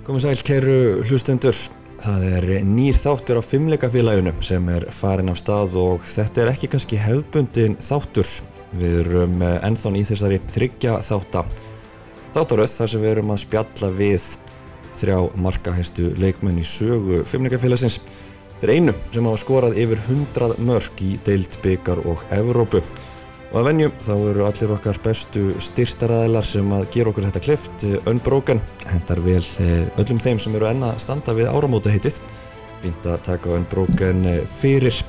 Komið 0.00 0.22
sæl, 0.24 0.40
kæru 0.48 0.74
hlustendur. 1.04 1.56
Það 2.00 2.22
er 2.24 2.44
nýr 2.64 2.96
þáttur 2.96 3.36
á 3.36 3.42
fimmleikafélaginu 3.44 4.32
sem 4.40 4.70
er 4.72 4.86
farin 4.96 5.28
af 5.28 5.36
stað 5.36 5.74
og 5.76 6.06
þetta 6.08 6.40
er 6.40 6.50
ekki 6.54 6.70
kannski 6.72 6.96
hefðbundin 6.96 7.76
þáttur. 7.84 8.30
Við 8.80 8.96
erum 9.02 9.44
eh, 9.44 9.58
ennþá 9.68 9.92
í 10.00 10.06
þessari 10.08 10.38
þryggja 10.54 10.96
þátta. 11.04 11.44
Þáttaröð 12.32 12.72
þar 12.78 12.92
sem 12.94 13.04
við 13.04 13.12
erum 13.12 13.34
að 13.34 13.42
spjalla 13.44 13.92
við 13.98 14.30
þrjá 15.02 15.18
markahæstu 15.44 16.08
leikmenn 16.16 16.62
í 16.62 16.64
sögu 16.64 17.20
fimmleikafélagsins. 17.28 18.00
Þeir 18.62 18.76
einu 18.78 18.96
sem 19.12 19.28
hafa 19.28 19.44
skorað 19.44 19.76
yfir 19.84 20.00
100 20.06 20.56
mörg 20.64 21.04
í 21.04 21.18
deild 21.28 21.60
byggar 21.60 22.00
og 22.08 22.24
Evrópu. 22.32 22.80
Og 23.50 23.56
að 23.58 23.66
venju 23.66 23.88
þá 23.98 24.12
eru 24.14 24.44
allir 24.46 24.72
okkar 24.76 24.98
bestu 25.02 25.40
styrtaræðilar 25.58 26.46
sem 26.46 26.68
að 26.76 26.84
gera 26.94 27.10
okkur 27.10 27.24
þetta 27.26 27.42
klift 27.42 27.86
Unbroken 28.06 28.60
hendar 28.86 29.18
vel 29.24 29.42
eh, 29.42 29.88
öllum 29.98 30.20
þeim 30.22 30.38
sem 30.38 30.54
eru 30.54 30.68
enna 30.70 30.92
standa 31.02 31.34
við 31.34 31.50
áramóta 31.50 31.90
heitið 31.90 32.20
fínt 32.80 33.08
að 33.10 33.18
taka 33.26 33.56
Unbroken 33.56 34.22
eh, 34.30 34.44
fyrir. 34.46 35.02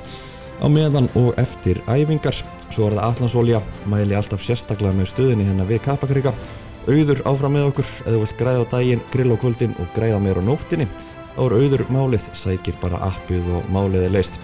Á 0.62 0.66
meðan 0.70 1.10
og 1.18 1.38
eftir 1.42 1.84
æfingar 1.86 2.36
svo 2.72 2.90
er 2.90 2.98
það 2.98 3.06
Allansolja 3.08 3.62
mæli 3.90 4.18
alltaf 4.18 4.42
sérstaklega 4.46 4.98
með 4.98 5.14
stöðinni 5.14 5.48
hérna 5.48 5.66
við 5.70 5.82
Kapakrika 5.86 6.34
auður 6.88 7.22
áfram 7.30 7.58
með 7.58 7.70
okkur 7.72 7.90
eða 8.10 8.20
vilt 8.24 8.38
græða 8.40 8.66
á 8.66 8.72
daginn, 8.74 9.02
grill 9.14 9.34
á 9.34 9.38
kvöldin 9.42 9.78
og 9.78 9.90
græða 9.96 10.22
meira 10.22 10.42
á 10.42 10.50
nóttinni 10.50 10.90
þá 11.36 11.42
er 11.46 11.58
auður 11.62 11.88
málið, 11.94 12.30
sækir 12.34 12.78
bara 12.82 13.02
appið 13.12 13.50
og 13.54 13.74
málið 13.74 14.08
er 14.08 14.16
leist 14.18 14.42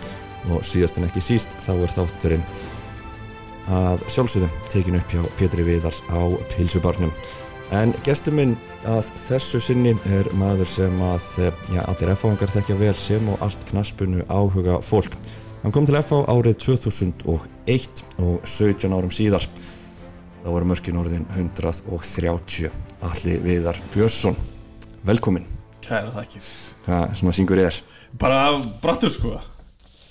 og 0.48 0.66
síðast 0.66 1.00
en 1.00 1.10
ekki 1.10 1.24
síst 1.24 1.58
þá 1.62 1.74
er 1.76 1.96
þátturinn 1.98 2.46
að 3.68 4.06
sjálfsögðum 4.12 4.56
tekin 4.72 4.98
upp 5.00 5.12
hjá 5.12 5.22
Pétri 5.40 5.66
Viðars 5.68 6.00
á 6.08 6.24
Pilsubarnum. 6.54 7.12
En 7.76 7.92
gestur 8.06 8.36
minn 8.36 8.54
að 8.88 9.10
þessu 9.20 9.60
sinni 9.60 9.92
er 10.16 10.30
maður 10.40 10.70
sem 10.72 11.02
að, 11.04 11.26
já, 11.74 11.82
allir 11.84 12.14
F-áhengar 12.14 12.54
þekkja 12.54 12.78
vel 12.80 12.94
sem 12.96 13.28
og 13.28 13.44
allt 13.44 13.66
knaspunu 13.72 14.24
áhuga 14.32 14.80
fólk. 14.86 15.18
Hann 15.66 15.74
kom 15.76 15.88
til 15.88 15.98
F-á 16.00 16.24
árið 16.32 16.62
2001 16.64 18.06
og 18.24 18.40
17 18.48 18.96
árum 18.96 19.12
síðar. 19.12 19.44
Það 20.46 20.54
voru 20.54 20.70
mörkin 20.72 21.02
orðin 21.02 21.28
130. 21.36 22.72
Alli 23.04 23.36
Viðar 23.44 23.82
Björnsson. 23.92 24.38
Velkomin. 25.08 25.44
Kæra 25.84 26.12
þakkir 26.12 26.48
Hvað 26.88 27.14
svona 27.20 27.36
syngur 27.36 27.60
er? 27.64 27.76
Bara 28.20 28.58
brattur 28.82 29.12
sko 29.12 29.36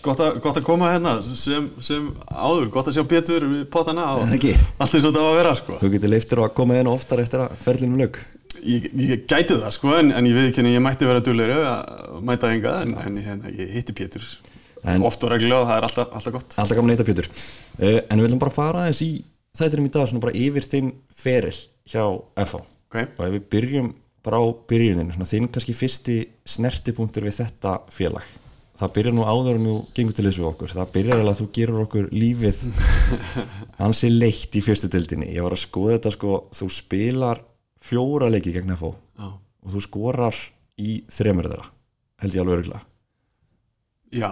Gott, 0.06 0.20
a, 0.22 0.28
gott 0.42 0.60
að 0.60 0.64
koma 0.66 0.92
hérna 0.92 1.16
sem, 1.26 1.66
sem 1.82 2.08
áður, 2.30 2.68
gott 2.74 2.88
að 2.90 2.96
sjá 2.98 3.04
betur 3.10 3.46
við 3.50 3.64
potana 3.74 4.06
og 4.16 4.32
Ekki. 4.36 4.52
allt 4.78 4.94
eins 4.96 5.04
og 5.04 5.12
þetta 5.12 5.22
á 5.22 5.28
að 5.32 5.38
vera 5.40 5.54
sko 5.58 5.78
Þú 5.82 5.90
getur 5.96 6.12
leiftir 6.14 6.42
að 6.44 6.52
koma 6.58 6.76
inn 6.80 6.90
oftar 6.90 7.22
eftir 7.24 7.42
að 7.44 7.56
ferlinum 7.64 7.98
lög. 8.00 8.20
Ég, 8.66 8.86
ég 8.96 9.24
gæti 9.28 9.56
það 9.60 9.72
sko 9.76 9.92
en, 9.98 10.12
en 10.16 10.26
ég 10.30 10.34
veit 10.38 10.48
ekki 10.50 10.62
henni 10.62 10.72
ég 10.76 10.82
mætti 10.84 11.06
vera 11.08 11.20
duglegur 11.24 11.66
að 11.68 12.20
mæta 12.26 12.50
enga 12.54 12.76
en, 12.86 12.94
en 13.02 13.18
hérna, 13.22 13.50
ég 13.52 13.74
hitti 13.76 13.94
Pétur 13.98 14.24
En- 14.86 15.02
oft 15.06 15.22
og 15.26 15.32
reglulega 15.32 15.60
og 15.64 15.68
það 15.68 15.76
er 15.80 15.86
alltaf, 15.88 16.10
alltaf 16.14 16.34
gott 16.38 16.56
Alltaf 16.62 16.78
gaman 16.78 16.92
að 16.92 16.96
heita 16.96 17.06
Pétur 17.10 17.28
uh, 17.30 18.00
En 18.06 18.20
við 18.20 18.26
viljum 18.28 18.40
bara 18.42 18.54
fara 18.54 18.84
aðeins 18.86 19.02
í 19.04 19.10
þættinum 19.58 19.88
í 19.88 19.92
dag 19.96 20.08
svona 20.10 20.22
bara 20.24 20.36
yfir 20.38 20.66
þinn 20.66 20.90
feril 21.16 21.54
hjá 21.90 22.02
FH 22.46 22.60
Ok. 22.86 22.98
og 23.18 23.22
ef 23.26 23.32
við 23.36 23.46
byrjum 23.56 23.92
bara 24.26 24.40
á 24.42 24.44
byrjuninu 24.70 25.14
svona 25.14 25.28
þinn 25.30 25.48
kannski 25.54 25.74
fyrsti 25.76 26.16
snertipunktur 26.56 27.26
við 27.26 27.38
þetta 27.42 27.76
félag 27.94 28.26
það 28.76 28.94
byrjar 28.98 29.16
nú 29.16 29.26
áður 29.26 29.58
en 29.58 29.68
þú 29.68 29.76
gengur 29.96 30.16
til 30.16 30.26
þessu 30.28 30.46
okkur. 30.50 30.72
Það 30.76 30.94
byrjar 30.96 31.20
alveg 31.22 31.34
að 31.34 31.40
þú 31.42 31.48
gerur 31.58 31.84
okkur 31.86 32.08
lífið. 32.12 32.62
Ansi 33.86 34.10
leitt 34.12 34.56
í 34.56 34.64
fyrstu 34.64 34.90
dildinni 34.92 35.32
ég 35.34 35.44
var 35.46 35.56
að 35.56 35.64
skoða 35.64 35.96
þetta 35.98 36.14
sko 36.16 36.36
þú 36.56 36.70
spilar 36.72 37.42
fjóra 37.86 38.28
leiki 38.32 38.54
gegn 38.54 38.74
FH 38.76 38.92
Já, 38.92 39.30
og 39.32 39.72
þú 39.74 39.82
skorar 39.84 40.38
í 40.80 41.00
þremur 41.12 41.50
þeirra 41.50 41.66
held 42.22 42.36
ég 42.36 42.42
alveg 42.44 42.60
örgulega 42.60 42.84
Já 44.16 44.30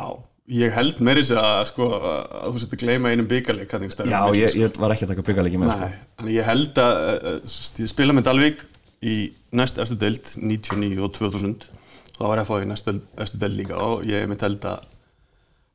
ég 0.55 0.75
held 0.77 1.00
meiri 1.05 1.22
sér 1.25 1.41
að 1.41 1.62
sko 1.70 1.89
að 1.97 2.50
þú 2.53 2.62
setur 2.62 2.78
að 2.78 2.83
gleyma 2.84 3.12
einum 3.12 3.28
byggarleik 3.28 3.71
Já, 3.72 3.78
milli, 3.81 4.43
ég, 4.43 4.56
ég 4.60 4.81
var 4.81 4.93
ekki 4.93 5.06
að 5.06 5.15
taka 5.15 5.25
byggalegi 5.25 5.60
með 5.60 5.72
sko. 5.72 5.88
Nei, 5.88 6.03
þannig 6.19 6.37
ég 6.37 6.49
held 6.50 6.81
að 6.83 6.99
uh, 7.00 7.15
uh, 7.31 7.54
ég 7.81 7.93
spila 7.93 8.16
með 8.16 8.27
Dalvík 8.28 8.66
í 9.04 9.16
næst 9.56 9.81
eftir 9.81 10.00
deild 10.03 10.34
99 10.37 11.00
og 11.04 11.16
2000 11.16 11.71
þá 12.14 12.25
var 12.25 12.42
að 12.42 12.50
fá 12.50 12.56
í 12.60 12.69
næst 12.70 12.91
eftir 12.91 13.42
deild 13.42 13.58
líka 13.58 13.78
og 13.82 14.04
ég 14.08 14.26
mitt 14.30 14.44
held 14.44 14.64
að 14.70 14.91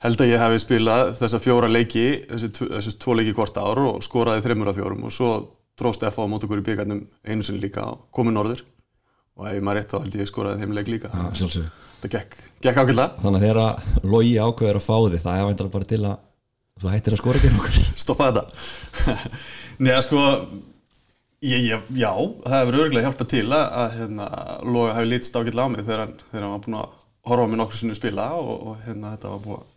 held 0.04 0.22
að 0.24 0.30
ég 0.32 0.40
hefði 0.40 0.60
spilað 0.64 1.14
þessa 1.20 1.40
fjóra 1.44 1.70
leiki 1.72 2.06
þessi, 2.30 2.52
þessi 2.62 2.94
tvo 3.04 3.16
leiki 3.20 3.36
hvort 3.36 3.58
ár 3.60 3.82
og 3.84 4.04
skoraði 4.06 4.46
þreymur 4.46 4.72
af 4.72 4.80
fjórum 4.80 5.08
og 5.10 5.16
svo 5.16 5.32
dróst 5.80 6.04
F 6.04 6.20
á 6.20 6.24
mót 6.28 6.44
okkur 6.44 6.62
í 6.62 6.66
byggarnum 6.68 7.04
einu 7.28 7.46
sinni 7.46 7.64
líka 7.64 7.86
og 7.88 8.08
komið 8.16 8.36
norður. 8.36 8.64
Og 9.40 9.48
ef 9.48 9.56
ég 9.56 9.64
maður 9.64 9.80
rétt 9.80 9.94
þá 9.94 10.00
held 10.04 10.18
ég 10.20 10.30
skoraði 10.30 10.64
þeim 10.64 10.74
leik 10.76 10.90
líka. 10.92 11.12
Sjálfsögðu. 11.40 11.70
Þetta 12.00 12.10
gekk, 12.16 12.36
gekk 12.64 12.80
ákveðlega 12.80 13.22
Þannig 13.24 13.38
að 13.40 13.46
þegar 13.46 14.10
logi 14.14 14.34
ákveður 14.40 14.80
að 14.80 14.86
fá 14.86 14.96
þig 14.96 15.24
það 15.24 15.40
er 15.40 15.48
væntalega 15.50 15.74
bara 15.76 15.88
til 15.90 16.02
að 16.08 16.18
þú 16.80 16.92
hættir 16.94 17.16
að 17.16 17.22
skora 17.22 17.44
gegn 17.44 17.60
okkur. 17.60 17.80
Stoppa 18.04 18.30
þetta. 18.30 19.16
Nei, 19.84 19.94
sko 20.04 20.26
ég, 21.46 21.66
ég, 21.70 21.84
já, 22.00 22.12
það 22.46 22.56
hefur 22.60 22.78
örgulega 22.84 23.08
hjálpað 23.08 23.30
til 23.34 23.46
að, 23.56 23.66
að 23.84 23.94
hérna, 24.00 24.30
Loga 24.68 24.96
hefur 24.98 25.10
litist 25.14 25.38
ágætlega 25.40 25.68
á 25.68 25.74
mig 25.74 25.86
þegar 25.86 26.02
hann, 26.06 26.16
þegar 26.32 26.44
hann 26.46 26.56
var 26.56 26.64
búinn 26.66 26.80
að 26.80 26.96
horfa 27.30 27.46
á 27.46 27.50
mig 27.52 27.60
nokkur 27.62 27.80
sinni 27.80 27.98
spila 27.98 28.26
og, 28.40 28.52
og 28.72 28.82
hérna, 28.88 29.14
þetta 29.16 29.32
var 29.36 29.44
búið 29.46 29.60
að 29.60 29.70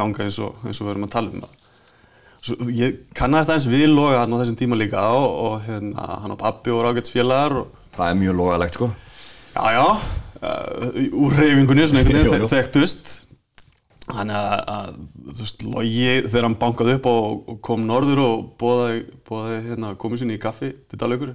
ganga 0.00 0.24
eins 0.26 0.40
og, 0.42 0.56
eins 0.66 0.80
og 0.82 0.86
við 0.88 0.92
erum 0.96 1.06
að 1.08 1.12
tala 1.14 1.30
um 1.34 1.44
það. 1.44 1.60
Svo, 2.44 2.56
ég 2.76 2.96
kannast 3.16 3.48
aðeins 3.54 3.68
við 3.72 3.86
Loga 3.94 4.18
hann 4.24 4.34
á 4.34 4.40
þessum 4.42 4.58
tíma 4.60 4.76
líka 4.80 5.04
og, 5.16 5.30
og 5.46 5.54
hérna, 5.68 6.08
hann 6.24 6.34
og 6.34 6.40
pappi 6.42 6.74
voru 6.74 6.90
ágætsfélagar 6.94 7.58
og 7.62 7.80
Það 7.94 8.08
er 8.10 8.16
mjög 8.18 8.34
logalegt 8.40 8.74
sko. 8.74 8.86
Já, 9.54 9.66
já, 9.70 9.84
uh, 10.42 10.96
úr 11.14 11.36
reyfingunni 11.38 11.84
svona 11.86 12.00
einhvern 12.02 12.16
veginn 12.24 12.32
þek- 12.42 12.50
þekktust 12.56 13.12
Þannig 14.04 14.36
að, 14.36 14.54
að 14.74 14.88
þú 15.30 15.38
veist, 15.40 15.62
logi 15.64 16.08
þegar 16.26 16.46
hann 16.48 16.60
bankaði 16.60 16.98
upp 16.98 17.08
og, 17.08 17.48
og 17.48 17.58
kom 17.64 17.86
norður 17.88 18.20
og 18.24 18.46
bóðaði, 18.60 19.60
hérna, 19.70 19.94
komið 20.00 20.22
sinni 20.22 20.36
í 20.36 20.42
kaffi 20.42 20.74
til 20.90 21.00
Dalaukur 21.00 21.32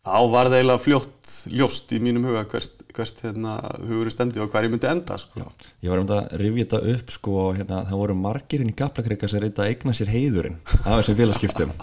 þá 0.00 0.16
var 0.32 0.48
það 0.48 0.58
eiginlega 0.58 0.80
fljótt 0.80 1.32
ljóst 1.52 1.92
í 1.92 2.00
mínum 2.00 2.24
huga 2.28 2.44
hvert, 2.48 2.84
hvert 2.96 3.24
hérna, 3.24 3.56
hugurinn 3.84 4.14
stemdi 4.14 4.40
og 4.40 4.52
hver 4.52 4.64
ég 4.64 4.72
myndi 4.72 4.88
enda 4.88 5.18
sko. 5.20 5.44
Ég 5.84 5.92
var 5.92 6.00
um 6.00 6.08
þetta 6.08 6.20
að 6.22 6.40
rifja 6.40 6.66
þetta 6.66 6.94
upp 6.94 7.16
sko 7.16 7.34
hérna, 7.56 7.82
það 7.88 8.00
voru 8.02 8.16
margirinn 8.20 8.72
í 8.72 8.76
Gaplakrika 8.76 9.28
sem 9.28 9.44
reynda 9.44 9.66
að 9.66 9.74
eigna 9.74 9.96
sér 9.96 10.12
heiðurinn 10.14 10.56
af 10.80 10.94
þessum 10.94 11.20
félagskiptum 11.20 11.74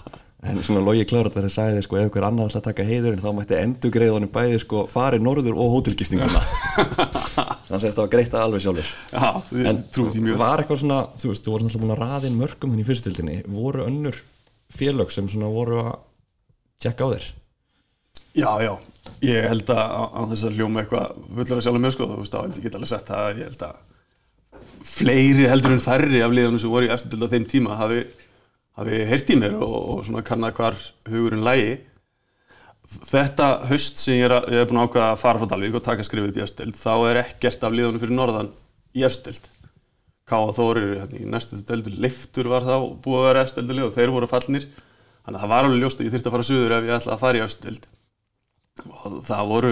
en 0.48 0.60
svona 0.62 0.84
logi 0.86 1.06
klárat 1.10 1.34
þegar 1.34 1.48
það 1.50 1.56
sagði 1.56 1.86
sko 1.86 2.02
ef 2.02 2.12
hver 2.14 2.28
annar 2.28 2.50
ætla 2.50 2.62
að 2.62 2.68
taka 2.70 2.86
heiðurinn 2.88 3.24
þá 3.24 3.32
mætti 3.38 3.58
endur 3.58 3.94
greiðunum 3.94 4.34
bæði 4.34 4.60
sko 4.62 4.84
farið 4.92 5.26
norður 5.26 5.58
og 5.58 5.78
hótelgistinguna 5.78 6.44
þannig 7.68 7.88
að 7.88 7.96
það 7.98 8.04
var 8.04 8.12
greitt 8.14 8.36
að 8.36 8.46
alveg 8.46 8.64
sjálfur. 8.64 8.92
Já, 9.12 9.28
En 9.72 9.82
mjög 10.24 10.40
var 10.40 10.64
eitthvað 10.64 10.82
svona, 10.84 11.00
þú 11.20 11.32
veist, 11.32 11.44
þú 11.46 11.54
voru 11.54 11.68
náttúrulega 11.68 11.84
búin 11.84 11.96
að 11.96 12.04
raða 12.04 12.30
inn 12.30 12.40
mörgum 12.40 12.74
þannig 12.74 12.86
í 12.86 12.88
fyrstildinni, 12.88 13.38
voru 13.52 13.84
önnur 13.88 14.22
félög 14.74 15.12
sem 15.14 15.28
svona 15.32 15.52
voru 15.52 15.82
að 15.84 15.92
tjekka 16.84 17.08
á 17.08 17.14
þér? 17.16 17.28
Já, 18.38 18.50
já, 18.62 18.74
ég 19.26 19.50
held 19.50 19.74
að 19.74 19.94
á 20.14 20.22
þess 20.32 20.48
að 20.48 20.58
hljóma 20.60 20.84
eitthvað 20.84 21.22
fullur 21.34 21.58
að 21.58 21.66
sjálf 21.66 21.84
mér 21.84 21.96
sko, 21.96 22.08
þú 22.12 22.18
veist, 22.22 22.36
þá 22.36 22.42
held 22.44 22.58
ég 22.60 22.68
get 22.68 22.78
alveg 22.78 22.92
sett 22.92 23.14
að 23.18 23.42
ég 23.42 23.52
held 23.52 23.68
að 23.68 23.84
fleiri 24.88 25.48
heldur 25.50 25.74
en 25.76 25.84
færri 25.84 26.22
af 26.24 26.34
liðanum 26.34 26.62
sem 26.62 26.72
voru 26.72 26.88
í 26.88 26.92
eftir 26.94 27.12
til 27.14 27.26
á 27.26 27.32
þeim 27.32 27.48
tíma 27.50 27.78
hafi, 27.80 28.04
hafi 28.78 29.00
heyrt 29.10 29.32
í 29.34 29.38
mér 29.42 29.58
og, 29.58 29.78
og 29.98 30.04
svona 30.08 30.24
kannað 30.26 30.60
hvar 30.60 30.78
hugurinn 31.10 31.46
lægi 31.46 31.72
Þetta 32.88 33.50
haust 33.68 34.00
sem 34.00 34.16
ég 34.16 34.30
er, 34.30 34.38
að, 34.38 34.50
ég 34.56 34.64
er 34.64 34.70
búin 34.70 34.80
að 34.80 34.88
ákveða 34.88 35.10
að 35.12 35.22
fara 35.22 35.42
frá 35.42 35.52
Dalvík 35.52 35.76
og 35.76 35.84
taka 35.84 36.06
skrifið 36.08 36.32
upp 36.32 36.40
í 36.40 36.44
efstild, 36.46 36.78
þá 36.80 36.94
er 37.10 37.22
ekkert 37.26 37.66
af 37.68 37.76
liðanum 37.76 38.04
fyrir 38.04 38.16
norðan 38.16 38.52
í 38.96 39.04
efstild 39.04 39.50
Káa 40.28 40.52
Þórir 40.56 40.98
hérna, 40.98 41.20
í 41.22 41.28
næstu 41.28 41.56
steldu 41.60 41.94
Leiftur 42.04 42.50
var 42.52 42.66
þá 42.68 42.76
búið 43.04 43.22
að 43.22 43.28
vera 43.30 43.44
efstelduleg 43.46 43.86
og 43.88 43.94
þeir 43.96 44.12
voru 44.12 44.28
fallnir. 44.28 44.66
Þannig 45.24 45.38
að 45.38 45.44
það 45.44 45.52
var 45.54 45.68
alveg 45.68 45.84
ljóst 45.84 46.02
að 46.02 46.08
ég 46.08 46.16
þyrfti 46.16 46.28
að 46.28 46.36
fara 46.36 46.48
suður 46.48 46.74
ef 46.76 46.88
ég 46.88 46.96
ætlaði 46.98 47.14
að 47.16 47.22
fara 47.22 47.40
í 47.40 47.44
efstild 47.46 47.88
og 48.88 49.16
það 49.26 49.52
voru 49.52 49.72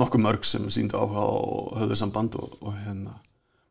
nokkuð 0.00 0.22
mörg 0.22 0.46
sem 0.46 0.68
síndu 0.72 1.00
áhuga 1.00 1.24
og 1.26 1.80
höfðu 1.80 1.98
samband 1.98 2.38
og, 2.38 2.54
og 2.62 2.78
hérna 2.84 3.16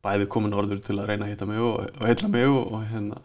bæði 0.06 0.28
komin 0.36 0.58
orður 0.58 0.84
til 0.84 0.98
að 1.00 1.10
reyna 1.10 1.26
að 1.26 1.32
hitta 1.32 1.48
mig 1.50 1.64
og, 1.64 1.88
og 1.96 2.06
heilla 2.06 2.30
mig 2.34 2.46
og 2.52 2.76
hérna 2.92 3.22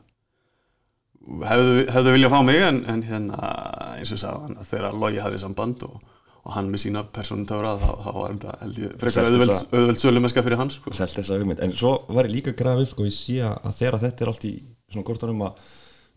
hefðu, 1.51 1.75
hefðu 1.95 2.15
viljað 2.17 2.33
fá 2.35 2.41
mig 2.47 2.65
en, 2.67 2.81
en 2.91 3.05
hérna 3.07 3.53
eins 3.97 4.15
og 4.17 4.25
að 4.31 4.65
þegar 4.71 4.97
Logi 5.03 5.23
hafði 5.23 5.43
samband 5.43 5.85
og, 5.87 6.01
og 6.41 6.57
hann 6.57 6.71
með 6.73 6.85
sína 6.85 7.05
persónutöfra 7.15 7.77
þá, 7.81 7.91
þá 8.05 8.11
var 8.17 8.35
þetta 8.35 8.57
held 8.65 8.81
ég 8.83 8.97
frekar 9.03 9.29
auðveld, 9.29 9.55
auðveld 9.77 10.03
sölumeska 10.03 10.45
fyrir 10.47 10.61
hann 10.63 10.75
sko. 10.75 10.95
selt 10.97 11.15
þessa 11.19 11.39
hugmynd, 11.41 11.63
en 11.65 11.77
svo 11.77 11.95
var 12.11 12.29
ég 12.29 12.39
líka 12.39 12.55
upp 12.55 12.93
sko, 12.95 13.07
ég 13.09 13.17
sé 13.17 13.39
að 13.45 13.73
þegar 13.79 14.01
þetta 14.07 14.27
er 14.27 14.33
allt 14.33 14.49
í 14.49 14.55
svona 14.91 15.07
kortanum 15.07 15.47
að 15.47 15.65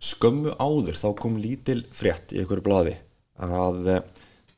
skömmu 0.03 0.55
áður 0.59 0.99
þá 0.99 1.07
kom 1.21 1.37
lítil 1.39 1.81
frétt 1.95 2.33
í 2.35 2.41
einhverju 2.41 2.65
blaði 2.65 2.97
að 3.43 3.87
eh, 3.93 4.01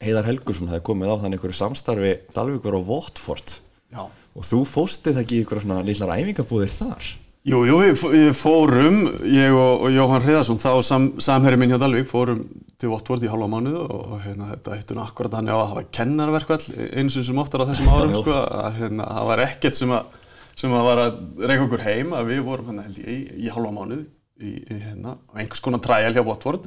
Heiðar 0.05 0.27
Helgursson 0.27 0.71
hefði 0.71 0.85
komið 0.89 1.11
á 1.13 1.15
þannig 1.21 1.37
einhverju 1.37 1.57
samstarfi 1.59 2.13
Dalvíkur 2.35 2.77
og 2.79 2.87
Votford 2.89 3.59
Já. 3.93 4.03
og 4.05 4.43
þú 4.43 4.63
fóstið 4.67 5.21
ekki 5.21 5.37
í 5.37 5.43
einhverja 5.43 5.63
svona 5.63 5.85
lillar 5.85 6.15
æfingabúðir 6.17 6.73
þar 6.73 7.11
Jú, 7.45 7.59
jú, 7.61 7.75
við, 7.77 7.99
við 8.09 8.31
fórum, 8.33 8.95
ég 9.29 9.53
og, 9.53 9.83
og 9.85 9.91
Jóhann 9.93 10.23
Hreðarsson, 10.23 10.57
þá 10.57 10.79
sam, 10.81 11.03
samherri 11.21 11.59
minn 11.61 11.69
hjá 11.69 11.77
Dalvík, 11.77 12.07
fórum 12.09 12.39
til 12.81 12.89
Votvort 12.89 13.21
í 13.21 13.29
halva 13.29 13.45
mánuð 13.51 13.75
og, 13.83 13.99
og 14.15 14.23
hérna, 14.23 14.47
þetta 14.55 14.77
hittum 14.79 15.01
akkurat 15.03 15.35
þannig 15.35 15.53
á 15.53 15.57
að 15.59 15.69
hafa 15.75 15.83
kennarverkvall 15.93 16.65
eins 16.97 17.19
og 17.21 17.27
sem 17.27 17.41
oftar 17.43 17.61
á 17.61 17.69
þessum 17.69 17.91
árum, 17.93 18.15
sko, 18.17 18.33
að 18.33 18.79
hérna, 18.79 19.05
það 19.11 19.29
var 19.29 19.43
ekkert 19.45 19.77
sem 19.77 19.93
að, 19.93 20.17
sem 20.57 20.73
að 20.73 20.89
var 20.89 21.03
að 21.03 21.21
reyka 21.45 21.67
okkur 21.67 21.85
heim, 21.85 22.17
að 22.17 22.33
við 22.33 22.43
vorum 22.49 22.71
hérna, 22.71 22.89
held 22.89 23.01
ég, 23.03 23.23
í, 23.37 23.47
halva 23.53 23.77
mánuð 23.77 24.01
í, 24.41 24.57
í 24.65 24.81
hérna, 24.87 25.13
á 25.13 25.33
einhvers 25.37 25.65
konar 25.69 25.85
træjal 25.85 26.15
hjá 26.17 26.25
Votvort, 26.25 26.65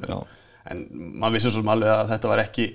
en 0.71 0.89
maður 0.95 1.41
vissi 1.41 1.51
svo 1.51 1.59
sem 1.59 1.75
alveg 1.75 1.97
að 1.97 2.13
þetta 2.15 2.37
var 2.37 2.45
ekki, 2.47 2.73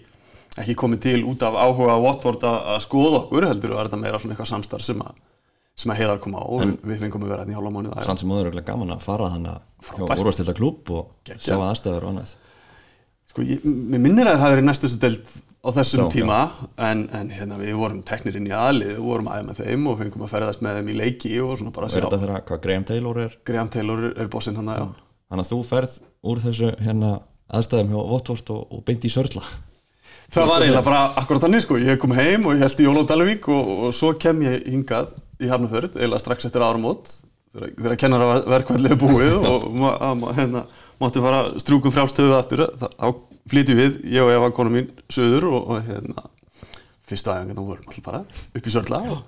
ekki 0.60 0.82
komið 0.84 1.06
til 1.08 1.20
út 1.32 1.48
af 1.48 1.56
áhuga 1.56 2.02
Votvort 2.04 2.44
að, 2.52 2.82
skoða 2.84 3.24
okkur, 3.24 3.48
heldur 3.54 3.80
var 3.80 3.88
þetta 3.88 4.04
meira 4.04 4.20
svona 4.20 4.36
eitthvað 4.36 4.58
samstarf 4.58 4.92
sem 4.92 5.08
að 5.08 5.30
sem 5.74 5.94
að 5.94 6.04
heiðar 6.04 6.20
koma 6.22 6.42
á 6.42 6.46
og 6.46 6.62
við, 6.62 6.74
við 6.86 7.00
fengum 7.02 7.24
að 7.26 7.32
vera 7.34 7.44
hérna 7.44 7.54
í 7.54 7.58
hálfa 7.58 7.74
mánuð. 7.74 7.96
samt 8.06 8.22
sem 8.22 8.30
móður 8.30 8.52
er 8.52 8.66
gaman 8.68 8.94
að 8.94 9.06
fara 9.08 9.30
þannig 9.34 9.64
Frábært. 9.88 10.22
úrvastilda 10.22 10.54
klúb 10.58 10.92
og 10.94 11.32
sjá 11.34 11.56
aðstæður 11.58 12.06
og 12.06 12.14
annað. 12.14 12.36
Sko, 13.34 13.46
ég, 13.48 13.64
mér 13.66 14.04
minnir 14.04 14.30
að 14.30 14.36
það 14.36 14.44
hafi 14.44 14.56
verið 14.58 14.68
næstustu 14.68 15.00
deild 15.02 15.34
á 15.64 15.70
þessum 15.74 16.04
Já, 16.04 16.10
tíma 16.14 16.40
en, 16.78 17.04
en 17.18 17.32
hérna, 17.34 17.58
við 17.58 17.78
vorum 17.80 18.04
teknir 18.06 18.38
inn 18.38 18.50
í 18.50 18.54
aðlið, 18.54 18.94
við 18.98 19.08
vorum 19.08 19.30
aðeins 19.32 19.50
með 19.50 19.62
þeim 19.64 19.90
og 19.90 20.00
fengum 20.04 20.26
að 20.28 20.34
ferðast 20.36 20.64
með 20.66 20.80
þeim 20.80 20.92
í 20.92 20.98
leiki 21.00 21.34
og 21.42 21.54
svona 21.58 21.74
bara 21.74 21.90
að 21.90 21.96
sjá. 21.96 22.08
þegar 22.12 22.46
hvað 22.50 22.64
Graham 22.68 22.88
Taylor 22.92 23.22
er? 23.24 23.38
Graham 23.48 23.72
Taylor 23.74 24.06
er 24.12 24.32
bossinn 24.34 24.60
hann 24.60 24.70
já. 24.70 24.84
þannig 25.32 25.46
að 25.48 25.54
þú 25.54 25.62
ferð 25.72 25.96
úr 26.30 26.44
þessu 26.44 26.74
hérna 26.84 27.14
aðstæðum 27.54 27.94
hjá 27.96 28.02
Votvort 28.12 28.54
og, 28.54 28.66
og 28.76 28.84
beint 28.86 29.08
í 29.08 29.14
Sörla. 29.14 29.44
Það 30.34 30.50
var 30.50 30.66
eiginlega 30.66 30.86
bara 30.86 31.02
akkurat 31.22 31.46
þannig 31.46 31.64
sko, 31.64 31.80
ég 31.80 32.00
kom 32.02 32.14
heim 32.18 32.48
og 32.50 32.58
ég 32.58 32.64
held 32.66 32.84
í 32.84 32.88
Jóló 32.88 33.04
Dalvík 33.08 33.48
og, 33.54 33.74
og 33.88 33.96
svo 33.96 34.14
kem 34.20 34.44
ég 34.46 34.68
hingað 34.68 35.14
í 35.42 35.50
Hafnarfjörð, 35.52 35.98
eiginlega 35.98 36.22
strax 36.24 36.46
eftir 36.50 36.66
áramót 36.66 37.14
þegar, 37.54 38.46
verkvallið 38.50 38.96
er 38.96 39.00
búið 39.02 39.36
og 39.50 39.68
hérna, 40.40 40.66
máttu 41.02 41.22
fara 41.24 41.42
strjúkum 41.62 41.94
frjálstöðu 41.94 42.36
aftur, 42.38 42.66
þá- 42.82 42.94
þá 42.98 43.08
flytjum 43.52 43.80
við, 43.82 43.98
ég 44.14 44.24
og 44.26 44.32
Eva 44.34 44.50
konu 44.56 44.72
mín, 44.78 44.90
söður 45.12 45.50
og, 45.52 45.72
og 45.76 45.88
hérna, 45.90 46.28
fyrstu 47.10 47.34
æfingarna 47.34 47.66
vorum 47.68 47.88
alltaf 47.90 48.06
bara 48.06 48.22
upp 48.24 48.68
í 48.70 48.74
Sörla 48.74 49.02
og 49.12 49.24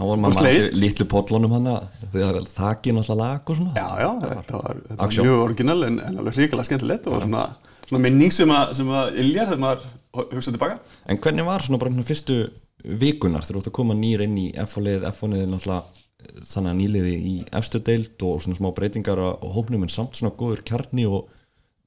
þá 0.00 0.02
maður 0.20 0.36
slegist. 0.40 0.70
með 0.72 0.80
litlu 0.82 1.06
pollunum 1.12 1.54
hann 1.56 1.68
þegar 2.12 2.40
þakin 2.50 3.00
alltaf 3.02 3.18
lag 3.20 3.52
og 3.52 3.58
svona 3.60 3.74
Já, 3.76 3.88
já, 4.00 4.10
þetta 4.24 4.60
var, 4.64 4.80
þetta 4.88 5.00
var 5.06 5.26
mjög 5.28 5.42
orginal 5.44 5.78
en, 5.86 5.98
en 6.08 6.20
alveg 6.22 6.38
hrikalega 6.40 6.68
skemmtilegt 6.70 7.08
og 7.10 7.20
svona, 7.24 7.44
svona 7.86 8.02
minning 8.06 8.32
sem 8.34 8.52
að, 8.54 8.74
sem 8.80 8.90
að 8.96 9.18
iljar 9.24 9.50
þegar 9.52 9.62
maður 9.66 9.88
hugsa 10.34 10.50
tilbaka. 10.54 10.80
En 11.06 11.20
hvernig 11.22 11.46
var 11.46 11.62
svona 11.62 11.78
bara 11.78 12.04
fyrstu 12.08 12.40
vikunar 12.84 13.44
þegar 13.44 13.58
þú 13.58 13.62
ætti 13.62 13.72
að 13.72 13.78
koma 13.80 13.96
nýr 13.98 14.24
inn 14.26 14.36
í 14.40 14.48
F-lið, 14.64 15.06
F-lið 15.10 15.46
náttúrulega 15.50 15.82
eh, 15.84 16.42
þannig 16.50 16.72
að 16.72 16.78
nýliði 16.80 17.14
í 17.30 17.34
efstu 17.60 17.80
deild 17.86 18.26
og 18.26 18.42
svona 18.44 18.58
smá 18.58 18.70
breytingar 18.76 19.20
á, 19.20 19.28
hópnum 19.54 19.86
en 19.86 19.92
samt 19.92 20.18
svona 20.18 20.34
góður 20.36 20.64
kjarni 20.66 21.06
og 21.08 21.30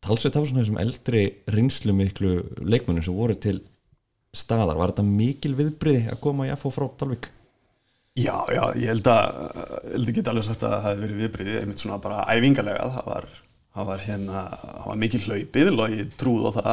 talsveit 0.03 0.35
af 0.37 0.49
svona 0.49 0.63
þessum 0.63 0.81
eldri 0.83 1.23
reynslu 1.51 1.95
miklu 1.95 2.33
leikmönnum 2.61 3.05
sem 3.05 3.15
voru 3.15 3.37
til 3.39 3.61
staðar. 4.33 4.77
Var 4.79 4.93
þetta 4.93 5.07
mikil 5.07 5.55
viðbriði 5.57 6.11
að 6.11 6.21
koma 6.23 6.49
í 6.49 6.53
F 6.55 6.67
frá 6.73 6.89
Dalvik? 6.99 7.29
Já, 8.13 8.45
já, 8.53 8.61
ég 8.77 8.91
held 8.91 9.07
að, 9.09 9.39
ég 9.87 9.95
held 9.95 10.11
geta 10.13 10.33
alveg 10.33 10.45
sagt 10.45 10.65
að 10.67 10.73
það 10.73 10.83
hefði 10.85 11.01
verið 11.01 11.21
viðbriðið, 11.23 11.55
einmitt 11.63 11.81
svona 11.81 11.95
bara 12.01 12.25
æfingalega, 12.29 12.89
það 12.93 13.07
var, 13.09 13.25
það 13.73 13.87
var 13.87 14.03
hérna, 14.03 14.43
það 14.61 14.89
var 14.91 14.99
mikil 15.01 15.21
hlaupið 15.23 15.71
og 15.73 15.95
ég 15.95 16.11
trúð 16.21 16.45
á 16.45 16.51
það 16.59 16.67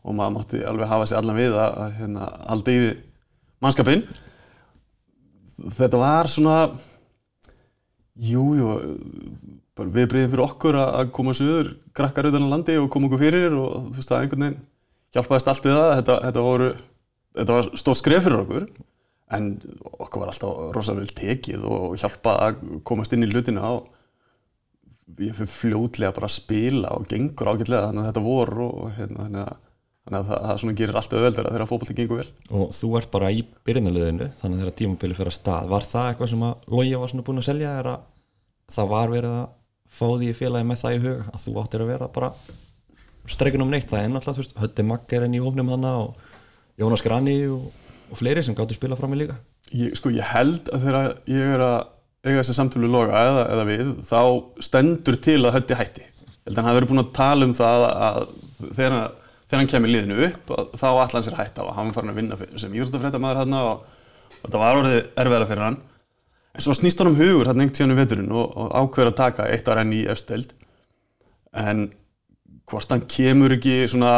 á 0.00 0.08
og, 0.08 0.14
maður 0.16 0.34
mátti 0.36 0.62
alveg 0.66 0.90
hafa 0.90 1.08
sig 1.08 1.18
allan 1.20 1.38
við 1.38 1.56
að, 1.60 1.80
hérna, 1.98 2.28
halda 2.48 2.74
í 2.74 2.90
mannskapinn. 3.60 4.04
Þetta 5.76 6.00
var 6.00 6.30
svona, 6.32 6.56
jú, 8.16 8.44
jú, 8.56 8.74
bara 9.76 9.92
viðbriðið 9.94 10.32
fyrir 10.32 10.44
okkur 10.46 10.80
að, 10.80 11.10
koma 11.16 11.36
söður, 11.36 11.74
krakkar 11.96 12.30
utan 12.30 12.48
á 12.48 12.52
landi 12.52 12.76
og 12.80 12.90
koma 12.92 13.10
okkur 13.10 13.24
fyrir 13.24 13.56
og 13.56 13.90
þú 13.90 14.00
veist 14.00 14.12
að 14.14 14.24
einhvern 14.24 14.46
veginn 14.46 14.60
hjálpaðist 15.14 15.50
allt 15.50 15.66
við 15.66 15.76
það, 15.76 15.92
þetta, 16.00 16.16
þetta 16.26 16.44
voru, 16.46 16.70
þetta 17.38 17.56
var 17.56 17.70
stórt 17.82 18.00
skref 18.00 18.26
fyrir 18.26 18.42
okkur 18.44 18.66
en 19.36 19.48
okkur 19.90 20.24
var 20.24 20.32
alltaf 20.32 20.60
rosalega 20.74 21.04
vel 21.04 21.16
tekið 21.20 21.64
og 21.70 21.96
hjálpa 22.00 22.36
að 22.46 22.60
komast 22.86 23.14
inn 23.14 23.26
í 23.26 23.30
hlutina 23.30 23.72
og 23.76 23.88
ég 25.20 25.34
fyrir 25.36 25.50
fljótlega 25.50 26.14
bara 26.16 26.28
að 26.30 26.36
spila 26.36 26.94
og 26.96 27.08
gengur 27.10 27.50
ágætlega 27.50 27.88
þannig 27.88 28.04
að 28.04 28.08
þetta 28.10 28.24
voru 28.24 28.68
og 28.68 28.94
hérna, 28.98 29.26
þannig 29.26 29.42
að, 29.44 29.58
þannig 30.10 30.18
að 30.20 30.30
það, 30.30 30.40
það 30.46 30.60
svona 30.62 30.76
gerir 30.80 30.98
allt 31.00 31.14
auðveldara 31.14 31.52
þegar 31.54 31.70
fótbolti 31.70 31.96
gengur 31.96 32.20
vel. 32.20 32.30
Og 32.50 32.72
þú 32.74 32.90
ert 32.98 33.10
bara 33.14 33.30
í 33.30 33.44
byrjunarliðinu 33.68 34.28
þannig 34.40 34.56
að 34.56 34.64
þegar 34.64 34.76
tímabili 34.80 35.18
fyrir 35.18 35.30
að 35.30 35.36
stað. 35.36 35.68
Var 35.70 35.86
það 35.86 36.08
eitthvað 36.10 36.32
sem 36.32 36.42
að 36.48 36.66
Logi 36.74 36.98
var 37.00 37.12
svona 37.12 37.26
búin 37.28 37.40
að 37.40 37.46
selja 37.46 37.76
er 37.78 37.90
að 37.92 38.08
það 38.74 38.90
var 38.90 39.14
verið 39.14 39.36
að 39.36 39.46
fá 39.90 40.04
því 40.08 40.30
í 40.30 40.36
félagi 40.38 40.66
með 40.66 40.82
það 40.82 40.96
í 40.96 41.00
huga 41.04 41.30
að 41.30 41.44
þú 41.44 41.54
áttir 41.62 41.84
að 41.84 41.92
vera 41.94 42.10
bara 42.14 42.32
streikin 43.30 43.64
um 43.64 43.70
neitt 43.70 43.90
það 43.90 44.04
er 44.04 44.12
náttúrulega, 44.14 44.36
þú 44.36 44.42
veist, 44.44 44.58
Hötti 44.58 44.86
Magger 44.86 45.26
enn 45.26 45.34
í 45.34 45.42
hófnum 45.42 45.70
þannig 45.70 46.02
og 46.04 46.28
Jónas 46.80 47.02
Grani 47.04 47.36
og, 47.50 47.66
og 48.10 48.18
fleiri 48.18 48.42
sem 48.46 48.56
gáttu 48.58 48.76
spila 48.78 48.98
fram 48.98 49.14
í 49.14 49.22
líka 49.22 49.36
Ég, 49.70 49.94
sko, 49.98 50.10
ég 50.10 50.26
held 50.26 50.70
að 50.74 50.86
þegar 50.86 51.10
ég 51.30 51.52
er 51.54 51.62
að 51.62 51.76
eiga 52.26 52.40
þessi 52.40 52.56
samtölu 52.56 52.88
loga 52.90 53.20
eða, 53.22 53.44
eða 53.54 53.66
við, 53.68 53.90
þá 54.08 54.22
stendur 54.66 55.18
til 55.22 55.38
að 55.44 55.54
hötti 55.56 55.78
hætti. 55.78 56.06
Ég 56.06 56.48
held 56.48 56.56
að 56.56 56.58
hann 56.58 56.68
hafi 56.68 56.78
verið 56.80 56.90
búin 56.90 57.02
að 57.04 57.12
tala 57.16 57.46
um 57.46 57.54
það 57.56 57.84
að 57.90 58.18
þegar, 58.64 58.96
þegar 59.50 59.62
hann 59.62 59.70
kemur 59.74 59.92
liðinu 59.92 60.18
upp, 60.28 60.52
að, 60.56 60.72
þá 60.78 60.88
ætla 60.88 61.18
hann 61.18 61.26
sér 61.26 61.36
að 61.36 61.42
hætta 61.42 61.66
og 61.66 61.76
hann 61.76 61.90
var 61.90 61.96
farin 61.98 62.12
að 62.14 62.20
vinna 62.20 62.40
fyrir, 62.40 62.58
sem 62.62 62.76
íþróttafréttamaður 62.78 63.40
hérna 63.42 63.62
og, 63.68 64.02
og 64.30 64.44
þetta 64.44 64.60
var 64.62 64.80
orðið 64.80 65.00
erfiðara 65.24 65.48
fyrir 65.50 65.66
hann. 65.66 65.80
En 66.50 66.66
svo 66.66 66.74
snýst 66.76 67.02
hann 67.02 67.12
um 67.12 67.18
hugur 67.18 67.50
hérna 67.50 67.64
einhvern 67.64 67.78
tíðan 67.78 67.94
um 67.94 68.00
veturinn 68.00 68.36
og, 68.36 68.54
og 68.54 68.76
ákveður 68.78 69.12
að 69.12 69.18
taka 69.20 69.48
eitt 69.50 69.70
ára 69.70 69.84
enn 69.84 69.96
í 69.96 70.04
efsteld. 70.10 70.54
En 71.58 71.88
hvort 72.70 72.94
hann 72.94 73.02
kemur 73.10 73.58
ekki 73.58 73.82
svona 73.90 74.14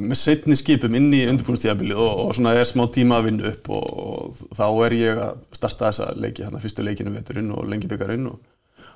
með 0.00 0.18
setni 0.18 0.56
skipum 0.58 0.94
inn 0.98 1.10
í 1.14 1.22
undirbúinustíðabilið 1.30 2.00
og, 2.00 2.22
og 2.24 2.32
svona 2.36 2.54
er 2.58 2.66
smá 2.68 2.84
tíma 2.92 3.20
að 3.20 3.28
vinna 3.28 3.50
upp 3.50 3.70
og, 3.74 4.40
þá 4.56 4.64
er 4.86 4.96
ég 4.96 5.20
að 5.22 5.42
starta 5.56 5.90
þessa 5.90 6.08
leiki, 6.16 6.44
hérna 6.46 6.62
fyrstu 6.62 6.84
leikinu 6.86 7.14
veturinn 7.14 7.52
og 7.54 7.68
lengi 7.70 7.90
byggarinn 7.90 8.28
og, 8.30 8.40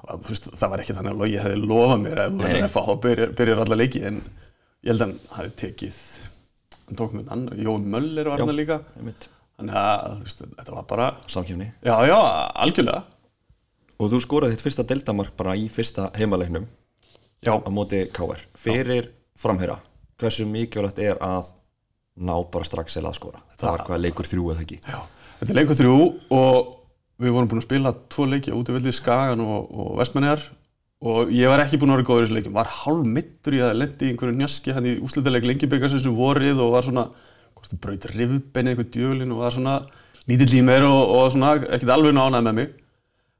og 0.09 0.27
veist, 0.29 0.49
það 0.59 0.73
var 0.75 0.83
ekki 0.85 0.97
þannig 0.99 1.15
að 1.15 1.23
Logi 1.23 1.41
hefði 1.45 1.61
lofað 1.63 2.03
mér 2.05 2.21
ef 2.25 2.33
þú 2.35 2.39
Nei. 2.41 2.45
verður 2.49 2.67
að 2.67 2.75
fá 2.75 2.81
þá 2.89 2.95
byrjar, 3.07 3.33
byrjar 3.41 3.63
alla 3.65 3.79
leiki 3.81 4.03
en 4.11 4.21
ég 4.85 4.91
held 4.93 5.01
að 5.01 5.07
hann 5.07 5.17
hafi 5.39 5.55
tekið 5.65 5.99
hann 6.85 6.99
tók 7.01 7.17
með 7.17 7.33
annar, 7.37 7.57
Jón 7.65 7.89
Möller 7.95 8.29
var 8.33 8.43
hann 8.45 8.55
líka. 8.59 8.81
þannig 9.57 9.81
að 9.81 10.21
veist, 10.27 10.45
þetta 10.59 10.77
var 10.77 10.87
bara 10.91 11.09
samkjöfni 11.31 11.71
já, 11.87 11.95
já, 12.11 12.19
algjörlega. 12.67 13.03
Og 14.03 14.11
þú 14.11 14.19
skoraði 14.25 14.57
þitt 14.57 14.65
fyrsta 14.67 14.85
deltamark 14.91 15.37
bara 15.39 15.55
í 15.57 15.69
fyrsta 15.73 16.09
heimaleiknum 16.19 16.67
já, 17.45 17.53
á 17.55 17.69
móti 17.73 18.05
KR 18.13 18.43
fyrir 18.59 19.13
framherra 19.39 19.79
hversu 20.21 20.47
mikilvægt 20.47 20.99
er 21.03 21.19
að 21.23 21.53
ná 22.15 22.35
bara 22.51 22.67
strax 22.67 22.99
eða 23.01 23.11
að 23.11 23.17
skora? 23.19 23.41
Þetta 23.55 23.71
var 23.73 23.85
hvað 23.89 24.03
leikur 24.05 24.29
þrjú 24.29 24.51
eða 24.53 24.65
ekki? 24.67 24.77
Já, 24.87 24.99
þetta 25.41 25.55
er 25.55 25.59
leikur 25.61 25.79
þrjú 25.81 25.97
og 26.37 26.74
við 27.23 27.35
vorum 27.35 27.51
búin 27.51 27.63
að 27.63 27.69
spila 27.69 27.95
tvo 28.11 28.27
leiki 28.29 28.53
á 28.55 28.59
útivöldi 28.59 28.93
Skagan 28.95 29.43
og, 29.45 29.69
og 29.71 29.97
Vestmannegar 30.01 30.43
og 31.05 31.31
ég 31.35 31.51
var 31.51 31.63
ekki 31.63 31.79
búin 31.81 31.93
að 31.93 32.01
vera 32.01 32.09
góður 32.09 32.23
í 32.23 32.27
þessu 32.27 32.39
leikum 32.39 32.57
var 32.57 32.71
hálf 32.81 33.09
mittur 33.17 33.57
ég 33.59 33.67
að 33.69 33.79
lendi 33.83 34.07
í 34.07 34.13
einhverju 34.13 34.39
njaski 34.39 34.75
hann 34.75 34.89
í 34.89 34.95
úslitaleg 35.05 35.47
lengibikarsins 35.47 36.07
sem 36.07 36.17
vorið 36.17 36.63
og 36.65 36.73
var 36.75 36.87
svona, 36.87 37.05
hvort 37.55 37.71
það 37.71 37.83
braut 37.85 38.09
rifbeinið 38.15 38.73
einhver 38.73 38.89
djölin 38.95 39.35
og 39.35 39.43
var 39.45 39.55
svona 39.55 39.77
lítill 40.31 40.57
í 40.59 40.63
mér 40.65 40.87
og, 40.89 41.03
og 41.19 41.29
svona 41.35 41.53
ekkert 41.61 41.93
alveg 41.93 42.17
nánað 42.17 42.47
með 42.49 42.59
mig. 42.61 42.71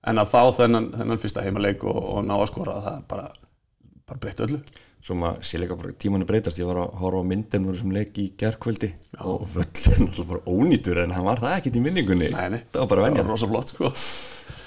En 0.05 0.21
að 0.21 0.35
fá 0.35 0.41
þennan, 0.59 0.91
þennan 0.93 1.21
fyrsta 1.23 1.45
heimaleik 1.47 1.87
og, 1.89 1.97
og 1.97 2.27
ná 2.29 2.35
að 2.37 2.51
skora 2.51 2.77
það 2.85 2.99
bara, 3.09 3.31
bara 4.05 4.21
breytti 4.21 4.45
öllu 4.45 4.61
svo 5.05 5.17
maður 5.21 5.45
sé 5.45 5.61
líka 5.61 5.77
bara 5.77 5.93
tímanu 6.01 6.27
breytast. 6.29 6.61
Ég 6.61 6.69
var 6.69 6.81
að 6.81 6.95
horfa 7.03 7.21
á 7.21 7.29
myndin 7.29 7.67
úr 7.69 7.77
þessum 7.77 7.93
leik 7.93 8.17
í 8.21 8.31
gerkvöldi 8.41 8.91
og 9.21 9.45
völlin 9.53 10.09
alltaf 10.09 10.31
bara 10.31 10.41
ónýtur 10.49 11.03
en 11.03 11.13
hann 11.13 11.27
var 11.27 11.43
það 11.43 11.59
ekkert 11.59 11.77
í 11.77 11.85
minningunni. 11.85 12.31
Nei, 12.33 12.47
nei. 12.55 12.63
það 12.73 12.89
var 12.95 13.05
bara 13.05 13.27
rosa 13.29 13.51
flott 13.51 13.75
sko. 13.75 13.93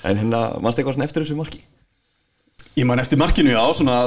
En 0.05 0.21
hérna, 0.21 0.43
mannst 0.61 0.77
eitthvað 0.77 0.99
svona 0.99 1.07
eftir 1.09 1.25
þessu 1.25 1.39
marki? 1.39 1.63
Ég 2.77 2.85
man 2.85 3.01
eftir 3.01 3.17
markinu, 3.17 3.49
já, 3.55 3.63
svona 3.73 3.97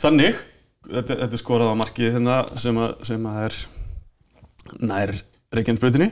þannig. 0.00 0.40
Þetta, 0.88 1.18
þetta 1.20 1.36
er 1.36 1.40
skorað 1.40 1.72
á 1.76 1.80
markið 1.80 2.16
hérna 2.16 2.38
sem, 2.60 2.78
að, 2.80 2.94
sem 3.08 3.28
að 3.28 3.40
er 3.44 3.58
nær 4.88 5.12
Reykjanesbrautinni. 5.54 6.10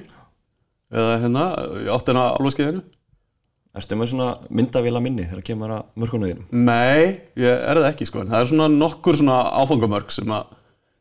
Eða 0.93 1.17
hérna 1.25 1.47
í 1.81 1.88
áttina 1.93 2.29
álfaskeiðinu 2.37 2.85
Erstu 3.73 3.97
með 3.97 4.11
svona 4.12 4.29
myndavél 4.52 4.97
að 4.99 5.05
minni 5.07 5.25
þegar 5.25 5.45
kemur 5.49 5.75
að 5.79 5.93
mörkunauðinum? 6.02 6.49
Nei, 6.52 7.23
ég 7.41 7.52
er 7.52 7.81
það 7.81 7.88
ekki 7.88 8.09
sko 8.09 8.21
en 8.21 8.33
það 8.33 8.43
er 8.43 8.50
svona 8.50 8.67
nokkur 8.73 9.17
svona 9.17 9.38
áfangamörk 9.62 10.12
sem 10.12 10.35
að, 10.37 10.50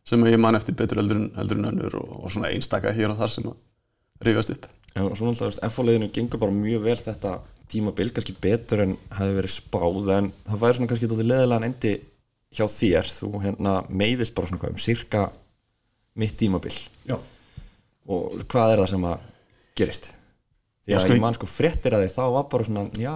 sem 0.08 0.24
að 0.24 0.32
ég 0.32 0.44
man 0.44 0.60
eftir 0.60 0.78
betur 0.80 1.02
heldur 1.02 1.20
en, 1.20 1.68
önnur 1.72 1.98
og, 2.00 2.14
og 2.22 2.32
svona 2.32 2.52
einstaka 2.54 2.94
hér 2.96 3.12
og 3.12 3.20
þar 3.20 3.34
sem 3.36 3.50
að 3.52 3.58
rífast 4.28 4.56
upp 4.56 4.70
En 4.92 5.08
svona 5.16 5.32
alltaf, 5.32 5.60
F-liðinu 5.72 6.10
gengur 6.12 6.40
bara 6.40 6.52
mjög 6.52 6.82
vel 6.84 6.98
þetta 7.00 7.38
tímabil, 7.72 8.10
kannski 8.12 8.34
betur 8.44 8.82
en 8.84 8.96
hefði 9.16 9.38
verið 9.38 9.54
spáð, 9.54 10.10
en 10.18 10.32
það 10.48 10.64
væri 10.64 10.78
svona 10.78 10.92
kannski 10.92 11.12
tótið 11.12 11.30
leðilegan 11.32 11.68
endi 11.70 11.94
hjá 12.52 12.66
þér 12.68 13.12
þú 13.16 13.30
hérna 13.46 13.76
meiðist 13.88 14.36
bara 14.36 14.50
svona 14.50 14.64
hvað 14.64 14.74
um 14.76 14.82
cirka 14.84 15.28
mitt 16.20 16.36
tímabil 16.40 16.76
Já 17.08 17.16
og 18.10 18.42
hvað 18.50 18.74
er 18.74 18.82
það 18.82 18.92
sem 18.94 19.06
að 19.08 19.30
gerist? 19.80 20.12
Því 20.86 20.98
að 20.98 21.04
sko, 21.06 21.16
ég 21.16 21.24
man 21.24 21.38
sko 21.38 21.50
fréttir 21.50 21.96
að 21.96 22.06
því 22.06 22.12
þá 22.16 22.22
var 22.36 22.46
bara 22.52 22.68
svona, 22.68 22.86
já, 22.98 23.14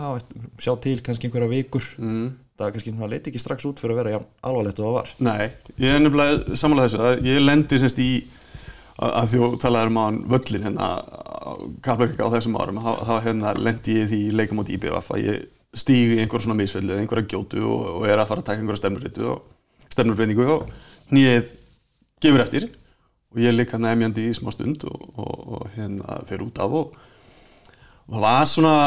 sjá 0.61 0.73
til 0.83 0.97
kannski 1.05 1.29
einhverja 1.29 1.51
vikur. 1.51 1.87
Mm. 2.01 2.25
það 2.55 2.71
kannski 2.71 2.93
svona 2.93 3.11
leiti 3.11 3.31
ekki 3.31 3.41
strax 3.41 3.65
út 3.67 3.81
fyrir 3.81 3.95
að 3.95 4.01
vera 4.03 4.11
já, 4.13 4.19
alvarlegt 4.47 4.79
og 4.79 4.85
það 4.87 4.93
var. 4.95 5.09
Nei, 5.27 5.47
ég 5.81 5.95
er 5.95 6.03
nefnilega 6.03 6.59
samanlega 6.61 6.91
þessu. 6.91 7.01
Að 7.03 7.27
ég 7.27 7.41
lendi 7.43 7.79
semst 7.81 7.99
í 7.99 8.09
að, 8.95 9.33
þú 9.33 9.49
talaður 9.59 9.91
um 9.91 9.99
á 9.99 10.03
hann 10.05 10.21
völlin 10.31 10.67
hérna 10.69 10.91
Kaplavík 11.85 12.21
á 12.23 12.31
þessum 12.33 12.55
árum 12.57 12.79
þá 12.79 13.15
hérna 13.25 13.51
lendi 13.57 13.99
ég 13.99 14.07
því 14.09 14.21
í 14.29 14.31
leikamót 14.35 14.71
IBF 14.73 15.11
að 15.13 15.25
ég 15.25 15.43
stígi 15.75 16.21
einhver 16.23 16.41
svona 16.41 16.57
misfellið 16.57 17.01
einhverja 17.01 17.27
gjótu 17.33 17.59
og, 17.67 17.83
og 17.99 18.07
er 18.07 18.21
að 18.21 18.29
fara 18.31 18.41
að 18.41 18.47
taka 18.47 18.63
einhverja 18.63 18.81
stefnurritu 18.81 19.27
og 19.33 19.91
stefnurbreyningu 19.91 20.47
og 20.53 20.71
nýið 21.11 21.51
gefur 22.23 22.45
eftir. 22.45 22.69
Og 23.35 23.43
ég 23.43 23.51
leik 23.55 23.73
hann 23.75 23.89
emjandi 23.89 24.29
í 24.29 24.35
smá 24.37 24.53
stund 24.55 24.85
og, 28.05 28.15
það 28.15 28.25
var 28.25 28.49
svona 28.53 28.77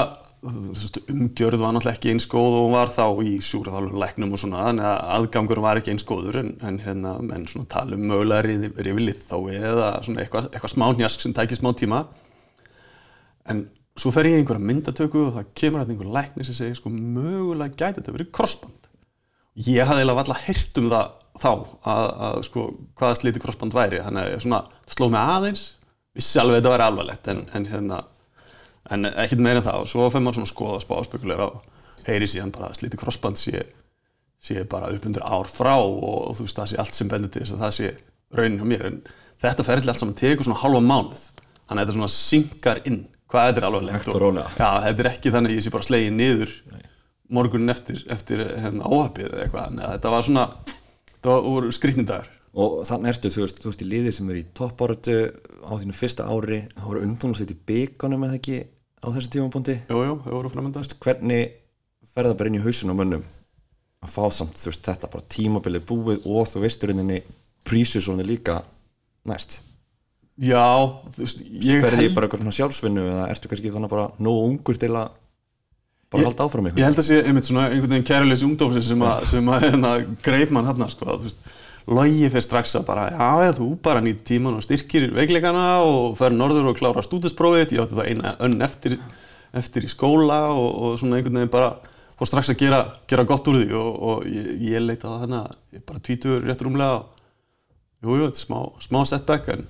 umgjörð 0.46 1.58
var 1.58 1.72
náttúrulega 1.74 1.96
ekki 1.96 2.12
eins 2.12 2.28
góð 2.30 2.56
og 2.60 2.66
hún 2.68 2.74
var 2.76 2.92
þá 2.94 3.04
í 3.26 3.32
sjúraþálum 3.42 3.96
læknum 3.98 4.34
og 4.36 4.38
svona 4.38 4.66
þannig 4.68 4.86
að 4.86 5.00
aðgangur 5.16 5.60
var 5.64 5.80
ekki 5.80 5.90
eins 5.94 6.06
góður 6.06 6.38
en, 6.44 6.52
en 6.62 6.78
hérna, 6.82 7.16
menn 7.26 7.46
svona 7.50 7.66
tala 7.72 7.96
um 7.98 8.04
mögulega 8.06 8.44
rifilið 8.46 9.24
þá 9.24 9.36
eða 9.56 9.88
svona 10.06 10.22
eitthvað 10.22 10.50
eitthva 10.52 10.70
smá 10.70 10.86
njask 10.94 11.24
sem 11.24 11.34
tækir 11.34 11.58
smá 11.58 11.72
tíma. 11.74 12.04
En 13.50 13.64
svo 13.98 14.12
fer 14.14 14.28
ég 14.30 14.38
einhverja 14.38 14.62
myndatöku 14.62 15.24
og 15.26 15.32
það 15.40 15.48
kemur 15.58 15.82
að 15.82 15.94
einhver 15.94 16.12
lækni 16.14 16.46
sem 16.46 16.58
segir 16.58 16.78
sko 16.78 16.92
mögulega 16.92 17.74
gæti 17.74 17.98
þetta 17.98 18.14
verið 18.14 18.30
krossband. 18.38 18.86
Ég 19.58 19.88
hafði 19.88 20.04
eiginlega 20.04 20.20
valla 20.20 20.36
hirt 20.44 20.78
um 20.78 20.92
það 20.92 21.08
þá 21.38 21.50
að, 21.50 22.04
að 22.28 22.38
sko 22.46 22.68
hvaða 22.98 23.18
sliti 23.18 23.42
krossband 23.42 23.74
væri 23.74 24.04
þannig 24.04 24.36
að 24.36 24.44
svona, 24.44 24.62
það 24.86 24.94
sló 24.94 25.10
mig 25.10 25.34
aðeins 25.34 25.64
vissi 26.18 26.38
alveg 26.38 26.60
að 26.60 26.60
þetta 26.60 26.72
væri 26.76 26.86
alvarlegt 26.86 27.30
en, 27.32 27.42
en 27.54 27.68
hérna 27.72 27.98
en 28.94 29.08
ekkert 29.10 29.42
meira 29.44 29.62
en 29.62 29.66
það. 29.66 29.82
Og 29.82 29.90
svo 29.92 30.08
fyrir 30.12 30.24
maður 30.24 30.40
svona 30.40 30.48
að 30.48 30.54
skoða 30.54 30.78
og 30.78 30.84
spá 30.84 30.94
og 30.98 31.08
spekulera 31.08 31.48
og 31.48 32.06
heyri 32.08 32.28
síðan 32.30 32.54
bara 32.54 32.70
að 32.70 32.80
slíti 32.80 33.00
crossband 33.00 33.40
sé, 33.40 33.64
sé 34.40 34.64
bara 34.70 34.90
upp 34.94 35.08
undir 35.08 35.26
ár 35.26 35.50
frá 35.50 35.74
og, 35.76 35.98
og 36.30 36.38
þú 36.38 36.46
veist 36.46 36.60
það 36.60 36.70
sé 36.72 36.80
allt 36.82 36.98
sem 36.98 37.10
bendir 37.10 37.32
til 37.34 37.44
þess 37.44 37.56
að 37.56 37.64
það 37.66 37.76
sé 37.78 37.92
raunin 38.38 38.60
hjá 38.62 38.70
mér. 38.72 38.88
En 38.88 38.98
þetta 39.44 39.66
ferðilega 39.66 39.94
allt 39.94 40.04
saman 40.04 40.18
tegur 40.18 40.48
svona 40.48 40.62
halva 40.62 40.82
mánuð. 40.84 41.24
Þannig 41.68 41.82
að 41.82 41.84
þetta 41.84 41.98
svona 41.98 42.12
synkar 42.16 42.82
inn 42.88 43.02
hvað 43.28 43.50
þetta 43.50 43.60
er 43.60 43.68
alveg 43.68 43.92
Hægt 43.92 44.14
og 44.14 44.38
já, 44.38 44.70
þetta 44.86 45.04
er 45.04 45.10
ekki 45.10 45.32
þannig 45.34 45.52
að 45.52 45.58
ég 45.58 45.64
sé 45.66 45.72
bara 45.74 45.86
slegið 45.88 46.14
niður 46.16 46.54
morgunin 47.28 47.72
eftir, 47.72 48.00
eftir 48.08 48.40
hérna, 48.40 48.88
óhafið 48.88 49.28
eða 49.28 49.44
eitthvað. 49.44 49.70
En 49.72 49.82
þetta 49.84 50.12
var 50.14 50.24
svona 50.24 50.46
þetta 51.12 51.36
úr 51.50 51.68
skrýtnindagur 51.76 52.34
og 52.58 52.78
þannig 52.88 53.12
ertu, 53.12 53.30
þú 53.30 53.44
veist, 53.44 53.60
þú 53.60 53.70
veist 53.70 53.84
í 53.84 53.88
liðir 53.88 54.14
sem 54.16 54.30
er 54.32 54.40
í 54.40 54.46
toppáratu 54.56 55.18
á 55.60 55.72
þínu 55.76 55.96
fyrsta 55.96 56.28
ári. 56.32 56.62
Þá 56.72 56.86
voru 56.86 57.04
undunarsleit 57.04 57.52
í 57.52 57.58
byggunum 57.68 58.24
eða 58.26 58.38
ekki 58.40 58.62
á 59.02 59.06
þessu 59.14 59.32
tímapunkti? 59.34 59.78
Jú, 59.88 60.02
jú, 60.04 60.16
það 60.24 60.36
voru 60.38 60.52
framönda 60.52 60.82
hvernig 61.02 61.52
fer 62.08 62.28
það 62.28 62.38
bara 62.40 62.50
inn 62.50 62.58
í 62.58 62.64
hausinu 62.64 62.94
á 62.94 63.00
mönnum 63.00 63.24
að 64.04 64.12
fá 64.14 64.24
samt, 64.34 64.58
veist, 64.62 64.84
þetta 64.86 65.10
bara 65.10 65.30
tímabilið 65.34 65.86
búið 65.88 66.26
og 66.28 66.50
þú 66.50 66.62
veist 66.64 66.84
rauninni 66.86 67.22
prísusónu 67.66 68.26
líka 68.26 68.60
næst? 69.28 69.60
Já, 70.38 70.62
þú 71.16 71.24
veist, 71.24 71.40
ég 71.50 71.82
ferði 71.82 72.06
ég 72.06 72.14
bara 72.14 72.28
eitthvað 72.28 72.44
svona 72.44 72.58
sjálfsvinnu 72.58 73.06
eða 73.10 73.24
ertu 73.32 73.50
kannski 73.50 73.72
þannig 73.74 73.90
bara 73.90 74.10
nógu 74.22 74.44
ungur 74.52 74.78
til 74.78 74.92
að 74.94 75.16
bara 76.12 76.28
halda 76.28 76.46
áfram 76.46 76.68
Ég 76.68 76.76
eitthvað 76.76 76.88
held 76.88 77.02
að 77.02 77.08
sé 77.08 77.18
einmitt 77.24 77.48
svona 77.48 77.64
einhvern 77.68 77.94
veginn 77.96 78.06
kæruleysi 78.08 78.46
ungdómsins 78.46 78.90
sem 78.92 79.02
að, 79.04 79.24
sem 79.32 79.50
að 79.50 79.66
hérna, 79.66 79.90
greip 80.24 80.54
mann 80.54 80.68
hann 80.68 80.86
sko, 80.94 81.08
að, 81.10 81.24
þú 81.24 81.28
veist, 81.28 81.50
logi 81.88 82.28
fyrir 82.28 82.44
strax 82.44 82.74
að 82.78 82.86
bara 82.88 83.04
já, 83.10 83.28
já, 83.46 83.52
þú 83.56 83.68
bara 83.84 84.02
nýtt 84.04 84.24
tíman 84.28 84.58
og 84.58 84.64
styrkir 84.64 85.08
veikleikana 85.16 85.66
og 85.86 86.16
fer 86.18 86.34
norður 86.36 86.72
og 86.72 86.80
klára 86.80 87.04
stúdisprófið, 87.04 87.76
ég 87.76 87.84
átti 87.84 87.96
það 87.96 88.10
eina 88.12 88.34
önn 88.44 88.58
eftir, 88.64 88.98
eftir 89.56 89.86
í 89.86 89.92
skóla 89.92 90.42
og, 90.52 90.68
og 90.68 90.98
svona 91.00 91.18
einhvern 91.18 91.40
veginn 91.40 91.54
bara 91.54 91.70
fór 92.18 92.28
strax 92.28 92.52
að 92.52 92.60
gera, 92.64 92.80
gera 93.08 93.24
gott 93.28 93.48
úr 93.48 93.60
því 93.62 93.78
og, 93.78 93.90
og 94.10 94.28
ég, 94.28 94.50
ég 94.72 94.84
leita 94.84 95.08
það 95.08 95.24
þannig 95.24 95.40
að 95.40 95.78
ég 95.78 95.86
bara 95.88 96.04
tvítur 96.08 96.44
rétt 96.44 96.64
rúmlega 96.66 97.00
jú, 98.02 98.14
jú, 98.14 98.22
þetta 98.26 98.34
er 98.34 98.44
smá, 98.44 98.60
smá 98.84 99.00
setback 99.08 99.52
en 99.54 99.66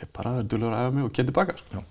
ég 0.00 0.14
bara 0.16 0.36
er 0.40 0.48
dölur 0.50 0.74
að 0.74 0.86
æfa 0.86 0.96
mig 0.96 1.08
og 1.08 1.12
kendi 1.16 1.36
bakar 1.36 1.60
Já. 1.70 1.82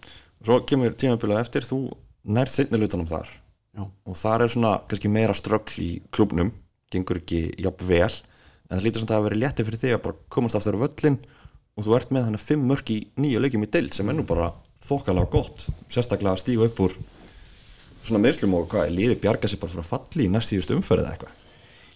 svo 0.44 0.62
kemur 0.70 0.98
tímabilið 1.00 1.42
eftir 1.42 1.68
þú 1.68 1.84
nær 2.30 2.52
þeinni 2.52 2.82
lutanum 2.82 3.10
þar 3.10 3.30
Já. 3.30 3.84
og 3.86 4.20
þar 4.20 4.46
er 4.46 4.54
svona 4.54 4.74
kannski 4.90 5.12
meira 5.14 5.36
ströggl 5.38 5.82
í 5.84 5.92
klubnum 6.14 6.52
gengur 6.92 7.22
ekki 7.22 7.48
jafn 7.62 7.90
vel 7.90 8.12
en 8.70 8.78
það 8.78 8.86
lítur 8.86 9.02
samt 9.04 9.12
að 9.14 9.18
hafa 9.20 9.28
verið 9.30 9.42
létti 9.44 9.66
fyrir 9.68 9.82
þig 9.84 9.94
að 9.98 10.02
bara 10.08 10.16
komast 10.30 10.56
aftur 10.60 10.78
á 10.78 10.84
völlin 10.86 11.20
og 11.80 11.86
þú 11.88 11.96
ert 11.98 12.12
með 12.14 12.26
þannig 12.28 12.44
fimm 12.44 12.66
mörk 12.70 12.92
í 12.94 12.98
nýju 13.18 13.42
leikjum 13.44 13.66
í 13.66 13.72
deild 13.74 13.94
sem 13.96 14.10
er 14.12 14.18
nú 14.20 14.26
bara 14.30 14.52
þokkalega 14.86 15.30
gott 15.34 15.66
sérstaklega 15.92 16.36
að 16.36 16.42
stíga 16.44 16.68
upp 16.70 16.80
úr 16.86 16.96
svona 18.06 18.22
meðslum 18.24 18.54
og 18.56 18.68
hvað, 18.72 18.92
liði 18.96 19.18
bjarga 19.20 19.50
sér 19.52 19.60
bara 19.62 19.74
frá 19.76 19.84
falli 19.94 20.28
í 20.28 20.32
næst 20.32 20.54
síðust 20.54 20.74
umferð 20.76 21.04
eða 21.06 21.16
eitthvað 21.18 21.46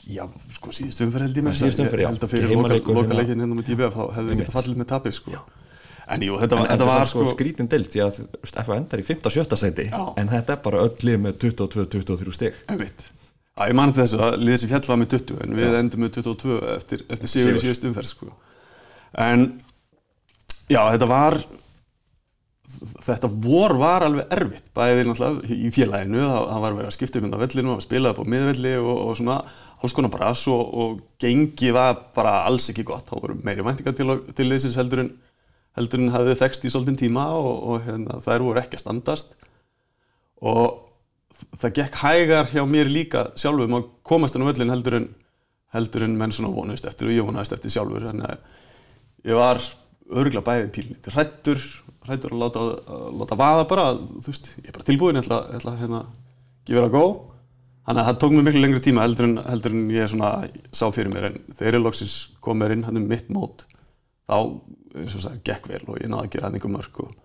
Já, 0.03 0.25
sko 0.51 0.71
síðustu 0.75 1.05
umferð 1.07 1.29
held 1.29 1.37
ég 1.39 1.45
með 1.45 1.53
já. 1.55 1.63
Ég 1.63 2.07
held 2.09 2.23
að 2.25 2.31
fyrir 2.33 2.49
hérna. 2.51 2.79
lokaleikin 2.97 3.39
hérna 3.39 3.55
með 3.55 3.69
DBF 3.69 3.93
þá 3.95 4.01
hefðu 4.17 4.33
við 4.33 4.41
getað 4.41 4.57
fallið 4.57 4.81
með 4.81 4.89
tapið 4.91 5.15
sko 5.19 5.43
En 6.13 6.19
jú, 6.27 6.35
þetta, 6.35 6.57
en 6.57 6.59
var- 6.59 6.67
þetta 6.67 6.83
þetta 6.83 6.87
var 6.89 7.07
sko 7.07 7.21
sko 7.23 7.31
skrítin 7.37 7.69
deild 7.71 7.87
því 7.93 8.01
að 8.03 8.17
FA 8.67 8.75
endar 8.75 8.99
í 8.99 9.05
5. 9.07 9.21
og 9.23 9.31
7. 9.31 9.55
sæti 9.61 9.85
Já. 9.87 10.01
en 10.19 10.27
þetta 10.33 10.57
er 10.57 10.59
bara 10.65 10.81
öll 10.83 11.07
lið 11.07 11.21
með 11.23 11.37
22-23 11.45 12.33
stig 12.35 12.57
Einmitt 12.67 13.05
Já, 13.53 13.67
ég 13.69 13.75
mani 13.77 13.93
þessu 13.93 14.17
að 14.17 14.39
liðið 14.41 14.61
sem 14.63 14.71
fjall 14.71 14.87
var 14.89 14.97
með 14.97 15.11
20 15.13 15.43
en 15.45 15.57
við 15.59 15.75
endum 15.77 16.01
með 16.01 16.15
22 16.17 16.55
eftir, 16.73 17.03
eftir 17.13 17.29
sigur 17.29 17.43
í 17.43 17.51
Sigur. 17.51 17.65
síðustu 17.67 17.89
umferð 17.91 18.09
sko. 18.09 18.31
En 19.21 19.43
já, 20.71 20.79
þetta 20.79 21.09
var 21.09 21.37
þetta 23.03 23.29
vor 23.43 23.75
var 23.77 24.05
alveg 24.07 24.31
erfitt 24.33 24.71
bæðið 24.75 25.09
náttúrulega 25.09 25.53
í 25.53 25.69
félaginu 25.73 26.23
það, 26.23 26.61
var 26.63 26.77
verið 26.77 26.89
að 26.89 26.95
skipta 26.95 27.19
um 27.19 27.27
þetta 27.27 27.41
vellinu 27.43 27.73
og 27.75 27.83
spilaði 27.83 28.15
upp 28.15 28.23
á 28.25 28.31
miðvelli 28.33 28.71
og, 28.79 28.93
og 28.93 29.17
svona 29.19 29.35
alls 29.83 29.95
konar 29.95 30.13
bras 30.13 30.45
og, 30.51 30.63
og 30.73 31.03
gengi 31.21 31.73
var 31.75 31.99
bara 32.15 32.39
alls 32.47 32.69
ekki 32.73 32.85
gott 32.87 33.11
þá 33.11 33.13
voru 33.19 33.37
meiri 33.45 33.65
væntingar 33.65 33.95
til, 33.97 34.17
til 34.33 34.47
þessins 34.49 34.79
heldur 34.79 35.03
en 35.03 35.11
heldur 35.77 36.01
en 36.01 36.13
hafði 36.13 36.37
þekst 36.41 36.65
í 36.65 36.71
svolítinn 36.73 36.99
tíma 36.99 37.27
og, 37.37 37.53
og 37.69 37.85
hérna, 37.85 38.17
þær 38.23 38.47
voru 38.47 38.61
ekki 38.61 38.79
að 38.79 38.85
standast 38.85 39.37
og 40.41 40.81
það 41.59 41.75
gekk 41.79 41.99
hægar 42.03 42.49
hjá 42.51 42.63
mér 42.69 42.91
líka 42.91 43.27
sjálfum 43.39 43.77
að 43.79 43.91
komast 44.05 44.35
inn 44.35 44.45
á 44.45 44.49
völlin 44.49 44.73
heldur 44.73 44.99
en 44.99 45.11
heldur 45.73 46.05
en 46.05 46.17
menn 46.17 46.33
svona 46.33 46.53
vonuðist 46.53 46.87
eftir 46.89 47.09
og 47.09 47.15
ég 47.15 47.25
vonaðist 47.27 47.55
eftir 47.55 47.73
sjálfur. 47.73 48.05
Að 48.11 49.29
ég 49.29 49.39
var 49.39 49.61
örgulega 50.13 50.45
bæðið 50.45 50.71
pílnit 50.75 51.09
hrættur, 51.13 51.61
hrættur 52.05 52.35
að 52.35 52.43
láta, 52.43 52.65
að 52.93 53.05
láta 53.21 53.37
vaða 53.39 53.67
bara, 53.69 53.85
þú 53.95 54.27
veist, 54.27 54.51
ég 54.59 54.69
er 54.69 54.77
bara 54.77 54.89
tilbúin 54.89 55.17
ég 55.17 55.25
ætla, 55.25 55.39
ætla 55.57 55.73
að 55.73 55.81
hérna, 55.83 56.01
gefa 56.67 56.83
það 56.85 56.97
góð 56.97 57.13
þannig 57.83 58.01
að 58.01 58.09
það 58.09 58.19
tók 58.21 58.35
mér 58.35 58.45
miklu 58.47 58.63
lengri 58.63 58.83
tíma 58.83 59.03
heldur 59.07 59.29
en, 59.29 59.39
heldur 59.47 59.73
en 59.75 59.87
ég 59.91 60.11
svona 60.11 60.29
sá 60.71 60.85
fyrir 60.95 61.11
mér. 61.13 61.31
En 61.31 61.57
þegar 61.57 61.79
ég 61.79 61.83
loksins 61.83 62.17
kom 62.43 62.61
mér 62.61 62.75
inn 62.75 62.85
hann 62.87 63.01
um 63.01 63.09
mitt 63.09 63.33
mót 63.33 63.65
þá, 64.29 64.37
eins 64.99 65.17
og 65.17 65.25
það 65.25 65.41
gekk 65.49 65.71
vel 65.71 65.83
og 65.87 65.99
ég 65.99 66.11
náði 66.11 66.27
að 66.27 66.31
gera 66.35 66.49
hann 66.49 66.59
einhver 66.59 66.75
mörg 66.77 67.01
og, 67.03 67.17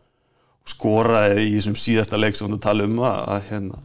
og 0.65 0.73
skoraði 0.73 1.45
í 1.45 1.53
þessum 1.59 1.79
síðasta 1.79 2.19
leik 2.19 2.39
sem 2.39 2.51
þú 2.51 2.61
tala 2.65 2.89
um 2.89 2.99
að, 3.05 3.21
að 3.37 3.47
hérna 3.53 3.85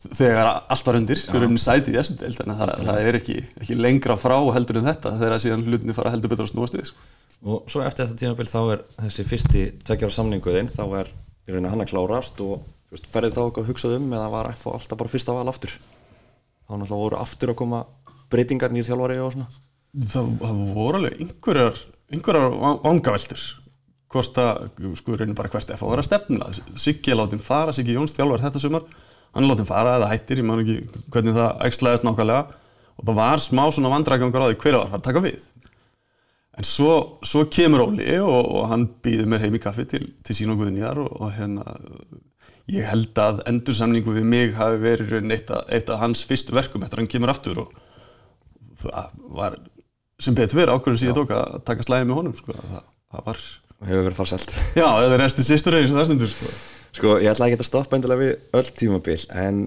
þegar 0.00 0.48
allt 0.72 0.86
var 0.88 0.96
undir, 0.96 1.20
við 1.28 1.42
erum 1.42 1.58
sætið 1.60 1.92
í 1.92 1.96
þessu 1.98 2.14
deild 2.22 2.38
þannig 2.40 2.56
að 2.56 2.60
það, 2.70 2.84
það 2.88 3.08
er 3.10 3.18
ekki, 3.20 3.38
ekki 3.60 3.76
lengra 3.76 4.16
frá 4.20 4.36
heldur 4.56 4.78
en 4.80 4.88
þetta 4.88 5.12
þegar 5.20 5.42
síðan 5.44 5.64
hlutinni 5.68 5.96
fara 5.96 6.12
heldur 6.14 6.32
betur 6.32 6.46
að 6.46 6.52
snúast 6.54 6.76
við 6.78 6.86
sko. 6.88 7.08
og 7.44 7.68
svo 7.68 7.82
eftir 7.84 8.06
þetta 8.08 8.20
tímabil 8.22 8.48
þá 8.48 8.60
er 8.76 8.84
þessi 9.04 9.26
fyrsti 9.28 9.64
tveggjara 9.84 10.16
samninguðinn 10.16 10.72
þá 10.72 10.82
er 11.02 11.10
í 11.12 11.52
rauninni 11.52 11.72
hann 11.74 11.84
að 11.84 11.92
klárast 11.92 12.40
og 12.46 12.62
þú 12.88 12.96
veist, 12.96 13.10
ferðið 13.12 13.36
þá 13.36 13.42
eitthvað 13.44 13.68
hugsað 13.70 13.96
um 13.98 14.08
eða 14.16 14.30
var 14.32 14.48
FH 14.54 14.72
alltaf 14.78 15.00
bara 15.02 15.12
fyrsta 15.12 15.36
val 15.36 15.48
aftur? 15.52 15.76
Þá 15.76 16.72
náttúrulega 16.80 17.02
voru 17.04 17.20
aftur 17.20 17.52
að 17.52 17.58
koma 17.60 17.82
breytingar 18.32 18.72
nýr 18.72 18.86
þjálfari 18.88 19.20
og 19.20 19.32
svona. 19.34 19.48
Það, 20.06 20.28
það 20.40 20.58
voru 20.76 21.00
alveg 21.00 21.20
einhverjar, 21.24 21.78
einhverjar 22.14 22.52
va- 22.60 22.76
vangaveltur. 22.84 23.44
Hvort 24.10 24.38
að, 24.42 24.68
sko, 24.98 25.16
reynir 25.18 25.36
bara 25.38 25.50
hvert 25.52 25.70
F 25.74 25.82
að 25.86 25.92
vera 25.92 26.02
að 26.04 26.08
stefna. 26.08 26.48
Siggi 26.82 27.12
er 27.12 27.18
látið 27.20 27.42
fara, 27.46 27.74
Siggi 27.74 27.94
Jóns 27.94 28.14
þjálfar 28.16 28.42
þetta 28.46 28.62
sumar, 28.62 28.86
hann 29.34 29.44
er 29.46 29.50
látið 29.52 29.68
fara 29.70 29.96
eða 29.98 30.10
hættir, 30.12 30.40
ég 30.42 30.46
man 30.48 30.62
ekki 30.64 30.78
hvernig 31.14 31.36
það 31.36 31.64
æxlaðist 31.68 32.06
nákvæmlega 32.06 32.58
og 33.00 33.06
það 33.08 33.18
var 33.20 33.42
smá 33.44 33.62
svona 33.72 33.92
vandrækangur 33.94 34.44
á 34.44 34.48
því 34.50 34.58
hver 34.64 34.76
var 34.80 34.88
að 34.90 34.96
að 34.98 35.04
taka 35.06 35.22
við 35.24 35.44
en 36.60 36.66
svo, 36.66 36.90
svo 37.24 37.44
kemur 37.48 37.86
Óli 37.86 38.16
og, 38.20 38.50
og 38.58 38.66
hann 38.72 38.88
býður 39.04 39.28
mér 39.30 39.44
heim 39.46 39.54
í 39.56 39.62
kaffi 39.62 39.86
til, 39.88 40.02
til 40.26 40.36
sín 40.36 40.50
og 40.52 40.58
Guðnýjar 40.60 40.98
og, 41.00 41.12
og 41.22 41.30
hérna 41.36 41.64
ég 42.70 42.84
held 42.90 43.16
að 43.22 43.40
endursamningu 43.50 44.12
við 44.18 44.26
mig 44.30 44.52
hafi 44.58 44.78
verið 44.82 45.30
eitt, 45.34 45.48
af- 45.54 45.70
eitt 45.74 45.88
af 45.90 46.02
hans 46.02 46.20
fyrstu 46.28 46.54
verkum 46.54 46.82
eftir 46.84 46.98
að 47.00 47.04
hann 47.04 47.12
kemur 47.14 47.32
aftur 47.32 47.62
og 47.64 47.72
það 48.82 49.08
var 49.38 49.56
sem 50.20 50.36
betur 50.36 50.60
verið 50.60 50.74
ákvörðun 50.76 51.00
sem 51.00 51.08
ég 51.10 51.16
tók 51.16 51.32
að 51.34 51.56
taka 51.70 51.86
slæði 51.86 52.10
með 52.10 52.18
honum 52.20 52.36
sko. 52.36 52.52
það, 52.58 52.84
það 53.14 53.24
var, 53.30 53.40
hefur 53.88 54.04
verið 54.10 54.18
farselt 54.20 54.54
já, 54.76 54.84
það 54.84 55.14
er 55.16 55.22
resti 55.24 55.46
sýstur 55.46 55.78
eins 55.80 55.94
og 55.94 55.98
það 56.02 56.08
stendur 56.10 56.32
sko. 56.34 56.52
Sko, 56.96 57.18
ég 57.22 57.30
ætla 57.30 57.48
ekki 57.48 57.60
að 57.60 57.68
stoppa 57.68 57.98
endilega 57.98 58.24
við 58.24 58.58
öll 58.60 58.72
tímabil 58.80 59.20
en 59.42 59.66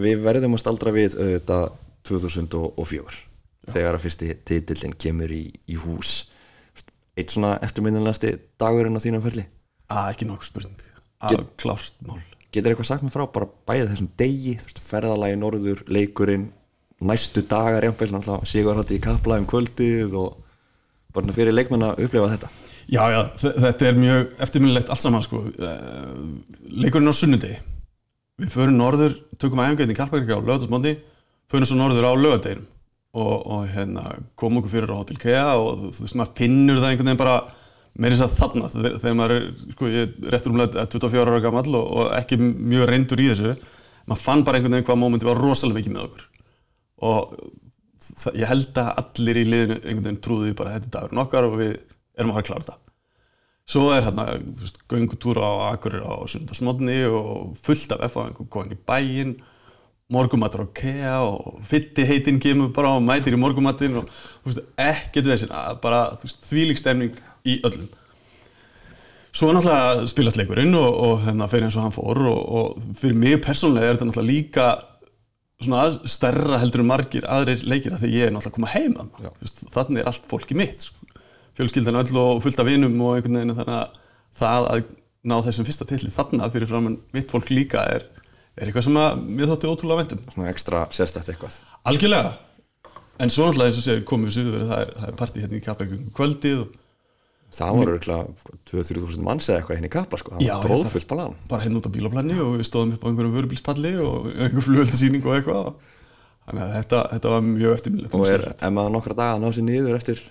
við 0.00 0.22
verðum 0.24 0.56
að 0.56 0.62
staldra 0.62 0.94
við 0.94 1.16
auðvitað 1.18 1.66
2004 2.08 3.26
þegar 3.70 3.96
að 3.96 4.04
fyrsti 4.04 4.34
titillin 4.48 4.96
kemur 4.98 5.32
í, 5.34 5.44
í 5.68 5.78
hús. 5.78 6.30
Eitt 7.18 7.34
svona 7.34 7.56
eftirminnilegasti 7.64 8.32
dagurinn 8.60 8.96
á 8.96 9.02
þínum 9.02 9.24
ferli? 9.24 9.44
Að 9.90 10.12
ekki 10.14 10.28
nokkuð 10.28 10.48
spurning. 10.48 10.86
Að 11.20 11.42
klárt 11.60 11.98
mál. 12.06 12.20
Getur 12.50 12.72
eitthvað 12.72 12.88
sagt 12.88 13.04
mér 13.04 13.14
frá 13.14 13.26
bara 13.30 13.50
bæðið 13.68 13.92
þessum 13.92 14.08
degi, 14.18 14.54
ferðalagi 14.80 15.36
norður, 15.38 15.84
leikurinn, 15.92 16.48
næstu 17.06 17.44
dagar 17.46 17.84
jafnvel, 17.86 18.10
náttúrulega 18.14 18.48
sigur 18.50 18.80
hætti 18.80 18.98
í 18.98 19.04
kaplagum 19.04 19.46
kvöldið 19.50 20.16
og 20.18 20.40
bara 21.14 21.36
fyrir 21.36 21.54
leikmenn 21.54 21.86
að 21.86 22.02
upplifa 22.06 22.32
þetta. 22.32 22.50
Já, 22.88 23.02
já, 23.12 23.20
þe- 23.42 23.54
þetta 23.66 23.86
er 23.90 23.98
mjög 24.00 24.30
eftirminnilegt 24.46 24.90
allt 24.90 25.02
saman 25.04 25.22
sko. 25.22 25.44
Eh, 25.58 26.16
Leikurinn 26.80 27.10
á 27.10 27.14
sunnudegi. 27.14 27.58
Við 28.40 28.52
förum 28.54 28.76
norður, 28.80 29.14
tökum 29.38 29.60
í 29.60 29.96
Karlbækirkja 29.98 30.38
á 30.40 30.46
lögadagsmóndi 30.46 30.96
förum 31.50 31.66
svo 31.68 31.76
norður 31.76 32.08
á 32.08 32.12
lögadeginum 32.16 32.66
og, 33.12 33.46
og 33.46 33.66
hérna, 33.68 34.04
komum 34.38 34.60
okkur 34.62 34.70
fyrir 34.70 34.92
á 34.94 34.96
Hotel 34.96 35.18
Kea 35.18 35.56
og 35.58 35.90
þú 35.96 36.04
veist, 36.06 36.14
maður 36.16 36.36
finnur 36.38 36.78
það 36.78 36.88
einhvern 36.92 37.10
veginn 37.10 37.20
bara 37.20 37.36
meira 37.98 38.16
þess 38.16 38.26
að 38.26 38.38
þarna. 38.38 38.70
Þegar 39.02 39.16
maður 39.18 39.34
er, 39.36 39.46
sko, 39.74 39.88
ég 39.90 40.02
er 40.06 40.30
réttur 40.32 40.54
umlega 40.54 40.86
24 40.86 41.24
ára 41.26 41.40
gamall 41.44 41.74
og, 41.74 41.86
og 42.00 42.12
ekki 42.16 42.38
mjög 42.40 42.86
reyndur 42.88 43.20
í 43.24 43.28
þessu 43.32 43.56
maður 44.08 44.22
fann 44.24 44.44
bara 44.46 44.58
einhvern 44.60 44.78
veginn 44.78 44.86
hvað 44.88 45.00
mómenti 45.02 45.26
var 45.28 45.42
rosalega 45.42 45.80
mikið 45.82 45.96
með 45.96 46.06
okkur. 46.06 46.26
Og 47.10 47.34
það, 48.00 48.38
ég 48.40 48.50
held 48.54 48.80
að 48.80 48.92
allir 49.02 49.40
í 49.42 49.46
liðinu 49.50 49.76
einhvern 49.82 50.06
veginn 50.06 50.22
trúðu 50.24 50.48
því 50.48 50.56
bara 50.62 50.76
þetta 50.78 50.88
er 50.88 50.94
dagurinn 50.96 51.24
okkar 51.26 51.48
og 51.50 51.58
við 51.60 51.74
erum 52.20 52.32
að 52.32 52.38
fara 52.38 52.44
að 52.44 52.48
klára 52.50 52.64
þetta 52.66 52.78
svo 53.70 53.86
er 53.94 54.02
hérna 54.06 54.26
göngutúra 54.90 55.46
á 55.46 55.52
Akureyri 55.74 56.02
á 56.02 56.14
sundarsmotni 56.30 56.98
og 57.06 57.54
fullt 57.60 57.94
af 57.94 58.04
F 58.08 58.18
á 58.18 58.26
einhvern 58.26 58.50
komin 58.50 58.74
í 58.74 58.80
bæinn 58.90 59.36
morgumatur 60.10 60.66
á 60.66 60.74
KEA 60.74 61.16
og 61.22 61.60
fytti 61.70 62.06
heitinn 62.08 62.40
kemur 62.42 62.72
bara 62.74 62.96
og 62.98 63.06
mætir 63.06 63.36
í 63.36 63.40
morgumatinn 63.40 64.00
og 64.00 64.10
veist, 64.46 64.64
ekkert 64.74 65.30
vesinn 65.30 65.54
bara 65.82 66.08
veist, 66.18 66.42
þvílík 66.50 66.82
stemning 66.82 67.14
í 67.46 67.60
öllum 67.66 67.86
svo 69.30 69.52
náttúrulega 69.54 70.06
spilast 70.10 70.40
leikurinn 70.40 70.74
og, 70.74 70.90
og 70.90 71.26
hérna 71.28 71.46
fyrir 71.50 71.68
eins 71.68 71.78
og 71.78 71.86
hann 71.86 71.94
fór 71.94 72.24
og, 72.26 72.40
og 72.40 72.96
fyrir 72.98 73.18
mig 73.18 73.38
persónulega 73.44 73.92
er 73.92 73.98
þetta 73.98 74.10
náttúrulega 74.10 74.32
líka 74.32 74.70
svona 75.60 76.08
stærra 76.08 76.58
heldur 76.60 76.82
margir 76.88 77.26
aðrir 77.28 77.62
leikir 77.68 77.94
að 77.94 78.04
því 78.04 78.10
ég 78.16 78.26
er 78.26 78.34
náttúrulega 78.34 78.50
að 78.50 78.56
koma 78.56 78.72
heim 78.72 78.96
þarna. 78.96 79.32
Þú 79.36 79.44
veist, 79.44 79.62
þannig 79.74 80.02
er 80.02 80.10
allt 80.10 80.28
fólki 80.30 80.56
mitt 80.58 80.86
sko. 80.88 80.99
Fjölskyldan 81.60 82.00
öll 82.02 82.20
og 82.24 82.42
fullt 82.44 82.62
af 82.64 82.68
vinum 82.70 82.96
og 83.04 83.18
einhvern 83.18 83.38
veginn 83.40 83.54
þannig 83.60 83.76
að 83.76 84.00
það 84.40 84.68
að 84.74 84.82
ná 85.30 85.36
þessum 85.46 85.66
fyrsta 85.68 85.86
tilli 85.90 86.10
þarna 86.14 86.50
fyrir 86.54 86.70
fram 86.70 86.90
mitt 87.14 87.30
fólk 87.32 87.50
líka 87.52 87.82
er, 87.94 88.06
er 88.56 88.68
eitthvað 88.70 88.86
sem 88.88 89.00
mér 89.36 89.50
þótti 89.52 89.68
ótrúlega 89.70 90.02
vendum 90.04 90.22
Svona 90.32 90.50
ekstra 90.52 90.86
sérstætt 90.96 91.28
eitthvað. 91.34 91.58
algjörlega 91.84 92.30
en 93.20 93.28
svo 93.32 93.46
náttúrulega 93.50 93.68
eins 93.74 93.80
og 93.82 93.84
segir 93.84 94.04
komum 94.08 94.30
við 94.30 94.38
suður 94.38 94.62
það 94.70 94.84
er, 94.86 94.92
er 95.10 95.18
partí 95.20 95.42
hérna 95.44 95.58
í 95.58 95.64
Kaplavík 95.66 95.98
um 95.98 96.14
kvöldið 96.16 96.62
og 96.64 96.78
Það 97.50 97.72
voru 97.80 97.92
örgulega 97.96 98.52
2-3 98.70 99.00
þúsund 99.02 99.24
manns 99.26 99.48
eða 99.50 99.58
eitthvað 99.58 99.78
hérna 99.80 99.88
í 99.88 99.90
kapla, 99.90 100.18
sko. 100.20 100.30
Það 100.36 100.42
Já, 100.46 100.52
var 100.54 100.66
dróðfullt 100.68 101.06
balan. 101.10 101.32
bara 101.50 101.64
hérna 101.64 101.80
út 101.80 101.88
á 101.90 101.94
bílaplanni 101.96 102.36
og 102.38 102.52
við 102.60 102.68
stóðum 102.68 102.92
upp 102.94 103.02
á 103.02 103.08
einhverjum 103.10 103.32
vörubilspalli 103.34 103.90
og 104.06 104.28
einhver 104.36 104.62
flugöldasýning 104.68 105.24
og 105.26 105.34
eitthvað 105.34 105.64
þannig 106.46 106.62
að 106.62 106.74
þetta, 106.76 107.00
þetta 107.16 107.32
var 107.34 107.42
mjög 107.48 107.74
eftirminnilegt 107.74 108.14
Og 108.20 108.30
er, 108.30 108.44
ef 108.54 108.70
maður 108.76 108.94
nokkra 108.94 109.16
daga 109.18 109.34
að 109.34 109.42
ná 109.42 109.50
sér 109.58 109.66
niður 109.66 109.98
eftir, 109.98 110.22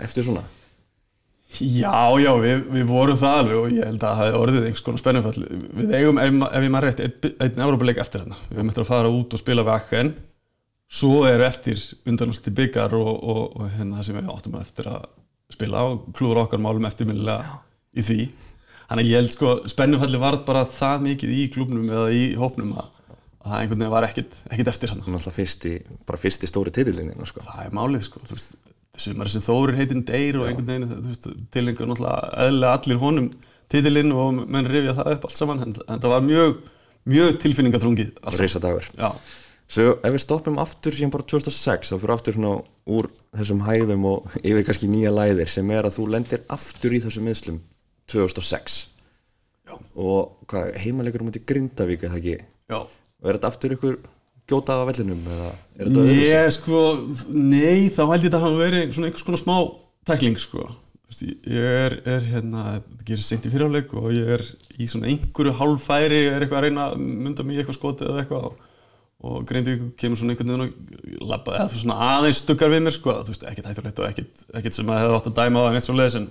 eftir 0.00 0.26
svona. 0.26 0.44
Já, 1.54 2.10
já, 2.18 2.32
við, 2.42 2.64
við 2.74 2.86
vorum 2.88 3.18
það 3.18 3.36
alveg 3.40 3.58
og 3.60 3.74
ég 3.76 3.86
held 3.86 4.00
að 4.00 4.04
það 4.04 4.20
hafi 4.20 4.38
orðið 4.40 4.64
einhvers 4.64 4.84
konar 4.86 5.02
spennufall. 5.02 5.42
Við 5.78 5.92
eigum, 5.94 6.18
ef, 6.18 6.38
ef 6.48 6.64
ég 6.66 6.72
maður 6.74 6.88
rétt 6.88 7.02
einn, 7.04 7.34
einn 7.46 7.66
Európa-leik 7.68 8.00
eftir 8.02 8.24
hérna. 8.24 8.38
Við 8.48 8.62
eftir 8.64 8.82
að 8.82 8.88
fara 8.90 9.12
út 9.14 9.36
og 9.36 9.42
spila 9.42 9.66
við 9.66 9.76
Akken 9.76 10.14
svo 10.94 11.24
er 11.28 11.42
eftir 11.46 11.80
undanústi 12.08 12.52
byggar 12.54 12.94
og, 12.96 13.12
og, 13.12 13.44
og 13.58 13.70
hérna 13.74 14.00
það 14.00 14.08
sem 14.08 14.18
við 14.18 14.32
áttum 14.34 14.58
eftir 14.60 14.90
að 14.90 15.06
spila 15.54 15.86
og 15.90 16.10
klúður 16.16 16.42
okkar 16.44 16.62
málum 16.62 16.86
eftirminnilega 16.88 17.60
í 17.94 18.04
því. 18.04 18.18
Þannig 18.84 19.06
að 19.06 19.10
ég 19.10 19.22
held 19.22 19.32
sko, 19.32 19.54
spennufalli 19.70 20.20
var 20.20 20.40
bara 20.46 20.66
það 20.68 21.06
mikið 21.08 21.32
í 21.34 21.46
klúbnum 21.54 21.88
eða 21.88 22.10
í 22.14 22.24
hópnum 22.38 22.74
að, 22.76 22.90
að 23.14 23.48
það 23.48 23.58
einhvern 23.60 23.84
veginn 23.84 23.94
var 23.94 24.08
ekkit, 24.10 24.36
ekkit 24.50 24.70
eftir 24.74 24.92
hann 24.92 25.00
Náttúrulega 25.04 25.36
fyrsti, 25.38 25.74
bara 26.04 26.20
fyrsti 26.20 26.50
stóri 26.50 26.74
titillinu, 26.74 27.16
sko. 27.28 27.44
Sumar 29.00 29.30
sem 29.32 29.42
Þórir 29.44 29.78
heitinn 29.80 30.04
deyr 30.08 30.40
og 30.40 30.48
einhvern 30.48 30.68
veginn 30.68 30.90
þú 30.90 31.08
veist, 31.10 31.30
tilengur 31.54 31.90
náttúrulega 31.90 32.44
eðlilega 32.44 32.78
allir 32.78 33.00
honum 33.02 33.30
titilinn 33.72 34.12
og 34.14 34.44
menn 34.44 34.68
rifja 34.70 34.94
það 34.98 35.16
upp 35.16 35.26
allt 35.28 35.40
saman 35.40 35.64
en, 35.64 35.74
en 35.88 36.02
það 36.04 36.14
var 36.14 36.26
mjög, 36.28 36.60
mjög 37.14 37.40
tilfinningaþrungið 37.44 38.12
allt 38.20 38.36
saman. 38.36 38.44
Reisadagur. 38.44 38.90
Já, 38.98 39.10
Svo 39.74 39.94
ef 40.04 40.12
við 40.12 40.20
stoppum 40.20 40.58
aftur 40.60 40.92
síðan 40.92 41.12
bara 41.14 41.24
2006 41.24 41.90
þá 41.90 41.94
fyrir 41.96 42.12
aftur 42.14 42.36
svona 42.36 42.50
úr 42.94 43.08
þessum 43.34 43.62
hæðum 43.64 44.04
og 44.10 44.34
yfir 44.48 44.66
kannski 44.68 44.90
nýja 44.92 45.12
læðir 45.14 45.50
sem 45.50 45.70
er 45.72 45.88
að 45.88 45.96
þú 45.96 46.08
lendir 46.12 46.42
aftur 46.52 46.94
í 46.94 47.00
þessum 47.02 47.24
meðslum 47.28 47.62
2006 48.12 48.76
já, 49.64 49.74
og 49.96 50.34
hvað, 50.50 50.74
heimalegur 50.82 51.24
þetta 51.24 51.46
Grindavík 51.48 52.04
eða 52.04 52.20
ekki? 52.20 52.36
Já. 52.68 52.78
Og 52.84 53.30
er 53.30 53.38
þetta 53.38 53.50
aftur 53.50 53.74
ykkur 53.78 53.98
gjótað 54.50 54.82
á 54.84 54.88
vellinum 54.90 55.26
eða 55.34 55.50
er 55.50 55.88
þetta 55.88 56.04
öðru 56.04 56.16
Nei, 56.20 56.54
sko, 56.54 56.80
nei, 57.32 57.84
þá 57.92 58.02
held 58.10 58.18
ég 58.18 58.26
þetta 58.28 58.40
hafa 58.42 58.60
verið 58.60 58.92
svona 58.94 59.08
einhvers 59.10 59.26
konar 59.26 59.40
smá 59.40 59.54
tækling, 60.08 60.40
sko. 60.40 60.66
Þú 61.04 61.12
veist, 61.12 61.24
Ég 61.54 61.78
er, 61.84 61.96
er 62.16 62.28
hérna, 62.32 62.64
þetta 62.76 63.08
gerir 63.08 63.24
seint 63.24 63.48
í 63.48 63.52
fyrirháleik 63.52 63.94
og 63.96 64.10
ég 64.12 64.30
er 64.36 64.44
í 64.80 64.88
svona 64.90 65.08
einhverju 65.12 65.56
hálffæri, 65.60 66.20
er 66.28 66.44
eitthvað 66.44 66.60
að 66.60 66.66
reyna 66.68 66.86
að 66.90 67.02
mynda 67.04 67.46
mig 67.46 67.60
eitthvað 67.60 67.78
skotið 67.78 68.10
eða 68.10 68.24
eitthvað 68.24 68.48
og, 68.50 68.68
og 69.24 69.48
Greinvík 69.48 69.86
kemur 70.00 70.20
svona 70.20 70.34
einhvern 70.34 70.52
veginn 70.52 70.66
og 71.24 71.32
þú 71.32 71.56
veist, 71.56 71.80
svona 71.80 71.98
aðeins 72.10 72.42
stuggar 72.44 72.72
við 72.72 72.84
mér, 72.84 72.96
sko, 72.98 73.16
þú 73.24 73.32
veist, 73.34 73.48
ekkert 73.48 73.70
hættulegt 73.70 74.02
og 74.02 74.10
ekkert, 74.10 74.46
ekkert 74.60 74.76
sem 74.76 74.92
að 74.92 75.02
hefði 75.04 75.18
átt 75.20 75.30
að 75.30 75.38
dæma 75.40 75.60
á 75.60 75.64
það 75.64 75.76
neitt 75.76 75.88
svo 75.88 75.96
leiðis 75.96 76.18
en, 76.20 76.30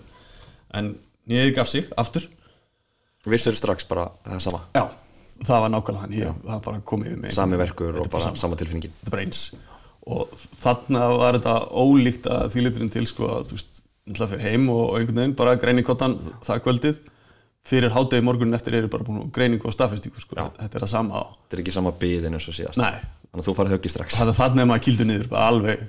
en 0.82 0.94
nýðið 1.30 1.54
gaf 1.58 1.72
sig 1.72 1.90
aftur. 2.04 2.28
Vissur 3.24 3.56
strax 3.56 3.86
bara 3.88 4.10
það 4.26 4.42
sama 4.44 4.60
Já, 4.76 4.84
það 5.48 5.64
var 5.64 5.72
nákvæmlega 5.74 6.04
þannig, 6.06 6.20
ég, 6.24 6.42
það 6.50 6.66
bara 6.68 6.82
kom 6.92 7.06
yfir 7.06 7.22
mig. 7.22 7.36
sami 7.36 7.60
verkur 7.62 8.02
og 8.02 8.10
bara 8.12 8.34
sama. 8.36 8.60
tilfinningin. 8.60 8.94
þetta 9.00 9.10
er 9.12 9.16
bara 9.16 9.26
eins. 9.28 9.46
Og 10.04 10.36
þarna 10.60 11.08
var 11.16 11.38
þetta 11.40 11.56
ólíkt 11.80 12.30
að 12.32 12.46
því 12.54 12.66
liturinn 12.66 12.94
til 12.94 13.06
sko 13.08 13.30
að 13.38 13.50
þú 13.50 13.58
veist, 13.58 13.82
náttúrulega 14.04 14.32
fyrir 14.34 14.46
heim 14.50 14.70
og 14.74 14.86
einhvern 14.98 15.22
veginn 15.22 15.36
bara 15.40 15.56
greini 15.62 15.86
kottan 15.88 16.18
það 16.44 16.64
kvöldið. 16.68 17.02
Fyrir 17.64 17.94
hádegi 17.96 18.26
morgunin 18.28 18.58
eftir 18.58 18.76
eru 18.76 18.90
bara 18.92 19.06
búin 19.08 19.22
að 19.22 19.30
greiningu 19.38 19.70
og 19.70 19.72
staðfestingu 19.72 20.20
sko, 20.20 20.36
þetta 20.36 20.68
er 20.68 20.84
það 20.84 20.90
sama 20.92 21.22
þetta 21.24 21.56
er 21.56 21.62
ekki 21.62 21.76
sama 21.78 21.94
byðin 22.02 22.36
eins 22.36 22.48
og 22.52 22.58
síðast. 22.58 22.82
Nei, 22.82 22.98
þannig 23.30 23.40
að 23.40 23.48
þú 23.48 23.54
farið 23.56 23.76
höggi 23.78 23.92
strax. 23.94 24.18
Þannig 24.20 24.34
að 24.34 24.42
þarna 24.42 24.64
er 24.66 24.68
maður 24.68 24.84
kildur 24.90 25.08
niður 25.08 25.30
bara 25.32 25.46
alveg 25.54 25.86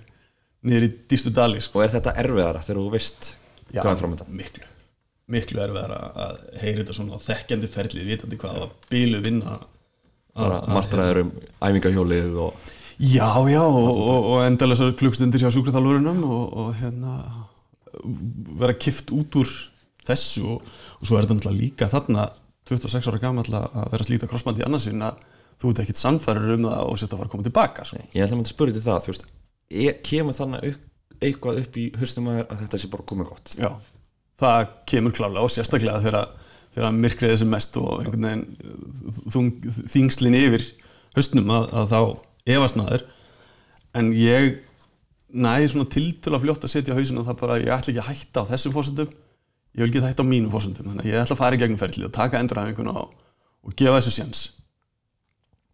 niður 0.64 0.86
í 0.86 0.90
dýstu 1.10 1.32
dali 1.34 1.62
sko. 1.64 1.80
og 1.80 1.86
er 1.86 1.96
þetta 1.96 2.14
erfiðara 2.22 2.62
þegar 2.64 2.80
þú 2.80 2.92
veist 2.94 3.32
hvað 3.72 3.90
er 3.90 4.00
framöndan 4.00 4.34
miklu, 4.38 4.68
miklu 5.32 5.60
erfiðar 5.64 5.92
að- 5.96 6.16
að 6.24 6.40
heyra 6.60 6.82
þetta 6.82 6.94
svona 6.98 7.18
þekkjandi 7.24 7.68
ferlið, 7.72 8.08
vitandi 8.10 8.36
hvað 8.42 8.58
það 8.60 8.72
bílu 8.90 9.20
vinna 9.24 9.58
bara 10.34 10.58
martraður 10.68 11.20
um 11.24 11.30
æfingahjólið 11.62 12.40
og 12.48 12.72
Já, 12.94 13.26
já, 13.50 13.58
og, 13.58 13.88
og, 13.98 14.26
og 14.30 14.42
endalega 14.46 14.86
klukkstundir 14.94 15.40
hjá 15.42 15.48
sjúkraþálfurunum 15.50 16.20
og, 16.30 16.52
og 16.62 16.68
hérna 16.78 17.14
vera 18.60 18.74
kift 18.78 19.10
út 19.14 19.34
úr 19.40 19.50
þessu 20.06 20.44
og, 20.54 20.68
og 21.00 21.08
svo 21.08 21.18
er 21.18 21.24
þetta 21.26 21.36
náttúrulega 21.40 21.60
líka 21.60 21.88
þarna 21.90 22.26
26 22.70 23.08
ára 23.10 23.20
gamall 23.22 23.56
að 23.58 23.90
vera 23.92 24.06
slíta 24.06 24.28
krossband 24.30 24.60
í 24.62 24.66
annarsinn 24.66 25.02
að 25.04 25.18
þú 25.60 25.72
ert 25.72 25.82
ekkit 25.84 26.00
sannfærir 26.00 26.54
um 26.56 26.68
það 26.68 26.86
og 26.92 26.98
setja 27.00 27.14
að 27.14 27.18
fara 27.20 27.28
að 27.28 27.34
koma 27.34 27.46
tilbaka 27.48 27.84
sko. 27.88 27.98
ég 28.14 28.24
ætla 28.24 28.30
að 28.30 28.38
mynda 28.40 28.50
að 28.50 28.54
spyrja 28.54 28.76
til 28.78 28.84
það 28.86 29.02
þú 29.04 29.12
veist, 29.12 29.26
kemur 30.08 30.38
þannig 30.38 30.68
upp, 30.70 30.86
eitthvað 31.24 31.60
upp 31.64 31.76
í 31.82 31.84
höstum 32.00 32.30
að 32.32 32.40
að 32.46 32.62
þetta 32.64 32.80
sé 32.84 32.90
bara 32.94 33.06
komið 33.10 33.30
gott? 33.32 33.54
Já, 33.58 33.70
það 34.40 34.68
kemur 34.90 35.14
klálega 35.14 35.46
og 35.46 35.52
sérstaklega 35.52 36.02
þegar, 36.04 36.30
þegar 36.74 36.96
myrkrið 36.98 37.34
er 37.34 37.40
sem 37.42 37.50
mest 37.52 37.76
og 37.80 38.02
einhvern 38.02 38.28
veginn 38.28 39.84
þingslinn 39.92 40.38
yfir 40.38 40.64
höstnum 41.14 41.52
að, 41.54 41.68
að 41.70 41.92
þá 41.92 42.00
efasnaður 42.56 43.04
en 43.94 44.10
ég 44.18 44.56
næði 45.34 45.70
svona 45.70 45.90
tiltölu 45.90 46.38
að 46.38 46.46
fljótt 46.46 46.66
að 46.66 46.74
setja 46.74 46.94
á 46.94 46.98
hausinu 46.98 47.22
að 47.22 47.30
það 47.30 47.40
bara, 47.42 47.60
ég 47.62 47.74
ætla 47.74 47.92
ekki 47.92 48.02
að 48.02 48.10
hætta 48.10 48.42
á 48.46 48.50
þessum 48.50 48.74
fórsöndum 48.74 49.14
ég 49.74 49.82
vil 49.82 49.88
ekki 49.90 50.02
hætta 50.04 50.26
á 50.26 50.30
mínum 50.30 50.52
fórsöndum 50.52 50.90
þannig 50.90 51.06
að 51.06 51.10
ég 51.10 51.22
ætla 51.22 51.34
að 51.34 51.40
fara 51.42 51.56
í 51.56 51.62
gegnum 51.62 51.80
ferlið 51.80 52.08
og 52.08 52.14
taka 52.14 52.40
endurhæfinguna 52.42 52.94
og, 53.00 53.14
og 53.66 53.76
gefa 53.78 53.98
þessu 53.98 54.14
sjans 54.14 54.44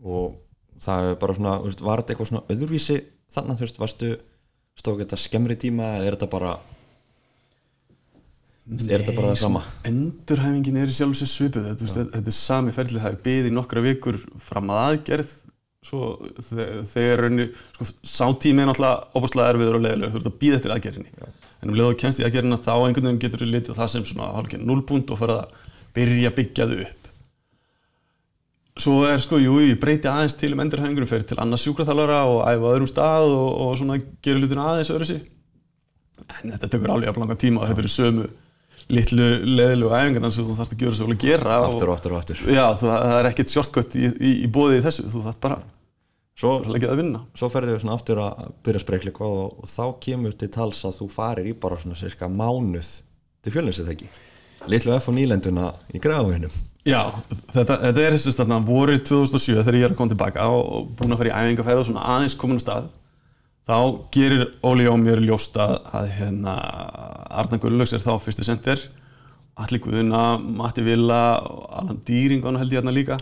og 0.01 0.38
það 0.81 1.11
er 1.11 1.18
bara 1.20 1.37
svona, 1.37 1.57
var 1.85 2.01
þetta 2.01 2.14
eitthvað 2.14 2.31
svona 2.31 2.55
öðruvísi 2.55 2.99
þannig, 3.31 3.59
þú 3.59 3.66
veist, 3.66 3.81
varstu 3.83 4.12
stók 4.81 5.03
þetta 5.03 5.18
skemmri 5.20 5.57
tíma 5.61 5.96
eða 5.99 6.07
er 6.09 6.16
þetta 6.16 6.31
bara 6.33 6.55
er 8.70 9.02
þetta 9.02 9.14
bara 9.16 9.30
það 9.33 9.38
sama? 9.42 9.62
endurhæfingin 9.90 10.76
er 10.83 10.90
í 10.92 10.94
sjálf 10.94 11.16
sér 11.18 11.30
svipuð 11.33 11.64
þetta, 11.70 11.87
veist, 11.87 12.00
þetta 12.14 12.30
er 12.33 12.37
sami 12.37 12.74
ferlið, 12.76 13.00
það 13.02 13.14
er 13.14 13.20
byggð 13.26 13.48
í 13.50 13.54
nokkra 13.56 13.83
vikur 13.87 14.18
fram 14.48 14.70
að 14.74 14.83
aðgerð 14.90 15.33
svo 15.90 16.00
þe- 16.44 16.68
þegar 16.90 17.22
raunni 17.24 17.46
sko, 17.56 17.87
sá 18.04 18.26
tími 18.44 18.61
er 18.62 18.68
náttúrulega 18.68 19.16
óbúslega 19.16 19.54
erfiður 19.54 19.78
og 19.78 19.85
leiðilegur 19.87 20.12
þú 20.14 20.20
ert 20.20 20.30
að 20.30 20.38
býða 20.42 20.59
eftir 20.61 20.74
aðgerðinni. 20.74 21.28
En 21.61 21.70
um 21.72 21.76
leið 21.78 21.88
og 21.90 21.98
kemst 22.02 22.20
í 22.20 22.24
aðgerðina 22.26 22.59
þá 22.61 22.72
einhvern 22.76 23.06
veginn 23.09 23.20
getur 23.24 23.40
þú 23.42 23.48
litið 23.54 23.78
það 23.80 23.88
sem 23.94 24.04
svona 24.11 24.28
hálfgeir 24.37 24.62
núlpunkt 24.68 25.11
og 25.14 25.20
farið 25.22 25.40
að 25.40 25.54
byrja 25.96 26.30
að 26.30 26.37
byggja 26.40 26.66
þau 26.70 26.76
upp. 26.85 27.09
Svo 28.80 28.94
er 29.09 29.18
sko, 29.20 29.40
jú, 29.42 29.56
ég 29.64 29.80
breyti 29.83 30.09
aðeins 30.09 30.37
til 30.40 30.52
um 30.54 30.61
endurhæfingunum, 30.62 31.09
fer 31.11 31.24
til 31.26 31.37
annars 31.42 31.64
sjúkraþálara 31.66 32.20
og 32.30 32.38
æfa 32.48 32.70
öðrum 32.76 32.88
stað 32.88 33.33
og, 33.35 33.48
og 33.64 33.74
svona 33.80 33.98
gerir 34.24 34.40
hlutina 34.44 34.68
aðeins 34.70 34.92
öðru 34.94 35.09
sig 35.11 35.24
en 36.44 36.52
þetta 36.54 36.68
tekur 36.76 36.92
alveg 36.94 37.11
að 37.11 37.16
blanga 37.18 37.37
tíma 37.40 37.62
og 37.64 37.68
þetta 37.72 37.83
eru 37.87 37.90
sömu 37.92 38.28
litlu 38.90 39.26
leðilegu 39.46 39.92
æfingarna 39.94 40.31
sem 40.35 40.46
þú 40.46 40.57
þarfst 40.59 40.76
að 40.76 40.85
gjöra 40.85 40.96
svo 40.98 41.09
vel 41.09 41.16
að 41.16 41.26
gera 41.26 41.59
aftur 41.66 41.90
og 41.90 41.96
aftur 41.96 42.14
og 42.14 42.22
aftur. 42.22 42.40
Já, 42.46 42.64
það, 42.81 42.96
það 42.96 43.18
er 43.18 43.29
ekkert 43.31 43.55
shortcut 43.55 43.98
í, 43.98 44.09
í, 44.11 44.33
í 44.46 44.48
bóðið 44.53 44.81
í 44.81 44.87
þessu, 44.87 45.07
þú 45.12 45.22
þarft 45.26 45.42
bara 45.44 45.61
svo, 46.40 46.55
að 46.57 46.72
leggja 46.74 46.90
það 46.90 46.96
að 46.96 47.03
vinna. 47.03 47.20
svo 47.37 47.50
ferðu 47.53 47.76
við 47.76 47.85
svona 47.85 47.98
aftur 47.98 48.22
að 48.24 48.40
byrja 48.64 48.81
að 48.81 48.87
spreikla 48.87 49.12
eitthvað 49.12 49.37
og, 49.42 49.61
og 49.61 49.70
þá 49.70 49.85
kemur 50.07 50.37
til 50.40 50.50
tals 50.57 50.83
að 50.88 50.98
þú 51.00 51.09
farir 51.12 51.50
í 51.50 51.55
bara 51.64 51.79
svona 51.81 52.00
cirka 52.00 52.31
mánuð 52.33 52.90
til 53.44 53.55
fjölnins 53.55 53.81
eða 53.83 53.94
ekki? 53.96 54.11
Litlu 54.68 54.92
F 54.92 55.09
og 55.09 55.16
nýlenduna 55.16 55.70
í 55.96 56.03
græðuvinum 56.03 56.53
Já, 56.88 57.11
þetta, 57.53 57.76
þetta 57.83 58.05
er 58.07 58.14
þess 58.16 58.40
að 58.40 58.55
vorið 58.68 59.03
2007 59.09 59.59
þegar 59.59 59.76
ég 59.76 59.85
er 59.85 59.92
að 59.92 59.98
koma 59.98 60.12
tilbaka 60.14 60.46
og, 60.48 60.88
búin 60.96 61.12
að 61.12 61.20
fara 61.20 61.31
í 61.31 61.35
æfingarferð 61.37 61.83
og 61.83 61.88
svona 61.90 62.05
aðeins 62.14 62.37
komin 62.40 62.61
á 62.61 62.64
stað 62.64 62.88
þá 63.70 63.78
gerir 64.14 64.48
Óli 64.66 64.88
á 64.90 64.94
mér 64.98 65.20
ljóst 65.22 65.54
að, 65.61 65.76
hérna 66.16 66.56
Arna 67.30 67.59
Gullöks 67.62 67.94
er 67.94 68.02
þá 68.02 68.16
fyrsti 68.22 68.46
sendir 68.46 68.83
Alli 69.61 69.78
Guðuna, 69.83 70.38
Matti 70.40 70.83
Villa 70.83 71.40
og 71.44 71.66
Alan 71.78 72.00
Dýringon 72.06 72.56
held 72.56 72.72
ég 72.72 72.80
hérna 72.80 72.94
líka. 72.94 73.18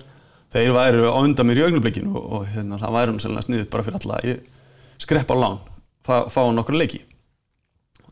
Þeir 0.53 0.71
væru 0.77 1.09
á 1.11 1.19
undan 1.19 1.49
mér 1.49 1.61
í 1.61 1.65
augnublikinu 1.67 2.15
og, 2.15 2.47
hérna, 2.53 2.79
það 2.81 3.11
hún 3.11 3.21
sannlega 3.21 3.47
sniðið 3.49 3.71
bara 3.73 3.85
fyrir 3.85 3.99
alla 3.99 4.21
ég 4.25 4.45
skrepp 5.03 5.33
á 5.35 5.37
lán, 5.37 5.59
fá, 6.07 6.15
fá 6.33 6.41
nokkru 6.55 6.79
leiki. 6.79 7.03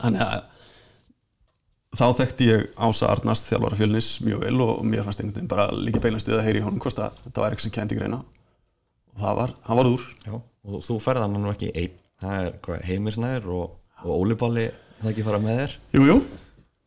Þannig 0.03 0.25
að 0.27 0.42
þá 1.96 2.07
þekkti 2.20 2.49
ég 2.51 2.64
Ása 2.77 3.12
Arnars 3.12 3.44
þjálfara 3.46 3.79
fjölnis 3.79 4.11
mjög 4.27 4.42
vel 4.42 4.64
og 4.66 4.83
mér 4.85 5.07
fannst 5.07 5.22
einhvern 5.22 5.38
veginn 5.38 5.53
bara 5.55 5.68
líka 5.72 6.03
beinast 6.05 6.29
við 6.29 6.40
að 6.40 6.49
heyri 6.49 6.61
í 6.61 6.66
honum 6.66 6.83
hvort 6.83 7.01
að 7.01 7.22
þetta 7.22 7.44
var 7.44 7.55
eitthvað 7.55 7.68
sem 7.68 7.77
kendi 7.79 8.01
greina. 8.01 8.20
Og 9.14 9.22
það 9.22 9.38
var, 9.40 9.55
hann 9.68 9.81
var 9.81 9.92
úr. 9.94 10.05
Já, 10.27 10.35
og 10.37 10.85
þú 10.85 10.99
ferð 11.07 11.25
hann 11.25 11.38
nú 11.40 11.55
ekki 11.55 11.70
einn 11.72 12.03
það 12.22 12.40
er 12.42 12.59
hvað, 12.64 12.83
heimisnær 12.90 13.46
og, 13.52 13.76
og 14.02 14.11
Óli 14.16 14.38
Balli 14.40 14.66
það 15.02 15.12
ekki 15.12 15.26
fara 15.26 15.40
með 15.42 15.62
þér? 15.62 15.79
Jú, 15.96 16.09
jú, 16.11 16.18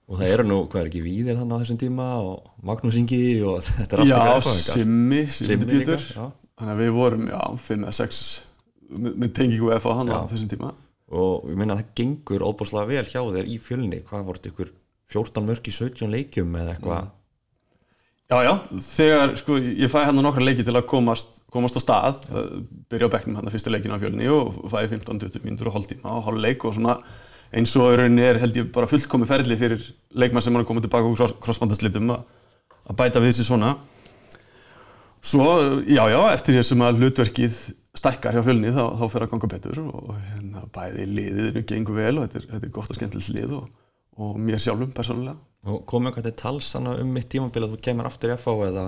og 0.10 0.20
það 0.20 0.34
eru 0.34 0.46
nú, 0.50 0.60
hvað 0.68 0.82
er 0.82 0.92
ekki 0.92 1.06
víðir 1.06 1.40
þannig 1.40 1.56
á 1.56 1.62
þessum 1.64 1.82
tíma 1.86 2.10
og 2.26 2.52
Magnús 2.66 3.00
Ingi 3.00 3.24
og 3.46 3.64
þetta 3.66 4.00
er 4.00 4.06
allt 4.06 4.50
já. 4.50 4.54
Simmi, 4.74 5.24
Simmi 5.30 5.70
Pítur 5.70 6.06
þannig 6.10 6.74
að 6.74 6.84
við 6.84 6.94
vorum, 6.98 7.28
já, 7.32 7.42
5 7.70 7.86
eða 7.86 7.98
6 8.02 8.22
með, 8.90 9.30
tengingu 9.38 9.72
F 9.76 9.86
á 9.86 9.92
hann 10.02 10.12
á 10.12 10.26
þessum 10.30 10.50
tíma. 10.52 10.74
Og 11.10 11.48
ég 11.50 11.58
minna 11.58 11.76
að 11.76 11.84
það 11.84 11.94
gengur 11.98 12.46
óbúslega 12.46 12.90
vel 12.90 13.06
hjá 13.08 13.22
þér 13.22 13.50
í 13.50 13.56
fjölni. 13.62 14.02
Hvað 14.06 14.28
þetta 14.30 14.52
ykkur 14.52 14.74
14 15.10 15.48
mörg 15.48 15.70
í 15.70 15.74
17 15.74 16.12
leikjum 16.14 16.58
eða 16.60 16.76
eitthvað 16.76 17.08
Já, 18.30 18.44
já, 18.46 18.52
þegar, 18.86 19.32
sko, 19.40 19.56
ég 19.58 19.90
fæ 19.90 20.04
hann 20.06 20.20
nokkra 20.22 20.44
leiki 20.46 20.62
til 20.62 20.76
að 20.78 20.84
komast, 20.92 21.40
komast 21.50 21.80
á 21.80 21.82
stað. 21.82 22.20
Byrja 22.94 23.08
á 23.10 23.14
bekknum 23.16 23.40
hann 23.40 23.50
að 23.50 23.56
fyrstu 23.56 23.72
leikinu 23.74 23.98
á 23.98 24.02
fjölni 24.04 24.28
og 24.30 24.60
fæ 24.70 24.84
15-20 24.84 25.42
mínútur 25.48 25.72
og 25.72 25.80
hálftíma 25.80 26.14
og 26.14 26.28
hálf 26.28 26.44
leik 26.44 26.66
og 26.70 26.76
svona 26.76 27.00
eins 27.50 27.74
og 27.82 27.96
rauninni 27.98 28.28
er 28.28 28.38
held 28.38 28.60
ég 28.62 28.70
bara 28.76 28.86
fullkomi 28.92 29.26
ferli 29.26 29.58
fyrir 29.58 29.82
leikmann 30.14 30.46
sem 30.46 30.54
er 30.54 30.62
að 30.62 30.70
koma 30.70 30.86
tilbaka 30.86 31.10
úr 31.10 31.34
crossbandaslitum 31.42 32.14
að 32.14 32.94
bæta 33.02 33.26
við 33.26 33.40
sér 33.40 33.50
svona. 33.50 33.74
Svo, 35.26 35.50
já, 35.90 36.04
já, 36.14 36.22
eftir 36.30 36.60
því 36.60 36.66
sem 36.70 36.86
að 36.86 37.02
hlutverkið 37.02 37.60
stækkar 37.98 38.38
hjá 38.38 38.46
fjölni 38.46 38.78
þá, 38.78 38.84
þá 38.94 39.06
fer 39.10 39.26
að 39.26 39.34
ganga 39.34 39.54
betur 39.58 39.82
og 39.88 40.14
hérna 40.36 40.68
bæði 40.78 41.10
liðinu 41.18 41.66
gengur 41.66 41.98
vel 41.98 42.20
og 42.20 42.30
þetta 42.30 42.44
er, 42.44 42.50
þetta 42.54 42.70
er 42.70 42.78
gott 42.78 42.94
og 42.94 43.02
skemmtilegt 43.02 43.34
lið 43.40 43.58
og, 43.58 43.70
og 44.22 44.38
mér 44.38 44.62
sjálfum 44.62 44.94
persónulega 44.94 45.49
og 45.68 45.82
komið 45.90 46.12
eitthvað 46.12 46.28
til 46.30 46.36
tals 46.40 46.70
hana 46.78 46.94
um 47.02 47.10
mitt 47.16 47.28
tímabil 47.34 47.66
að 47.66 47.74
þú 47.76 47.80
kemur 47.90 48.08
aftur 48.08 48.32
í 48.32 48.38
FH 48.38 48.54
eða, 48.70 48.86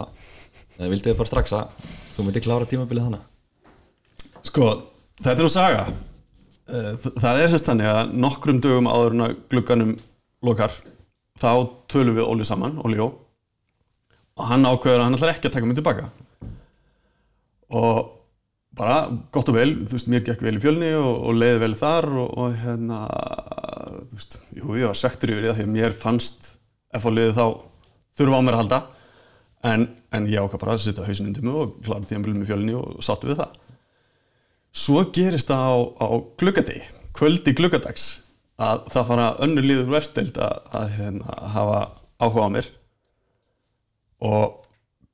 eða 0.77 0.91
vildu 0.93 1.09
þið 1.09 1.17
bara 1.19 1.31
strax 1.31 1.55
að 1.57 1.89
þú 2.15 2.25
myndir 2.27 2.45
klára 2.45 2.69
tímabilið 2.71 3.09
hana? 3.09 3.19
Sko, 4.47 4.69
þetta 5.19 5.35
er 5.35 5.43
nú 5.45 5.51
saga. 5.51 5.83
Eh, 6.71 7.09
Það 7.21 7.41
er 7.43 7.51
sérst 7.51 7.67
þannig 7.67 7.89
að 7.91 8.15
nokkrum 8.23 8.61
dögum 8.63 8.87
áður 8.89 9.17
en 9.17 9.25
að 9.27 9.35
glugganum 9.51 9.91
lokar 10.47 10.73
þá 11.41 11.51
tölum 11.91 12.15
við 12.17 12.29
Óli 12.31 12.47
saman, 12.47 12.79
Óli 12.85 12.97
Jó. 13.01 13.09
Og 14.39 14.47
hann 14.47 14.65
ákveður 14.65 15.01
að 15.01 15.05
hann 15.09 15.17
ætlar 15.19 15.33
ekki 15.35 15.49
að 15.51 15.55
taka 15.57 15.67
mig 15.69 15.77
tilbaka. 15.77 16.07
Og 17.75 17.99
bara 18.77 19.01
gott 19.35 19.49
og 19.51 19.57
vel, 19.57 19.73
þú 19.83 19.97
veist, 19.97 20.09
mér 20.11 20.23
gekk 20.25 20.41
vel 20.45 20.55
í 20.55 20.61
fjölni 20.63 20.93
og, 20.95 21.11
og 21.27 21.35
leiði 21.35 21.59
vel 21.65 21.73
þar 21.75 22.07
og, 22.23 22.31
og 22.39 22.55
hérna, 22.61 23.01
þú 24.07 24.15
veist, 24.15 24.37
jú, 24.55 24.71
ég 24.79 24.87
var 24.87 24.97
svektur 24.97 25.33
yfir 25.35 25.49
því 25.51 25.65
að 25.67 25.71
mér 25.75 25.95
fannst 25.95 26.53
FH 26.97 27.13
liðið 27.15 27.37
þá 27.37 27.45
þurfa 28.19 28.39
á 28.39 28.45
mér 28.45 28.57
að 28.57 28.61
halda. 28.61 28.79
En, 29.71 29.85
en 30.15 30.27
ég 30.29 30.41
ákvað 30.41 30.63
bara 30.63 30.75
að 30.75 30.83
setja 30.87 31.05
hausin 31.05 31.29
undir 31.29 31.45
mig 31.45 31.57
og 31.57 31.75
klára 31.85 32.07
tíðanbílum 32.09 32.43
í 32.43 32.49
fjölni 32.49 32.77
og 32.77 33.03
sáttu 33.05 33.29
við 33.29 33.41
það. 33.43 33.57
Svo 34.81 35.03
gerist 35.13 35.51
það 35.51 35.67
á, 35.67 35.77
á 36.01 36.07
gluggadegi, 36.41 36.83
kvöldi 37.17 37.53
gluggadags 37.57 38.07
að 38.61 38.85
það 38.93 39.09
fara 39.11 39.27
önnur 39.45 39.67
liður 39.67 39.91
versteild 39.91 40.39
að, 40.41 40.57
að 40.77 40.95
hérna, 40.95 41.35
hafa 41.53 41.81
áhuga 42.21 42.47
á 42.47 42.53
mér. 42.55 42.71
Og 44.21 44.57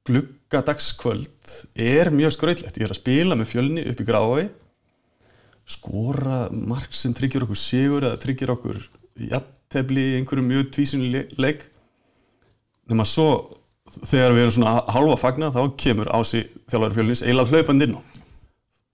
gluggadagskvöld 0.07 1.57
er 1.75 2.13
mjög 2.15 2.37
skrautlegt. 2.37 2.79
Ég 2.79 2.87
er 2.87 2.95
að 2.95 3.01
spila 3.01 3.39
með 3.39 3.51
fjölni 3.51 3.85
upp 3.91 4.03
í 4.03 4.07
grái 4.07 4.47
skora 5.67 6.47
mark 6.51 6.95
sem 6.95 7.13
tryggir 7.15 7.43
okkur 7.43 7.59
sigur 7.59 8.05
eða 8.07 8.19
tryggir 8.21 8.53
okkur 8.53 8.79
jafntefli 9.67 10.03
í 10.13 10.17
einhverju 10.17 10.45
mjög 10.45 10.71
tvísunni 10.71 11.25
leik 11.37 11.65
nema 12.87 13.05
svo 13.05 13.59
þegar 14.05 14.33
við 14.35 14.41
erum 14.41 14.55
svona 14.55 14.83
hálfa 14.87 15.17
fagna 15.17 15.51
þá 15.51 15.75
kemur 15.77 16.11
ási 16.15 16.45
þjálfari 16.69 16.95
fjölnis 16.95 17.23
eiginlega 17.23 17.51
hlaupandi 17.51 17.87
inn 17.87 17.97
á 17.97 18.01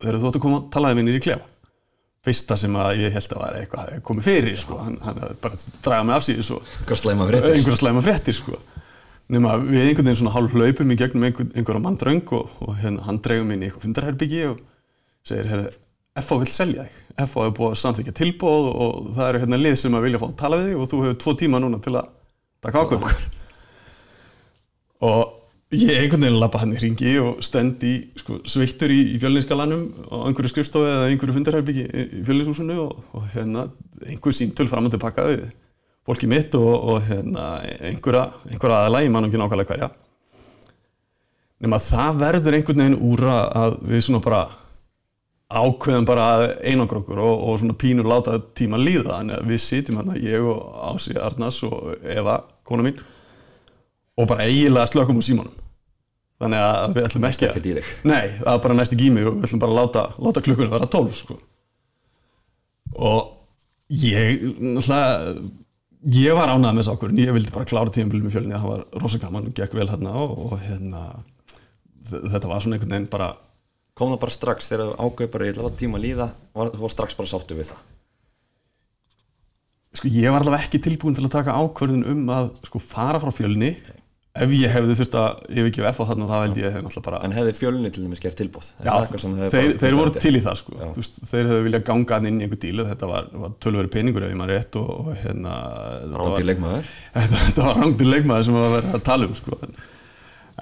þegar 0.02 0.20
þú 0.20 0.30
ætti 0.30 0.40
að 0.40 0.46
koma 0.46 0.60
að 0.60 0.70
talaði 0.74 0.98
minni 0.98 1.16
í 1.18 1.24
klefa 1.24 1.50
fyrsta 2.24 2.58
sem 2.58 2.76
að 2.80 3.04
ég 3.04 3.14
held 3.14 3.34
að 3.36 3.42
var 3.42 3.58
eitthvað 3.60 4.02
komið 4.08 4.24
fyrir 4.24 4.58
sko. 4.58 4.78
hann, 4.80 4.98
hann 5.04 5.18
bara 5.42 5.58
dragað 5.84 6.06
mig 6.08 6.16
af 6.16 6.24
síðu 6.26 6.44
svo 6.48 6.60
einhverja 6.80 7.80
slæma 7.82 8.04
fréttir 8.04 8.38
sko. 8.38 8.60
nema 9.30 9.58
við 9.62 9.90
einhvern 9.90 10.08
veginn 10.08 10.22
svona 10.22 10.36
hálf 10.36 10.54
hlaupum 10.54 10.94
í 10.94 11.00
gegnum 11.00 11.28
einhver, 11.28 11.50
einhverja 11.54 11.84
manndröng 11.84 12.24
og, 12.34 12.54
og 12.64 12.78
hérna, 12.80 13.04
hann 13.08 13.22
dregur 13.22 13.46
minni 13.50 13.68
í 13.68 13.70
eitthvað 13.70 13.90
fundarherbyggi 13.90 14.46
og 14.52 14.62
segir, 15.28 15.50
herri, 15.52 15.74
FH 16.22 16.40
vil 16.44 16.50
selja 16.54 16.84
þig. 16.86 16.98
FH 17.14 17.24
hefur 17.44 17.54
búið 17.58 17.72
að 17.74 17.80
samþykja 17.84 18.14
tilbóð 18.20 18.68
og 18.74 18.98
það 19.16 19.30
eru 19.32 19.40
hérna 19.44 19.58
lið 19.62 19.78
sem 19.82 19.96
að 19.98 20.04
vilja 20.08 20.20
fá 20.22 20.28
að 20.30 20.36
tala 20.44 20.60
við 20.60 20.68
þig 20.72 20.82
og 20.84 20.92
þú 20.92 21.00
hefur 21.06 21.22
tvo 21.24 21.34
tíma 21.42 21.62
núna 21.64 21.80
til 21.82 21.96
að 21.98 22.12
taka 22.64 22.84
ákvörð 22.84 23.24
og 25.04 25.74
ég 25.74 25.98
einhvern 26.04 26.22
veginn 26.28 26.38
lappa 26.40 26.62
hann 26.62 26.76
í 26.76 26.80
ringi 26.80 27.16
og 27.20 27.42
stend 27.44 27.82
í 27.84 27.94
sko, 28.20 28.38
sveittur 28.46 28.94
í, 28.94 29.00
í 29.16 29.20
fjölninskalanum 29.22 29.82
á 30.14 30.16
einhverju 30.30 30.52
skrifstofu 30.54 30.86
eða 30.86 31.10
einhverju 31.10 31.36
fundarherbyggi 31.40 31.86
í, 31.90 32.06
fjölninshúsinu 32.28 32.78
og, 32.86 33.02
og 33.18 33.26
hérna 33.34 33.66
einhver 34.06 34.38
síntöl 34.38 34.70
fram 34.70 34.86
og 34.88 34.94
tilbaka 34.94 35.26
við 35.32 35.48
fólki 36.06 36.30
mitt 36.30 36.54
og, 36.60 36.70
og 36.94 37.02
hérna 37.10 37.48
einhverja, 37.90 38.28
einhverja 38.52 38.80
aðalæg, 38.84 39.08
ég 39.10 39.14
man 39.16 39.28
ekki 39.28 39.40
nákvæmlega 39.42 39.72
hverja. 39.74 39.90
Nema 41.64 41.80
það 41.80 42.18
verður 42.22 42.58
einhvern 42.60 42.82
veginn 42.84 43.00
úr 43.10 43.22
að- 43.32 43.52
að 43.64 43.78
við 43.94 44.02
svona 44.08 44.24
bara 44.24 44.42
ákveðum 45.54 46.06
bara 46.08 46.28
að 46.34 46.44
einangra 46.66 47.02
okkur 47.02 47.22
og, 47.24 47.42
og 47.48 47.60
svona 47.62 47.76
pínur 47.80 48.10
láta 48.10 48.38
tíma 48.58 48.80
líða 48.82 49.20
þannig 49.20 49.38
að 49.38 49.50
við 49.52 49.62
sitjum 49.64 50.00
hérna, 50.02 50.20
ég 50.22 50.48
og 50.50 50.62
Ási 50.90 51.18
Arnars 51.20 51.60
og 51.68 51.94
Eva, 52.02 52.40
kona 52.68 52.88
mín 52.88 53.02
og 54.18 54.30
bara 54.30 54.48
eiginlega 54.48 54.90
slökum 54.92 55.20
úr 55.22 55.26
símanum 55.26 55.60
þannig 56.44 56.64
að 56.66 56.98
við 56.98 57.08
ætlum 57.08 57.28
ekki 57.30 57.50
í 57.50 57.76
þig. 57.78 57.92
nei, 58.10 58.24
það 58.40 58.54
er 58.54 58.64
bara 58.66 58.78
næst 58.78 58.96
í 58.96 59.00
gími 59.00 59.24
og 59.24 59.38
við 59.38 59.48
ætlum 59.48 59.64
bara 59.64 59.74
að 59.76 59.80
láta, 59.80 60.06
láta 60.28 60.46
klukkunum 60.46 60.74
vera 60.74 60.90
12 60.96 61.20
sko. 61.22 61.38
og 63.10 63.36
ég 63.94 64.48
náttúrulega 64.58 65.52
ég 66.14 66.36
var 66.36 66.52
ánægð 66.52 66.74
með 66.74 66.82
þessu 66.82 66.98
ákvörðin, 66.98 67.24
ég 67.24 67.38
vildi 67.38 67.54
bara 67.56 67.70
klára 67.70 67.94
tímabilið 67.96 68.26
með 68.26 68.36
fjölni, 68.36 68.58
það 68.58 68.72
var 68.74 69.04
rosa 69.04 69.20
gaman 69.22 69.52
gekk 69.56 69.78
vel 69.78 69.88
hérna 69.88 70.16
og, 70.20 70.34
og 70.50 70.58
hérna 70.66 71.04
þetta 72.04 72.50
var 72.50 72.64
svona 72.64 72.78
einhvern 72.78 72.96
veginn 72.98 73.12
bara 73.14 73.30
kom 73.98 74.14
það 74.14 74.22
bara 74.26 74.36
strax 74.36 74.70
þegar 74.72 74.86
þú 74.92 75.08
ágöð 75.08 75.34
bara 75.34 75.48
ég 75.48 75.56
ætla 75.56 75.70
að 75.70 75.82
tíma 75.82 76.02
líða 76.02 76.30
var, 76.54 76.72
þú 76.74 76.86
var 76.86 76.94
strax 76.96 77.18
bara 77.20 77.32
sáttu 77.34 77.58
við 77.58 77.74
það. 77.74 77.84
Sko 79.94 80.10
ég 80.10 80.34
var 80.34 80.42
allavega 80.42 80.66
ekki 80.66 80.82
tilbúin 80.82 81.18
til 81.18 81.28
að 81.28 81.36
taka 81.36 81.58
ákvörðin 81.60 82.08
um 82.10 82.24
að 82.34 82.56
sko 82.66 82.82
fara 82.82 83.22
frá 83.22 83.30
fjölni 83.36 83.76
ef 84.34 84.54
ég 84.58 84.72
hefði 84.74 84.96
þurft 84.98 85.16
að 85.20 85.42
yfirgefa 85.62 85.92
F 85.94 86.00
á 86.02 86.06
þarna 86.10 86.28
þá 86.30 86.34
held 86.40 86.56
ég 86.58 86.72
hefði 86.74 86.86
náttúrulega 86.88 87.06
bara 87.06 87.20
en 87.28 87.36
hefði 87.38 87.52
fjölni 87.60 87.92
til 87.94 88.06
dæmis 88.08 88.24
gert 88.24 88.40
tilbúð 88.40 88.70
Já, 88.82 88.94
þeir, 89.54 89.76
þeir 89.78 89.98
voru 90.00 90.14
til 90.16 90.32
í 90.34 90.42
það 90.42 90.58
sko. 90.64 90.78
Veist, 90.96 91.20
þeir 91.30 91.52
hefðu 91.52 91.68
viljað 91.68 91.84
ganga 91.92 92.20
inn 92.32 92.40
í 92.40 92.48
einhver 92.48 92.62
díl 92.64 92.82
þetta 92.88 93.10
var, 93.12 93.28
var 93.44 93.54
tölveri 93.62 93.94
peningur 93.94 94.26
ef 94.26 94.34
ég 94.34 94.40
maður 94.40 94.58
rétt 94.58 94.80
og, 94.82 94.90
og 94.96 95.12
hérna 95.22 95.54
þetta 96.00 96.24
rándi 96.24 96.34
var, 96.34 96.48
leikmaður. 96.50 96.90
Þetta, 97.36 97.68
var 97.68 97.80
rangtir 97.84 98.10
leikmaður 98.10 98.50
sem 98.50 98.58
var 98.58 98.74
verið 98.74 98.98
að 98.98 99.06
tala 99.12 99.30
um 99.30 99.38
sko. 99.38 99.62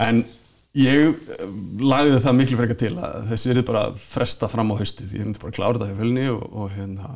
en 0.10 0.22
ég 0.78 1.12
eh, 1.12 1.44
lagði 1.82 2.22
það 2.24 2.38
miklu 2.40 2.62
frekar 2.62 2.80
til 2.80 2.94
að 2.96 3.30
þessi 3.32 3.54
er 3.54 3.62
bara 3.68 3.84
fresta 3.98 4.50
fram 4.52 4.72
á 4.72 4.80
haustið 4.80 5.18
ég 5.18 5.28
myndi 5.28 5.44
bara 5.44 5.56
klára 5.56 5.78
þetta 5.78 5.92
hjá 5.92 6.00
fjölni 6.00 6.28
og, 6.32 6.44
og 6.52 6.74
hérna 6.78 7.16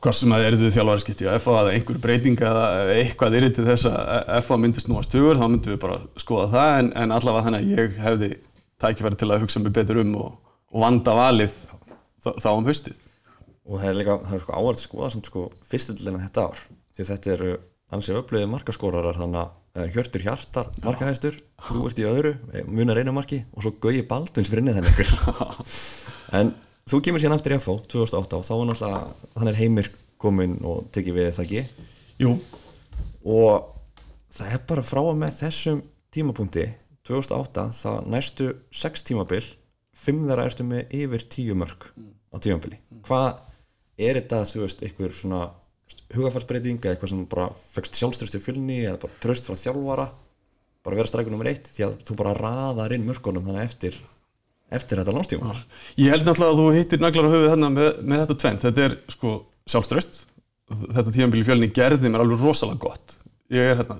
hvað 0.00 0.16
sem 0.16 0.32
að 0.32 0.46
eru 0.46 0.58
þið 0.60 0.74
þjálfari 0.76 1.02
skipti 1.02 1.28
á 1.28 1.36
FA 1.36 1.56
eða 1.60 1.72
einhver 1.76 1.98
breyting 2.00 2.40
eða 2.40 2.64
eitthvað 2.94 3.36
er 3.36 3.48
til 3.52 3.66
þess 3.66 3.88
að 3.90 4.30
FA 4.46 4.56
myndist 4.60 4.88
nú 4.88 4.96
að 4.96 5.08
stugur 5.10 5.36
þá 5.36 5.44
myndum 5.46 5.74
við 5.74 5.82
bara 5.82 5.98
skoða 6.20 6.46
það 6.54 6.76
en, 6.78 6.88
en 7.02 7.14
allavega 7.16 7.46
þannig 7.46 7.60
að 7.60 7.74
ég 7.76 8.00
hefði 8.00 8.30
tækifæri 8.80 9.20
til 9.20 9.28
að 9.28 9.44
hugsa 9.44 9.60
mig 9.60 9.74
betur 9.76 10.00
um 10.00 10.14
og, 10.22 10.32
og 10.72 10.84
vanda 10.86 11.16
valið 11.18 11.52
þá, 12.24 12.30
þá 12.32 12.50
um 12.54 12.68
haustið. 12.70 12.96
Og 13.68 13.76
það 13.76 13.90
er 13.90 13.98
líka, 14.00 14.16
það 14.24 14.36
er 14.38 14.44
sko 14.44 14.56
áhverð 14.56 14.80
að 14.80 14.86
skoða 14.86 15.12
samt 15.14 15.30
sko 15.30 15.46
fyrstu 15.68 15.96
til 15.98 16.16
þetta 16.16 16.46
ár 16.48 16.64
því 16.96 17.08
þetta 17.10 17.34
eru 17.36 17.50
ansi 17.92 18.16
að 19.80 19.88
er 19.88 19.94
Hjörtur 19.96 20.24
Hjartar 20.26 20.70
markahæstur, 20.84 21.38
þú 21.68 21.84
ert 21.88 22.02
í 22.02 22.06
öðru 22.08 22.34
munar 22.68 23.00
einu 23.00 23.14
marki 23.16 23.42
og 23.54 23.64
svo 23.64 23.74
Gauji 23.82 24.04
Baldvins 24.08 24.52
neðan 24.52 24.88
ykkur 24.90 25.10
en 26.38 26.52
þú 26.90 27.02
kemur 27.06 27.22
síðan 27.22 27.38
aftur 27.38 27.56
í 27.56 27.60
FH 27.60 27.76
2008 27.96 28.40
og 28.40 28.46
þá 28.46 28.54
er 28.56 28.68
náttúrulega, 28.70 29.30
hann 29.40 29.52
er 29.52 29.60
heimir 29.60 29.92
komin 30.20 30.58
og 30.66 30.90
tekið 30.94 31.16
við 31.16 31.30
það 31.38 31.46
ekki 31.46 31.88
Jú, 32.20 32.34
og 33.24 33.70
það 34.36 34.54
er 34.54 34.66
bara 34.68 34.84
frá 34.84 35.00
og 35.02 35.16
með 35.16 35.38
þessum 35.40 35.80
tímapunkti 36.12 36.66
2008 37.08 37.66
það 37.78 38.10
næstu 38.12 38.50
6 38.76 39.06
tímabil 39.08 39.46
5 40.00 40.26
þeirra 40.28 40.46
ertu 40.48 40.66
með 40.66 40.94
yfir 40.96 41.24
10 41.34 41.56
mörg 41.60 41.86
á 42.30 42.36
tímabili. 42.38 42.78
Hvað 43.06 43.40
er 44.00 44.20
þetta 44.20 44.42
þú 44.48 44.62
veist 44.64 44.84
einhver 44.86 45.16
svona 45.16 45.40
hugafærsbreyting 46.14 46.80
eða 46.80 46.94
eitthvað 46.94 47.12
sem 47.12 47.26
bara 47.30 47.50
fegst 47.74 47.98
sjálfströst 47.98 48.38
í 48.38 48.42
fjölni 48.42 48.80
eða 48.84 49.00
bara 49.04 49.18
tröst 49.22 49.46
frá 49.46 49.58
þjálfara 49.58 50.08
bara 50.84 50.96
vera 50.96 51.10
strækur 51.10 51.34
nummer 51.34 51.50
1 51.50 51.74
því 51.74 51.86
að 51.86 51.98
þú 52.08 52.16
bara 52.20 52.36
raðar 52.38 52.94
inn 52.96 53.06
mörgunum 53.06 53.46
þannig 53.46 53.68
eftir 53.68 53.98
eftir 54.74 55.00
þetta 55.00 55.14
landstíma 55.14 55.54
Ég 56.00 56.12
held 56.14 56.26
náttúrulega 56.26 56.54
að 56.54 56.60
þú 56.60 56.66
hittir 56.76 57.02
naglar 57.02 57.26
á 57.26 57.32
höfuð 57.34 57.48
þarna 57.52 57.70
með, 57.74 57.88
með 58.06 58.22
þetta 58.22 58.36
tvent. 58.42 58.66
Þetta 58.66 58.84
er 58.86 58.96
sko 59.14 59.32
sjálfströst. 59.70 60.20
Þetta 60.70 61.14
tíðanbíl 61.16 61.42
í 61.42 61.46
fjölni 61.48 61.70
gerði 61.74 62.10
mér 62.12 62.24
alveg 62.24 62.44
rosalega 62.44 62.82
gott. 62.84 63.16
Ég 63.50 63.72
er 63.72 63.80
hérna, 63.80 63.96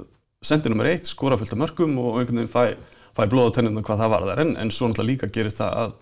sendið 0.46 0.74
nummer 0.74 0.90
eitt, 0.92 1.10
skora 1.10 1.38
fullt 1.40 1.56
af 1.56 1.60
mörgum 1.60 1.96
og 1.98 2.20
einhvern 2.20 2.44
veginn 2.44 2.52
fæ, 2.52 2.78
fæ 3.18 3.24
blóð 3.32 3.50
á 3.50 3.54
tenninu 3.58 3.82
hvað 3.86 4.04
það 4.04 4.12
var 4.14 4.28
þar. 4.28 4.42
En, 4.44 4.52
en 4.62 4.70
svo 4.74 4.90
náttúrulega 4.90 5.10
líka 5.10 5.32
gerist 5.34 5.58
það 5.58 5.80
að, 5.82 5.96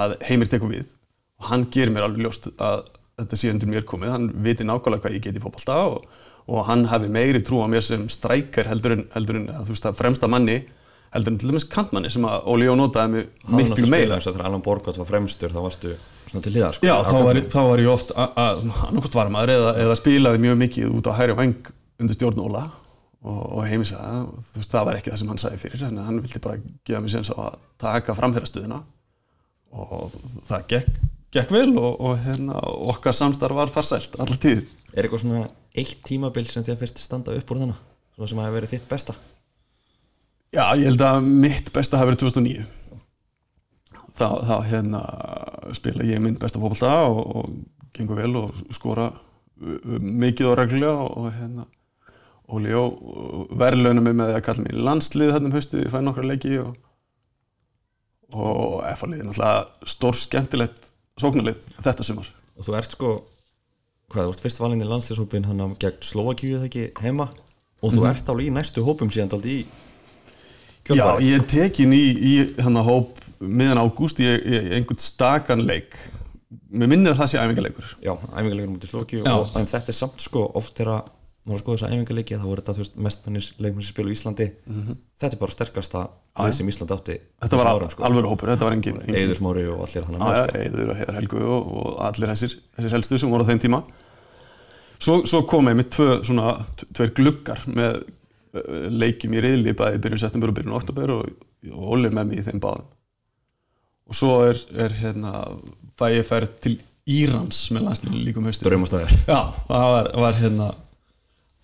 að 0.00 0.16
heimir 0.28 0.52
tekur 0.52 0.72
við. 0.74 0.92
Og 1.40 1.48
hann 1.48 1.66
gerir 1.72 1.94
mér 1.94 2.06
alveg 2.06 2.26
ljóst 2.26 2.50
að 2.60 2.84
þetta 3.20 3.40
sé 3.40 3.50
undir 3.54 3.70
mér 3.70 3.84
komið. 3.88 4.14
Hann 4.14 4.30
viti 4.44 4.66
nákvæmlega 4.66 5.04
hvað 5.04 5.18
ég 5.18 5.26
get 5.26 5.38
í 5.38 5.42
fótbolta 5.42 5.76
og, 5.90 6.06
og 6.50 6.64
hann 6.68 6.86
hafi 6.90 7.10
meiri 7.12 7.42
trú 7.46 7.60
á 7.62 7.68
mér 7.70 7.84
sem 7.84 8.08
strækar 8.12 8.70
heldur 8.72 8.98
en, 8.98 9.04
heldur 9.14 9.40
en 9.40 9.50
að, 9.52 9.68
þú 9.68 9.76
veist, 9.76 9.86
að 9.90 10.00
fremsta 10.00 10.30
manni 10.30 10.58
heldur 11.14 11.34
en 11.34 11.38
til 11.38 11.50
dæmis 11.52 11.66
kantmanni 11.70 12.10
sem 12.10 12.24
að 12.26 12.48
Óli 12.50 12.66
Jó 12.66 12.74
notaði 12.78 13.12
mig 13.12 13.26
miklu 13.54 13.86
meira. 13.92 14.16
eins 14.16 14.26
og 14.26 14.34
þegar 14.34 14.48
Alan 14.48 14.64
Borgott 14.64 14.98
var 14.98 15.06
fremstur 15.06 15.52
þá 15.54 15.60
varstu 15.62 15.92
svona 16.26 16.42
til 16.42 16.52
hliðar 16.56 16.74
sko, 16.74 16.88
Já, 16.88 16.94
þá 17.06 17.18
var, 17.28 17.38
þá 17.52 17.60
var 17.68 17.82
ég 17.84 17.90
oft 17.92 18.10
annarkort 18.18 19.18
var 19.20 19.30
maður 19.30 19.52
eða, 19.54 19.74
eða 19.84 19.98
spilaði 20.00 20.42
mjög 20.42 20.58
mikið 20.64 20.96
út 20.98 21.10
á 21.10 21.12
hæri 21.14 21.36
vang 21.38 21.70
undir 22.02 22.18
stjórn 22.18 22.42
Óla 22.42 22.64
og, 23.22 23.38
og 23.46 23.62
heimi 23.70 23.86
sagði 23.86 24.10
það, 24.10 24.26
þú 24.50 24.58
veist, 24.58 24.74
það 24.74 24.88
var 24.88 24.98
ekki 24.98 25.12
það 25.12 25.20
sem 25.22 25.30
hann 25.32 25.42
sagði 25.44 25.62
fyrir 25.62 25.86
en 25.86 26.02
hann 26.08 26.20
vildi 26.24 26.42
bara 26.48 26.58
gefa 26.90 27.04
mér 27.04 27.14
séns 27.14 27.30
á 27.30 27.36
að 27.46 27.60
taka 27.86 28.18
framherrastöðuna 28.18 28.80
og 29.84 30.18
það 30.50 30.66
gekk, 30.74 30.98
gekk 31.34 31.52
vel 31.54 31.74
og, 31.74 31.98
og 31.98 32.16
hérna, 32.24 32.60
okkar 32.94 33.16
samstarf 33.16 33.58
var 33.58 33.72
farsælt 33.72 34.16
allar 34.22 34.40
tíð. 34.40 34.64
Er 34.94 35.06
eitthvað 35.06 35.24
svona 35.24 35.44
eitt 35.74 36.00
tímabil 36.06 36.46
sem 36.48 36.64
þið 36.66 36.80
fyrst 36.84 37.02
standa 37.02 37.34
upp 37.34 37.50
úr 37.50 37.64
þannig 37.64 37.82
svona 38.14 38.30
sem 38.30 38.42
hafi 38.44 38.56
verið 38.58 38.74
þitt 38.76 38.88
besta? 38.90 39.16
Já, 40.54 40.64
ég 40.78 40.86
held 40.86 41.02
að 41.02 41.26
mitt 41.26 41.70
besta 41.74 41.98
hafi 41.98 42.12
verið 42.12 42.26
2009 42.28 42.66
þá, 44.14 44.28
þá 44.46 44.56
hérna 44.68 45.00
spila 45.74 46.06
ég 46.06 46.22
minn 46.22 46.38
besta 46.38 46.62
fótbolta 46.62 46.92
og, 47.08 47.22
og 47.40 47.94
gengur 47.96 48.20
vel 48.22 48.38
og 48.38 48.60
skora 48.74 49.08
uh, 49.10 49.98
mikið 49.98 50.50
og 50.52 50.58
reglulega 50.60 51.08
og, 51.08 51.30
hérna 51.34 51.66
Óli 52.54 52.74
Jó 52.74 52.84
verðlaunum 53.56 54.04
mig 54.04 54.18
með 54.18 54.34
að 54.36 54.42
kalla 54.44 54.68
í 54.68 54.82
landslið 54.84 55.30
þarna 55.32 55.48
um 55.48 55.54
haustu, 55.56 55.78
ég 55.80 55.88
fæði 55.88 56.04
nokkra 56.04 56.26
leiki 56.28 56.58
og, 56.60 56.74
og 58.36 58.82
F-liðið 58.90 59.30
náttúrulega 59.30 59.88
stór 59.94 60.18
skemmtilegt 60.20 60.90
sóknarlið 61.20 61.60
þetta 61.84 62.06
sumar. 62.06 62.28
Og 62.58 62.66
þú 62.66 62.76
ert 62.78 62.94
sko 62.96 63.12
hvað, 64.12 64.28
þú 64.28 64.34
ert 64.34 64.44
fyrst 64.44 64.60
valinn 64.62 64.82
í 64.84 64.88
landslýshópin 64.88 65.46
hann 65.48 65.62
gegn 65.80 66.02
Slovakíu 66.04 66.58
eða 66.58 66.68
ekki 66.68 66.86
heima? 67.02 67.28
Og 67.84 67.94
þú 67.94 68.06
ert 68.08 68.30
alveg 68.32 68.48
í 68.50 68.54
næstu 68.54 68.84
hópum 68.86 69.10
síðan 69.12 69.32
daldi 69.34 69.58
í 69.60 69.64
Já, 69.64 70.90
kjölfarið. 70.90 71.24
ég 71.24 71.38
er 71.38 71.46
tekin 71.48 71.94
í, 71.96 72.02
í 72.12 72.34
hann 72.60 72.76
hóp 72.84 73.20
miðan 73.40 73.80
ágúst 73.80 74.20
í, 74.20 74.26
í 74.28 74.58
einhvern 74.76 75.00
stakan 75.00 75.62
leik. 75.64 75.96
Mér 76.74 76.90
minnir 76.92 77.14
að 77.14 77.22
það 77.22 77.30
sé 77.32 77.40
æfingarleikur 77.40 77.92
Já, 78.04 78.12
æfingarleikur 78.34 78.72
mútið 78.74 78.92
Slovakíu 78.92 79.22
Já. 79.24 79.32
og 79.32 79.54
þetta 79.54 79.92
er 79.94 79.96
samt 79.96 80.20
sko 80.22 80.44
oft 80.58 80.76
þegar 80.76 81.06
maður 81.44 81.60
skoður 81.60 81.78
þess 81.80 81.86
að 81.88 81.94
æfingarleiki 81.94 82.36
þá 82.40 82.44
voru 82.48 82.62
þetta 82.64 82.74
veist 82.78 82.94
mestmennis 83.06 83.48
leikmenn 83.60 83.84
sem 83.84 83.92
spila 83.92 84.08
í 84.10 84.14
Íslandi 84.16 84.46
þetta 84.64 85.28
er 85.34 85.40
bara 85.42 85.54
sterkasta 85.54 86.04
lið 86.40 86.54
sem 86.56 86.70
Ísland 86.72 86.94
átti. 86.96 87.16
Þetta 87.44 87.58
var 87.60 87.68
árum, 87.70 87.90
sko. 87.92 88.04
alvöru 88.08 88.30
hópur, 88.32 88.50
þetta 88.54 88.66
var 88.66 88.74
engin, 88.78 88.96
Eiður 89.12 89.38
Smári 89.38 89.66
og 89.70 89.82
allir 89.84 90.06
þannig 90.08 90.24
Já, 90.24 90.24
með 90.24 90.38
sko. 90.40 90.62
Eiður 90.64 90.92
og 90.94 90.98
Heiðar 91.02 91.18
Helgu 91.20 91.42
og, 91.44 91.68
og 91.82 92.00
allir 92.08 92.32
þessir, 92.32 92.56
þessir 92.78 92.96
helstu 92.96 93.20
sem 93.20 93.34
voru 93.34 93.44
á 93.44 93.48
þeim 93.52 93.60
tíma 93.66 93.82
Svo, 95.04 95.18
svo 95.28 95.42
kom 95.50 95.68
ég 95.68 95.76
með 95.78 95.90
tvö 95.98 96.08
svona, 96.24 96.54
t- 96.80 96.88
tveir 96.96 97.12
gluggar 97.18 97.60
með 97.76 98.00
uh, 98.00 98.88
leikjum 98.94 99.34
í 99.36 99.42
reyðli 99.44 99.74
bæði 99.76 100.00
byrjun 100.04 100.22
september 100.24 100.52
og 100.52 100.56
byrjun 100.58 100.76
oktober 100.78 101.12
og, 101.18 101.32
og 101.74 101.88
Óli 101.98 102.08
með 102.14 102.30
mig 102.30 102.40
í 102.40 102.46
þeim 102.48 102.62
báðum 102.64 102.88
og 104.04 104.16
svo 104.18 104.32
er, 104.48 104.58
er 104.86 104.94
hérna 105.02 105.34
fæ 105.98 106.06
ég 106.14 106.26
ferð 106.28 106.56
til 106.64 106.74
Írans 107.04 107.66
með 107.74 107.84
landslínu 107.90 108.22
líkum 108.24 108.46
haustu 108.48 108.64
Draumastæðir 108.66 109.12
Já, 109.28 109.38
það 109.68 109.86
var, 109.94 110.10
var 110.24 110.38
hérna 110.40 110.70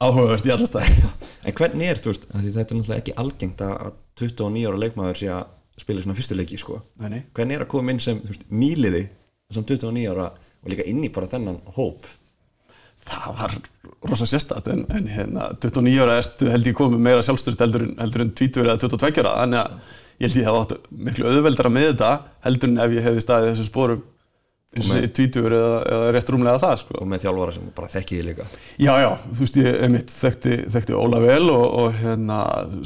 áhugavert 0.01 0.47
í 0.49 0.53
alla 0.55 0.69
staði. 0.69 1.09
En 1.49 1.55
hvernig 1.57 1.89
er 1.89 1.97
þú 1.97 2.11
veist, 2.13 2.27
af 2.29 2.43
því 2.43 2.51
þetta 2.53 2.75
er 2.75 2.77
náttúrulega 2.79 3.01
ekki 3.01 3.13
algengt 3.23 3.63
að 3.65 3.71
að 3.87 3.93
29 4.21 4.65
ára 4.69 4.81
leikmaður 4.83 5.17
sé 5.23 5.29
að 5.33 5.47
spila 5.81 6.03
svona 6.05 6.17
fyrstu 6.19 6.37
leiki 6.37 6.59
sko. 6.61 6.75
Nei, 7.01 7.07
nei. 7.15 7.21
hvernig 7.37 7.57
er 7.57 7.65
að 7.65 7.71
koma 7.73 7.95
inn 7.95 8.01
sem 8.05 8.19
veist, 8.27 8.43
nýliði 8.53 9.07
sem 9.57 9.65
29 9.65 10.03
ára 10.13 10.27
og 10.37 10.69
líka 10.69 10.85
inn 10.91 11.01
í 11.07 11.09
bara 11.15 11.31
þennan 11.31 11.57
hóp? 11.79 12.11
Það 13.01 13.39
var 13.41 13.55
rosa 14.11 14.29
sérstætt 14.29 14.69
en, 14.75 14.83
en 14.93 15.09
hérna 15.09 15.47
29 15.57 15.97
ára 16.05 16.19
ertu 16.21 16.51
held 16.53 16.69
ég 16.69 16.77
komið 16.77 17.01
meira 17.09 17.25
sjálfstyrst 17.25 17.65
heldur, 17.65 17.87
en- 17.89 17.97
heldur 18.03 18.27
en 18.27 18.35
20 18.37 18.67
eða 18.67 18.77
22 18.85 19.25
ára. 19.25 19.33
Þannig 19.41 19.63
að 19.63 19.79
ég 20.21 20.27
held 20.29 20.41
ég 20.43 20.51
hef 20.51 20.59
átt 20.61 20.91
miklu 21.09 21.31
auðveldara 21.33 21.73
með 21.73 21.89
þetta 21.95 22.11
heldur 22.45 22.75
en 22.75 22.83
ef 22.85 22.97
ég 22.99 23.09
hefði 23.09 23.25
staðið 23.25 23.49
í 23.49 23.55
þessum 23.55 23.71
sporum 23.73 24.05
20 24.71 25.49
eða, 25.51 25.79
eða 25.91 26.11
rétt 26.15 26.29
rúmlega 26.31 26.61
það 26.63 26.77
sko. 26.85 26.99
og 27.03 27.09
með 27.11 27.25
þjálfara 27.25 27.55
sem 27.57 27.71
bara 27.75 27.89
þekki 27.91 28.19
þið 28.19 28.27
líka 28.29 28.45
Já, 28.79 28.93
já, 29.03 29.09
þú 29.25 29.39
veist 29.41 29.59
ég 29.59 29.79
einmitt 29.87 30.13
þekkti, 30.15 30.59
þekkti 30.77 30.95
Óla 30.95 31.23
vel 31.25 31.49
og, 31.51 31.65
og 31.81 31.97
hérna 31.99 32.37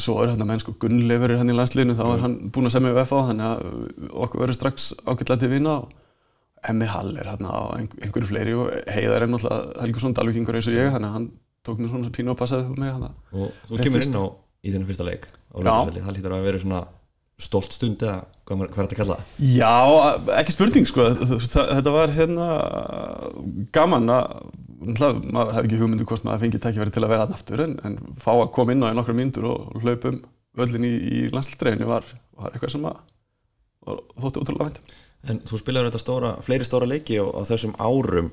svo 0.01 0.17
er 0.23 0.33
hérna 0.33 0.47
menn 0.49 0.63
sko 0.63 0.73
Gunnleifur 0.81 1.35
er 1.35 1.43
hann 1.43 1.53
í 1.53 1.59
landsliðinu 1.59 1.99
þá 1.99 2.05
er 2.07 2.25
hann 2.25 2.39
búinn 2.55 2.71
að 2.71 2.77
semja 2.79 2.95
við 2.95 3.03
FH 3.05 3.21
þannig 3.29 3.51
að 3.51 4.09
okkur 4.25 4.45
verður 4.47 4.59
strax 4.59 4.89
ágætlega 5.05 5.43
til 5.45 5.53
vina 5.53 5.77
og 5.83 5.93
Emmi 6.65 6.89
Hall 6.89 7.13
er 7.21 7.29
hérna 7.29 7.53
á 7.53 7.63
einhver, 7.77 8.01
einhverju 8.01 8.31
fleiri 8.33 8.57
og 8.57 8.73
Heiðar 8.89 9.27
er 9.27 9.35
náttúrulega 9.35 9.85
Helgursson 9.85 10.17
dalvíkingur 10.17 10.57
eins 10.57 10.71
og 10.73 10.79
ég 10.79 10.89
þannig 10.95 11.11
að 11.11 11.17
hann 11.19 11.31
tók 11.65 11.81
mér 11.85 11.93
svona 11.93 12.13
pínu 12.17 12.33
og 12.33 12.41
passaði 12.41 12.65
upp 12.65 12.77
á 12.77 12.81
mig 12.81 12.97
og 13.45 13.53
þú 13.69 13.85
kemur 13.85 14.09
inn 14.09 14.17
á 14.17 14.25
í 14.65 14.73
þennan 14.73 14.89
fyrsta 14.89 15.05
leik 15.05 15.27
á 15.29 15.57
Já. 15.61 15.67
Laugarsvelli, 15.69 16.05
það 16.07 16.17
lítur 16.17 16.35
að 16.39 16.47
vera 16.49 16.61
svona 16.65 16.81
stolt 17.41 17.73
stund 17.75 18.03
eða 18.05 18.21
hvað, 18.47 18.59
maður- 18.61 18.73
hvað 18.75 18.83
er 18.83 18.89
þetta 18.89 18.95
að 18.95 19.01
kalla? 19.03 19.17
Já, 19.39 19.73
ekki 20.41 20.55
spurning 20.55 20.87
sko. 20.87 21.07
Þetta 21.49 21.95
var 21.95 22.13
hérna 22.15 22.49
gaman 23.75 24.11
að 24.13 24.53
maður 24.85 25.55
hefði 25.57 25.69
ekki 25.69 25.81
hugmyndu 25.81 26.07
hvort 26.09 26.25
maður 26.27 26.43
fengi 26.45 26.61
tækifæri 26.61 26.93
til 26.95 27.05
að 27.07 27.13
vera 27.15 27.27
aftur 27.33 27.63
en, 27.65 27.75
en 27.89 27.95
fá 28.21 28.33
að 28.37 28.51
koma 28.57 28.75
inn 28.75 28.85
á 28.85 28.93
í 28.93 28.97
nokkra 28.99 29.15
mínútur 29.17 29.47
og 29.49 29.79
hlaupum 29.83 30.19
völlin 30.59 30.85
í, 30.87 30.93
í 30.93 31.19
landslítreifinu 31.33 31.89
var, 31.89 32.05
var 32.37 32.53
eitthvað 32.55 32.75
sem 32.77 32.85
að 32.91 33.01
þótti 34.21 34.43
útrúlega 34.45 34.69
vænt 34.69 34.95
En 35.25 35.39
þú 35.41 35.57
spilaður 35.57 35.89
þetta 35.89 36.01
stóra, 36.03 36.31
fleiri 36.45 36.67
stóra 36.69 36.85
leiki 36.85 37.15
og 37.23 37.31
á 37.33 37.41
þessum 37.49 37.71
árum. 37.81 38.27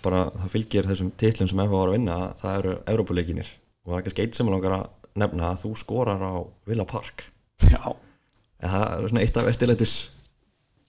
Bara 0.00 0.22
það 0.32 0.52
fylgir 0.54 0.86
þessum 0.88 1.10
titlum 1.20 1.48
sem 1.50 1.60
FH 1.60 1.74
var 1.74 1.90
að 1.90 1.96
vinna 1.98 2.16
það 2.40 2.54
eru 2.62 2.72
Evrópuleikinir 2.88 3.50
og 3.84 3.90
það 3.92 3.98
er 3.98 4.06
kannski 4.06 4.24
eitt 4.24 4.38
sem 4.38 4.48
ég 4.48 4.54
langar 4.56 4.76
að 4.78 4.86
nefna 5.20 5.50
að 5.52 5.60
þú 5.66 5.72
skorar 5.82 6.24
á 6.24 6.32
Villa 6.68 6.86
Park. 6.88 7.26
Já, 7.68 7.84
en 8.62 8.72
það 8.72 8.84
er 8.90 9.10
svona 9.12 9.24
eitt 9.24 9.40
af 9.40 9.50
eftirleitis 9.52 9.96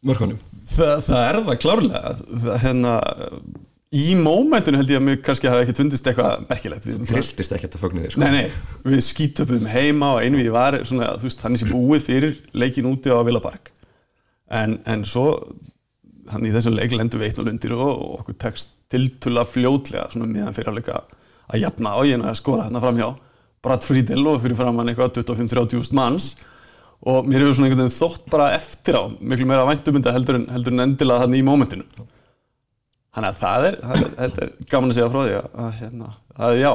mörkunum. 0.06 0.38
Það, 0.76 0.94
það 1.08 1.26
er 1.26 1.40
það 1.48 1.60
klárlega. 1.64 2.14
Það, 2.30 2.54
hérna, 2.64 2.94
í 4.00 4.06
mómentinu 4.20 4.80
held 4.80 4.94
ég 4.94 5.02
að 5.02 5.06
mér 5.08 5.20
kannski 5.26 5.50
hafi 5.50 5.66
ekki 5.66 5.78
fundist 5.80 6.08
eitthvað 6.10 6.46
merkilegt. 6.50 6.88
Við 6.88 7.10
trilltist 7.10 7.56
ekkert 7.58 7.78
að 7.78 7.84
fögnu 7.84 8.06
þig 8.06 8.16
sko. 8.16 8.24
Nei, 8.24 8.32
nei, 8.36 8.76
við 8.86 9.04
skítöpum 9.08 9.70
heima 9.70 10.14
og 10.16 10.24
einvið 10.24 10.52
var 10.56 10.80
svona, 10.86 11.14
veist, 11.22 11.42
þannig 11.44 11.64
sem 11.64 11.74
búið 11.74 12.06
fyrir 12.06 12.40
leikin 12.58 12.90
úti 12.90 13.12
á 13.14 13.20
Villapark 13.26 13.74
en, 14.50 14.80
en 14.90 15.06
svo 15.06 15.32
hann 16.30 16.46
í 16.46 16.52
þessum 16.54 16.76
leik 16.78 16.94
lendum 16.94 17.22
við 17.22 17.34
1-0 17.34 17.54
undir 17.54 17.74
og, 17.78 17.90
og 17.90 18.20
okkur 18.22 18.38
tekst 18.46 18.76
tiltulla 18.90 19.46
fljótlega 19.46 20.08
svona 20.14 20.30
miðan 20.30 20.56
fyrir 20.56 20.72
áleika 20.74 21.02
að 21.50 21.64
jafna 21.64 21.94
á 21.98 22.00
ég 22.06 22.22
að 22.22 22.38
skora 22.38 22.68
hérna 22.68 22.82
framhjá. 22.84 23.10
Brad 23.66 23.84
Friedel 23.84 24.24
og 24.30 24.40
fyrir 24.44 24.58
framann 24.58 24.88
eitthvað 24.92 25.20
25-30 25.20 25.92
manns 25.98 26.32
og 27.08 27.28
mér 27.30 27.44
hefur 27.44 27.58
svona 27.58 27.70
einhvern 27.70 27.86
veginn 27.86 27.96
þótt 27.96 28.30
bara 28.32 28.52
eftir 28.58 28.98
á 29.00 29.04
miklu 29.08 29.48
meira 29.48 29.68
væntumynda 29.70 30.14
heldur 30.16 30.40
en, 30.42 30.48
heldur 30.52 30.76
en 30.76 30.86
endilega 30.88 31.24
þannig 31.24 31.42
í 31.44 31.48
mómentinu. 31.48 32.08
Þannig 33.16 33.30
að 33.30 33.40
það 33.40 33.68
er, 33.70 33.78
það 33.84 34.04
er, 34.04 34.12
þetta 34.20 34.46
er 34.46 34.52
gaman 34.72 34.92
að 34.92 34.98
segja 34.98 35.12
frá 35.14 35.22
því 35.22 35.38
að, 35.40 35.70
hérna, 35.80 36.10
að 36.46 36.60
já, 36.60 36.72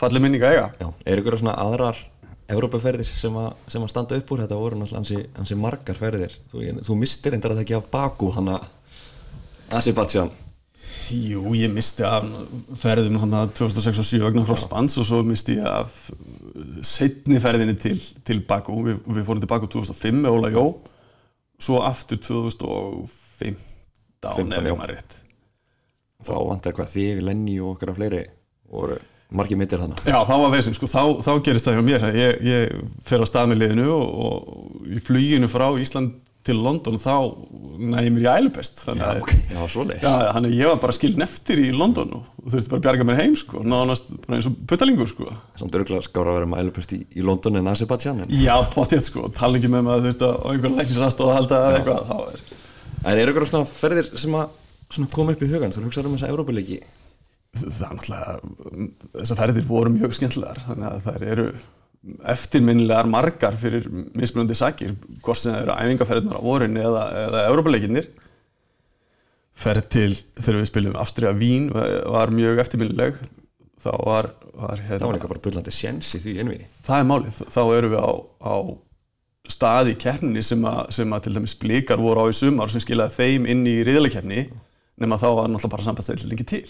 falli 0.00 0.22
minninga 0.22 0.52
eiga. 0.52 0.66
Já, 0.82 0.88
er 1.08 1.22
ykkur 1.22 1.38
svona 1.40 1.56
aðrar 1.62 2.02
Evrópuferðir 2.48 3.04
sem, 3.04 3.34
sem 3.68 3.82
að 3.84 3.90
standa 3.92 4.16
upp 4.16 4.30
úr? 4.32 4.40
Þetta 4.40 4.56
voru 4.56 4.78
náttúrulega 4.80 5.02
ansi, 5.02 5.18
ansi 5.36 5.56
margar 5.60 5.98
ferðir. 5.98 6.36
Þú, 6.48 6.62
þú 6.86 6.94
mistir 6.96 7.36
endur 7.36 7.52
að 7.52 7.60
það 7.60 7.66
ekki 7.66 7.76
af 7.76 7.88
Baku 7.92 8.30
hann 8.38 8.52
að 8.54 8.68
Azerbaijan. 9.76 10.30
Jú, 11.12 11.42
ég 11.56 11.72
misti 11.72 12.04
af 12.04 12.24
ferðinu 12.80 13.20
hann 13.20 13.36
að 13.36 13.52
2006 13.60 14.00
og 14.00 14.08
2007 14.08 14.24
vegna 14.24 14.46
crossbands 14.48 14.96
og 15.00 15.06
svo 15.08 15.20
misti 15.24 15.58
ég 15.58 15.68
af 15.68 15.94
setni 16.86 17.40
ferðinni 17.42 17.76
til, 17.80 17.96
til 18.26 18.42
Baku. 18.48 18.76
Við, 18.86 19.00
við 19.18 19.26
fórum 19.26 19.42
til 19.42 19.50
Baku 19.50 19.70
2005 19.72 20.22
með 20.24 20.36
Óla 20.38 20.52
Jó, 20.54 20.64
svo 21.58 21.82
aftur 21.86 22.20
2015 22.22 23.56
15, 24.22 24.66
ef 24.66 24.78
maður 24.78 24.96
rétt. 24.96 25.20
þá 26.26 26.34
vantar 26.48 26.74
hvað 26.74 26.90
þig, 26.94 27.22
Lenny 27.22 27.58
og 27.62 27.76
okkar 27.76 27.92
af 27.92 28.00
fleiri 28.00 28.24
voru 28.68 28.98
margir 29.38 29.58
mittir 29.60 29.80
þannig 29.82 30.00
Já, 30.08 30.16
þá 30.26 30.34
var 30.40 30.52
vesinn, 30.54 30.74
sko, 30.76 30.88
þá, 30.90 31.02
þá 31.22 31.32
gerist 31.46 31.68
það 31.68 31.76
hjá 31.76 31.84
mér. 31.86 32.06
Ég, 32.16 32.38
ég 32.48 32.80
fer 33.06 33.22
á 33.22 33.26
stað 33.28 33.52
með 33.52 33.62
liðinu 33.62 33.88
og, 33.94 34.08
og 34.24 34.88
í 34.88 35.02
fluginu 35.04 35.50
frá 35.50 35.68
Ísland 35.78 36.16
til 36.48 36.56
London 36.64 36.98
þá 37.00 37.14
næði 37.78 38.12
mér 38.14 38.24
í 38.24 38.28
ælupest. 38.42 38.82
Þannig 38.86 39.04
já, 39.04 39.10
að 39.12 39.54
já, 39.54 39.60
svoleiðis. 39.74 40.04
Já, 40.04 40.12
já, 40.26 40.50
ég 40.58 40.70
var 40.72 40.80
bara 40.82 40.96
skilin 40.96 41.24
eftir 41.26 41.62
í 41.62 41.68
London 41.74 42.14
og 42.18 42.28
þurfti 42.42 42.72
bara 42.72 42.80
að 42.80 42.86
bjarga 42.88 43.08
mér 43.08 43.20
heim 43.22 43.36
sko, 43.38 43.62
nánast 43.64 44.12
bara 44.24 44.38
eins 44.38 44.48
og 44.50 44.56
puttalingur 44.70 45.10
sko. 45.10 45.32
samt 45.60 45.76
örgulega 45.78 46.06
skára 46.06 46.32
að 46.32 46.40
vera 46.40 46.50
með 46.52 46.64
ælupest 46.64 46.94
í, 46.96 47.00
í 47.14 47.26
London 47.26 47.60
en 47.60 47.72
Azerbaijan 47.72 48.24
en 48.24 48.32
Já, 48.34 48.54
potið 48.74 49.04
sko, 49.10 49.26
tala 49.36 49.60
ekki 49.60 49.72
með 49.72 49.84
mig 49.86 49.96
að 49.96 50.08
þurfti 50.08 50.28
að 50.28 50.38
á 50.38 50.46
einhvern 50.52 50.78
læknisraðstóð 50.80 51.32
að 51.32 51.38
halda 51.38 51.60
eitthvað, 51.76 52.08
þá 52.08 52.16
er 52.32 52.56
En 53.08 53.20
eru 53.22 53.30
ykkur 53.30 53.46
svona 53.46 53.68
ferðir 53.70 54.08
sem 54.18 54.34
að 54.34 55.12
koma 55.14 55.34
upp 55.36 55.44
í 55.44 55.50
hugan 55.52 55.74
þú 55.74 55.84
hugsaður 55.86 56.10
um 56.10 56.16
þessa 56.16 56.32
Európa-leiki 56.32 56.80
það 57.58 57.84
er 57.84 57.96
náttúrulega, 57.96 58.86
þessar 59.18 59.40
ferðir 59.40 59.66
voru 59.68 59.92
mjög 59.94 60.14
skemmtilegar, 60.16 60.60
þannig 60.66 60.88
að 60.90 61.06
þær 61.06 61.26
eru 61.32 61.46
eftirminnilegar 62.32 63.08
margar 63.10 63.56
fyrir 63.58 63.86
mismunandi 64.16 64.56
sakir, 64.58 64.94
hvort 65.24 65.40
sem 65.40 65.54
það 65.54 65.62
eru 65.64 65.76
æfingaferðirnar 65.76 66.40
á 66.40 66.42
vorin 66.44 66.80
eða, 66.80 67.04
eða 67.26 67.44
Európa-leikinnir 67.50 68.08
ferð 69.58 69.88
til 69.90 70.10
þegar 70.38 70.60
við 70.60 70.70
spilum 70.70 70.98
Ástriða 71.00 71.34
Vín 71.38 71.70
var 71.74 72.30
mjög 72.34 72.60
eftirminnileg. 72.62 73.16
Þá 73.78 73.90
var, 74.06 74.28
var 74.58 74.80
það 74.86 75.04
var 75.06 75.16
líka 75.16 75.30
bara 75.30 75.42
bullandi 75.42 75.72
sjens 75.74 76.10
í 76.18 76.22
því 76.22 76.32
einvi 76.42 76.56
það 76.82 77.00
er 77.00 77.04
málið, 77.06 77.36
þá 77.54 77.60
erum 77.76 77.92
við 77.92 78.00
á, 78.02 78.10
á 78.42 78.54
stað 79.48 79.92
í 79.92 79.98
keppninni 80.02 80.42
sem, 80.42 80.64
sem 80.92 81.14
að 81.14 81.28
til 81.28 81.34
dæmis 81.36 81.54
blikar 81.62 82.02
voru 82.02 82.26
á 82.26 82.30
í 82.30 82.34
sumar 82.34 82.72
sem 82.72 82.82
skilaði 82.82 83.14
þeim 83.14 83.46
inn 83.54 83.62
í 83.70 83.76
riðalekeppni 83.86 84.48
nema 84.98 85.18
þá 85.20 85.28
var 85.30 85.52
náttúrulega 85.52 85.74
bara 85.76 85.86
sambandstæðil 85.86 86.32
lengi 86.32 86.48
til. 86.50 86.64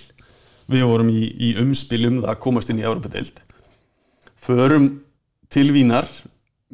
Við 0.68 0.84
vorum 0.84 1.08
í, 1.08 1.22
í 1.32 1.54
umspilum 1.62 2.20
það 2.20 2.34
að 2.34 2.42
komast 2.44 2.74
inn 2.74 2.82
í 2.82 2.84
Európa-deild 2.84 3.40
förum 4.38 4.88
til 5.52 5.68
Vínar 5.74 6.08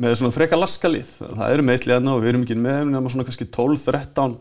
með 0.01 0.17
svona 0.19 0.35
freka 0.35 0.59
laskalið 0.59 1.13
það 1.23 1.53
eru 1.53 1.67
meðslið 1.69 1.95
hérna 1.97 2.17
og 2.17 2.25
við 2.25 2.33
erum 2.33 2.45
ekki 2.47 2.59
með 2.59 2.83
nema 2.91 3.13
svona 3.13 3.27
kannski 3.29 3.47
12-13 3.55 4.37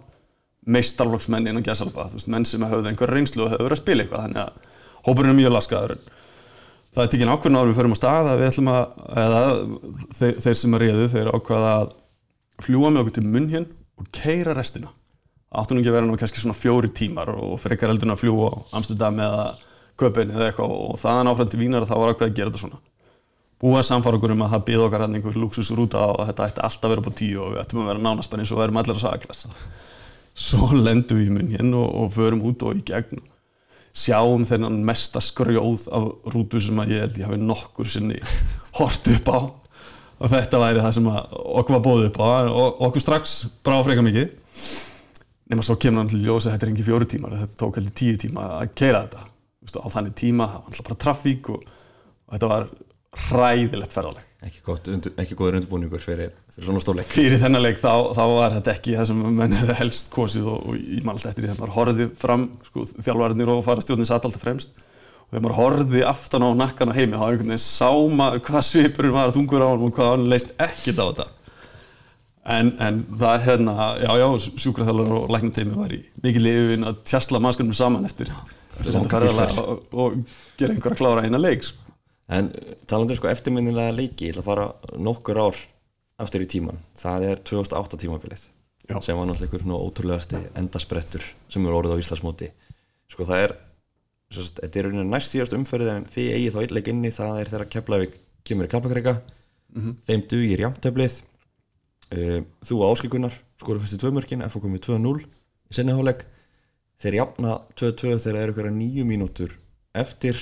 meistarflokksmenn 0.73 1.49
innan 1.51 1.65
gæsalpa, 1.65 2.07
þú 2.07 2.17
veist, 2.17 2.29
menn 2.31 2.47
sem 2.47 2.63
höfðu 2.63 2.89
einhver 2.89 3.11
reynslu 3.11 3.45
og 3.45 3.51
höfðu 3.51 3.67
verið 3.67 3.77
að 3.77 3.83
spila 3.83 4.05
eitthvað 4.05 4.25
þannig 4.25 4.43
að 4.43 4.69
hópurinn 5.03 5.33
er 5.33 5.39
mjög 5.41 5.55
laskaður 5.57 5.97
það 6.93 7.03
er 7.03 7.11
tekinn 7.11 7.33
ákvörðun 7.33 7.59
áður 7.59 7.71
við 7.71 7.79
förum 7.79 7.95
á 7.95 7.99
stað 7.99 8.29
að 8.29 8.39
við 8.39 8.49
ætlum 8.51 8.71
að, 8.71 8.97
eða 9.23 9.41
þeir, 10.19 10.35
þeir 10.45 10.57
sem 10.59 10.75
að 10.77 10.83
réðu, 10.83 11.07
þeir 11.13 11.31
ákvaða 11.33 11.71
að 11.79 11.93
fljúa 12.63 12.91
með 12.91 13.01
okkur 13.03 13.15
til 13.17 13.25
munn 13.33 13.49
hér 13.51 13.65
og 13.99 14.09
keira 14.13 14.55
restina. 14.57 14.91
Áttu 15.53 15.75
nú 15.75 15.81
ekki 15.81 15.91
að 15.91 15.97
vera 15.97 16.09
nú 16.09 16.17
kannski 16.17 16.41
svona 16.41 16.57
fjóri 16.57 16.89
tímar 16.93 17.33
og 17.33 17.57
frekar 17.61 17.91
heldur 17.91 18.09
en 18.09 18.15
að 18.15 18.23
fljúa 18.23 18.49
á 18.49 18.57
Amsterdam 18.79 19.21
eða 19.21 19.45
Köpen 20.01 20.31
eða 20.33 20.47
eitthvað 20.49 20.71
og 20.73 20.95
þaðan 20.97 21.29
áfram 21.29 21.49
til 21.51 21.59
Vínar 21.61 21.83
þá 21.85 21.93
var 21.93 22.13
ákveð 22.13 22.29
að 22.31 22.37
gera 22.39 22.49
þetta 22.49 22.61
svona. 22.63 22.79
Búið 23.63 23.79
að 23.79 23.85
samfara 23.87 24.19
okkur 24.19 24.33
um 24.33 24.41
að 24.43 24.53
það 24.53 24.63
býð 24.67 24.81
okkar 24.83 25.05
hann 25.05 25.13
einhver 25.15 25.37
luxusrúta 25.39 25.99
og 26.11 26.25
þetta 26.27 26.47
ætti 26.49 26.63
alltaf 26.67 26.89
að 26.89 26.93
vera 26.93 27.03
á 27.07 27.11
tíu 27.15 27.37
og 27.39 27.53
við 27.53 27.61
ættum 27.61 27.79
að 27.79 27.91
vera 27.93 28.03
nánast 28.03 28.31
bara 28.33 28.43
eins 28.43 28.51
og 28.51 28.59
við 28.59 28.65
erum 28.65 28.79
allir 28.81 28.97
að 28.97 29.03
saglas. 29.05 29.45
Svo 30.47 30.67
lendum 30.75 31.21
við 31.21 31.29
í 31.29 31.35
munn 31.37 31.53
hér 31.53 31.69
og, 31.79 31.85
og 32.01 32.11
förum 32.11 32.43
út 32.49 32.65
og 32.67 32.75
í 32.75 32.83
gegn 32.89 33.23
sjáum 33.93 34.43
þennan 34.49 34.81
mesta 34.83 35.21
skrjóð 35.23 35.87
af 35.95 36.09
rútu 36.33 36.59
sem 36.65 36.83
að 36.83 36.95
ég 36.95 37.03
held 37.05 37.19
ég 37.21 37.29
hafi 37.29 37.39
nokkur 37.39 37.87
sinni 37.87 38.19
hort 38.81 39.11
upp 39.15 39.31
á. 39.31 39.39
Og 40.23 40.31
þetta 40.31 40.59
væri 40.59 40.83
það 40.83 40.95
sem 40.97 41.11
okkur 41.13 41.77
var 41.77 41.83
bóðið 41.87 42.09
upp 42.09 42.19
á. 42.19 42.27
Og 42.51 42.85
okkur 42.89 43.03
strax 43.05 43.37
brá 43.63 43.79
freka 43.85 44.03
mikið. 44.03 44.33
Nema 45.53 45.63
svo 45.63 45.79
kemur 45.79 46.03
hann 46.03 46.11
til 46.11 46.23
ljósa 46.25 46.51
þetta 46.51 46.67
er 46.67 46.73
ekki 46.73 46.87
fjóru 46.87 47.07
tímar 47.07 47.35
þetta 47.37 47.59
tók 47.59 47.79
heldur 47.79 47.95
tíu 47.95 48.19
tíma 48.19 48.49
að 48.59 48.73
keira 48.75 49.05
þetta. 49.05 49.29
Vistu, 49.63 49.79
á 49.79 49.87
þannig 49.93 50.15
tíma, 50.19 50.49
það 50.51 50.59
var 50.59 50.73
alltaf 50.73 50.87
bara 50.89 51.01
trafík 51.03 51.49
og, 51.53 51.69
og 52.27 52.35
þetta 52.35 52.49
var 52.51 52.67
hræðilegt 53.29 53.95
ferðaleg 53.95 54.29
ekki, 54.43 54.61
undur, 54.91 55.13
ekki 55.21 55.35
góður 55.37 55.57
undirbúningur 55.59 56.01
fyrir, 56.03 56.31
fyrir 56.51 56.67
svona 56.67 56.81
stórleik. 56.83 57.09
Fyrir 57.09 57.39
þennan 57.41 57.63
leik 57.63 57.79
þá, 57.79 57.91
þá 58.15 58.23
var 58.33 58.55
þetta 58.57 58.73
ekki 58.73 58.95
það 58.97 59.09
sem 59.09 59.21
menn 59.37 59.55
hefði 59.57 59.75
helst 59.79 60.09
kosið 60.13 60.49
og, 60.51 60.65
og 60.71 61.05
man 61.05 61.13
alltaf 61.15 61.31
eftir 61.31 61.45
því. 61.45 61.51
Þegar 61.51 61.61
maður 61.61 61.75
horfði 61.77 62.07
fram 62.19 62.47
sko, 62.67 62.87
þjálfarinnir 62.97 63.53
og 63.53 63.61
farastjórnir 63.67 64.09
satt 64.09 64.27
alltaf 64.27 64.43
fremst. 64.43 64.83
Og 65.23 65.29
þegar 65.29 65.45
maður 65.45 65.59
horfði 65.59 66.03
aftan 66.09 66.47
á 66.47 66.49
nakkan 66.59 66.91
á 66.91 66.97
heimi 66.97 67.19
þá 67.19 67.27
einhvern 67.29 67.53
veginn 67.53 67.63
sá 67.63 67.91
maður 68.19 68.43
hvað 68.49 68.67
svipurinn 68.71 69.15
var 69.15 69.29
að 69.29 69.37
þungur 69.37 69.63
á 69.63 69.67
hann 69.69 69.87
og 69.87 69.95
hvað 69.95 70.11
hann 70.11 70.27
leist 70.33 70.51
ekkit 70.67 70.99
á 70.99 71.05
þetta. 71.05 71.29
En, 72.53 72.73
en 72.83 72.97
það 73.21 73.45
hérna, 73.45 73.73
já 74.03 74.09
já, 74.19 74.25
sjúkraþjálfur 74.65 75.13
og 75.21 75.31
læknateimi 75.31 75.77
var 75.77 75.93
í 75.95 76.01
mikið 76.25 76.43
lifin 76.43 76.89
að 76.89 76.99
tjastla 77.07 77.39
mannskapnum 77.39 77.77
saman 77.77 78.03
eftir, 78.03 78.33
eftir 78.81 78.99
og, 78.99 79.85
og 79.95 80.17
gera 80.59 80.75
einhverja 80.75 80.99
klára 80.99 81.23
eina 81.23 81.39
leik 81.39 81.63
sko. 81.63 81.92
En 82.31 82.49
talandur 82.87 83.17
sko 83.19 83.27
eftirminnilega 83.27 83.93
leiki, 83.95 84.29
ég 84.29 84.35
ætla 84.35 84.43
að 84.43 84.49
fara 84.49 84.99
nokkur 85.03 85.39
ár 85.43 85.59
aftur 86.23 86.45
í 86.45 86.49
tíman. 86.49 86.79
Það 86.95 87.27
er 87.29 87.41
2008 87.43 87.99
tímabilið 88.05 88.45
Já. 88.87 88.97
sem 89.03 89.17
var 89.17 89.27
náttúrulega 89.27 89.59
einhver 89.59 89.83
ótrúlegasti 89.87 90.39
endasprettur 90.59 91.25
sem 91.51 91.67
er 91.67 91.75
orðið 91.75 91.99
á 91.99 92.01
Íslandsmóti. 92.03 92.49
Sko 93.11 93.27
það 93.27 93.45
er, 93.47 93.55
sagt, 94.31 94.61
þetta 94.61 94.79
er 94.79 94.87
rauninni 94.87 95.11
næst 95.11 95.33
síðast 95.33 95.55
umferðið 95.57 95.91
en 95.93 96.07
þið 96.09 96.29
eigið 96.37 96.55
þá 96.55 96.59
eitthvað 96.63 96.91
inni, 96.93 97.13
það 97.13 97.39
er 97.41 97.51
þegar 97.51 97.69
Keflavík 97.75 98.17
kemur 98.47 98.67
í 98.67 98.71
Kaplakreika, 98.71 99.13
þeim 100.07 100.23
dugir 100.31 100.63
jafntöflið, 100.65 101.19
uh, 102.13 102.39
þú 102.63 102.79
og 102.79 102.93
Áskei 102.93 103.11
Gunnar 103.11 103.37
skoru 103.61 103.83
fyrstu 103.83 103.99
tvö 104.01 104.11
mörkin, 104.17 104.43
FH 104.47 104.63
komið 104.63 104.83
2-0 104.89 105.23
í 105.23 105.77
senni 105.77 105.95
hálfleik, 105.95 106.25
þeir 106.99 107.19
jafna 107.21 107.55
2-2 107.79 108.17
þegar 108.17 108.23
það 108.23 108.41
eru 108.43 108.53
einhverja 108.53 108.75
nýju 108.75 109.07
mínútur 109.07 109.55
eftir 109.95 110.39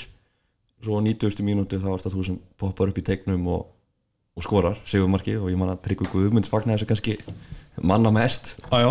svo 0.81 0.97
á 0.97 1.01
90. 1.05 1.45
mínútu 1.45 1.79
þá 1.81 1.89
er 1.93 2.01
þetta 2.01 2.13
þú 2.15 2.25
sem 2.27 2.37
poppar 2.59 2.91
upp 2.91 3.01
í 3.01 3.05
teiknum 3.05 3.47
og, 3.53 3.67
og 4.37 4.45
skorar 4.45 4.79
segumarkið 4.87 5.43
og 5.43 5.51
ég 5.53 5.59
man 5.59 5.73
að 5.73 5.83
Tryggvi 5.87 6.09
Guðmunds 6.11 6.51
fagnar 6.51 6.79
þessu 6.79 6.89
kannski 6.89 7.17
manna 7.85 8.11
mest. 8.15 8.55
Ah, 8.73 8.89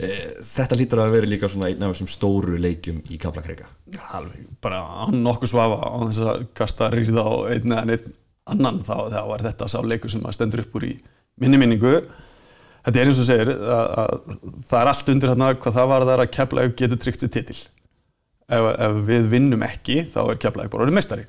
e, 0.00 0.10
þetta 0.48 0.78
lítur 0.78 1.02
að 1.04 1.14
vera 1.16 1.30
líka 1.30 1.50
svona 1.52 1.70
einn 1.70 1.84
af 1.84 1.94
þessum 1.94 2.10
stóru 2.10 2.58
leikjum 2.60 3.02
í 3.12 3.20
Kaplakreika 3.20 3.68
alveg, 4.16 4.48
bara 4.64 4.82
án 5.04 5.20
nokkuð 5.22 5.52
svafa 5.52 5.78
á 5.84 5.92
þess 6.08 6.26
að 6.32 6.44
kasta 6.58 6.90
rýrða 6.94 7.24
á 7.28 7.34
einn 7.52 7.76
eða 7.76 7.96
einn 7.98 8.12
annan 8.52 8.82
þá, 8.82 8.96
þá 9.12 9.22
var 9.28 9.44
þetta 9.46 9.70
sá 9.70 9.78
leikur 9.86 10.10
sem 10.10 10.24
að 10.26 10.36
stendur 10.38 10.64
upp 10.64 10.78
úr 10.80 10.88
í 10.88 10.92
minni 11.40 11.60
minningu. 11.60 12.00
Þetta 12.82 12.98
er 12.98 13.10
eins 13.10 13.20
og 13.22 13.28
segir 13.28 13.52
að, 13.52 13.92
að 14.02 14.40
það 14.66 14.80
er 14.80 14.88
allt 14.90 15.12
undir 15.12 15.30
hérna 15.30 15.52
hvað 15.54 15.76
það 15.76 15.92
var 15.92 16.06
þar 16.08 16.22
að 16.24 16.32
Keflavík 16.34 16.80
getur 16.80 16.98
tryggt 16.98 17.22
sér 17.22 17.30
titil 17.36 17.60
ef, 18.52 18.68
ef 18.86 19.00
við 19.08 19.30
vinnum 19.32 19.64
ekki 19.66 20.02
þá 20.12 20.20
er 20.26 20.38
Keflavík 20.42 20.72
bara 20.72 20.86
orðið 20.86 20.98
meistari. 20.98 21.26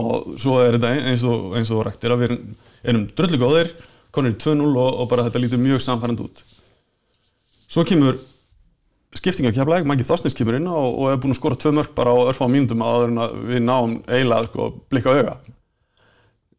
Og 0.00 0.34
svo 0.38 0.60
er 0.62 0.76
þetta 0.76 0.92
eins 1.10 1.22
og, 1.26 1.54
eins 1.58 1.70
og 1.74 1.84
rættir 1.86 2.14
að 2.14 2.22
við 2.22 2.30
erum, 2.30 2.50
erum 2.86 3.06
dröllu 3.18 3.40
góðir 3.40 3.72
konur 4.14 4.34
í 4.34 4.40
2-0 4.42 4.66
og, 4.70 4.90
og 5.02 5.08
bara 5.10 5.26
þetta 5.26 5.42
lítur 5.42 5.62
mjög 5.62 5.82
samfærand 5.84 6.22
út. 6.24 6.42
Svo 7.70 7.84
kemur 7.86 8.18
skipting 9.14 9.50
á 9.50 9.54
keflæk, 9.54 9.86
Maggi 9.86 10.06
Þorstins 10.06 10.36
kemur 10.38 10.58
inn 10.58 10.68
og, 10.70 10.94
og 10.94 11.10
er 11.10 11.22
búin 11.22 11.34
að 11.34 11.40
skora 11.40 11.58
tvö 11.58 11.72
mörg 11.74 11.94
bara 11.96 12.14
á 12.14 12.18
örfá 12.30 12.46
mínútum 12.50 12.84
áður 12.86 13.10
en 13.10 13.24
að 13.24 13.40
við 13.50 13.64
náum 13.64 13.96
eiginlega 14.06 14.50
sko, 14.50 14.68
blikka 14.90 15.14
á 15.14 15.18
auga. 15.18 15.34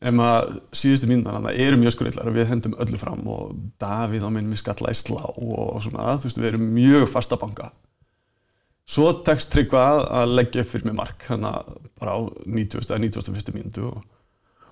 Ef 0.02 0.16
maður 0.18 0.58
síðustu 0.76 1.08
mínútan 1.08 1.46
það 1.46 1.62
eru 1.68 1.80
mjög 1.80 1.96
skurillar 1.96 2.34
við 2.36 2.50
hendum 2.50 2.76
öllu 2.82 3.00
fram 3.00 3.22
og 3.30 3.54
Davíð 3.80 4.26
á 4.28 4.30
minn 4.34 4.50
við 4.52 4.64
skalla 4.64 4.92
í 4.92 4.98
slá 4.98 5.22
og 5.30 5.78
svona, 5.86 6.16
þú 6.18 6.28
veist, 6.28 6.42
við 6.42 6.50
erum 6.52 6.72
mjög 6.76 7.08
fasta 7.12 7.38
banka 7.40 7.70
svo 8.92 9.12
tekst 9.26 9.52
Tryggva 9.54 9.84
að, 10.04 10.34
leggja 10.38 10.66
upp 10.66 10.72
fyrir 10.74 10.90
mig 10.90 10.98
mark 10.98 11.28
að 11.32 11.44
bara 12.02 12.16
á 12.18 12.20
90. 12.46 12.88
eða 12.88 13.02
91. 13.04 13.52
mínútu 13.56 13.88
og, 13.88 14.00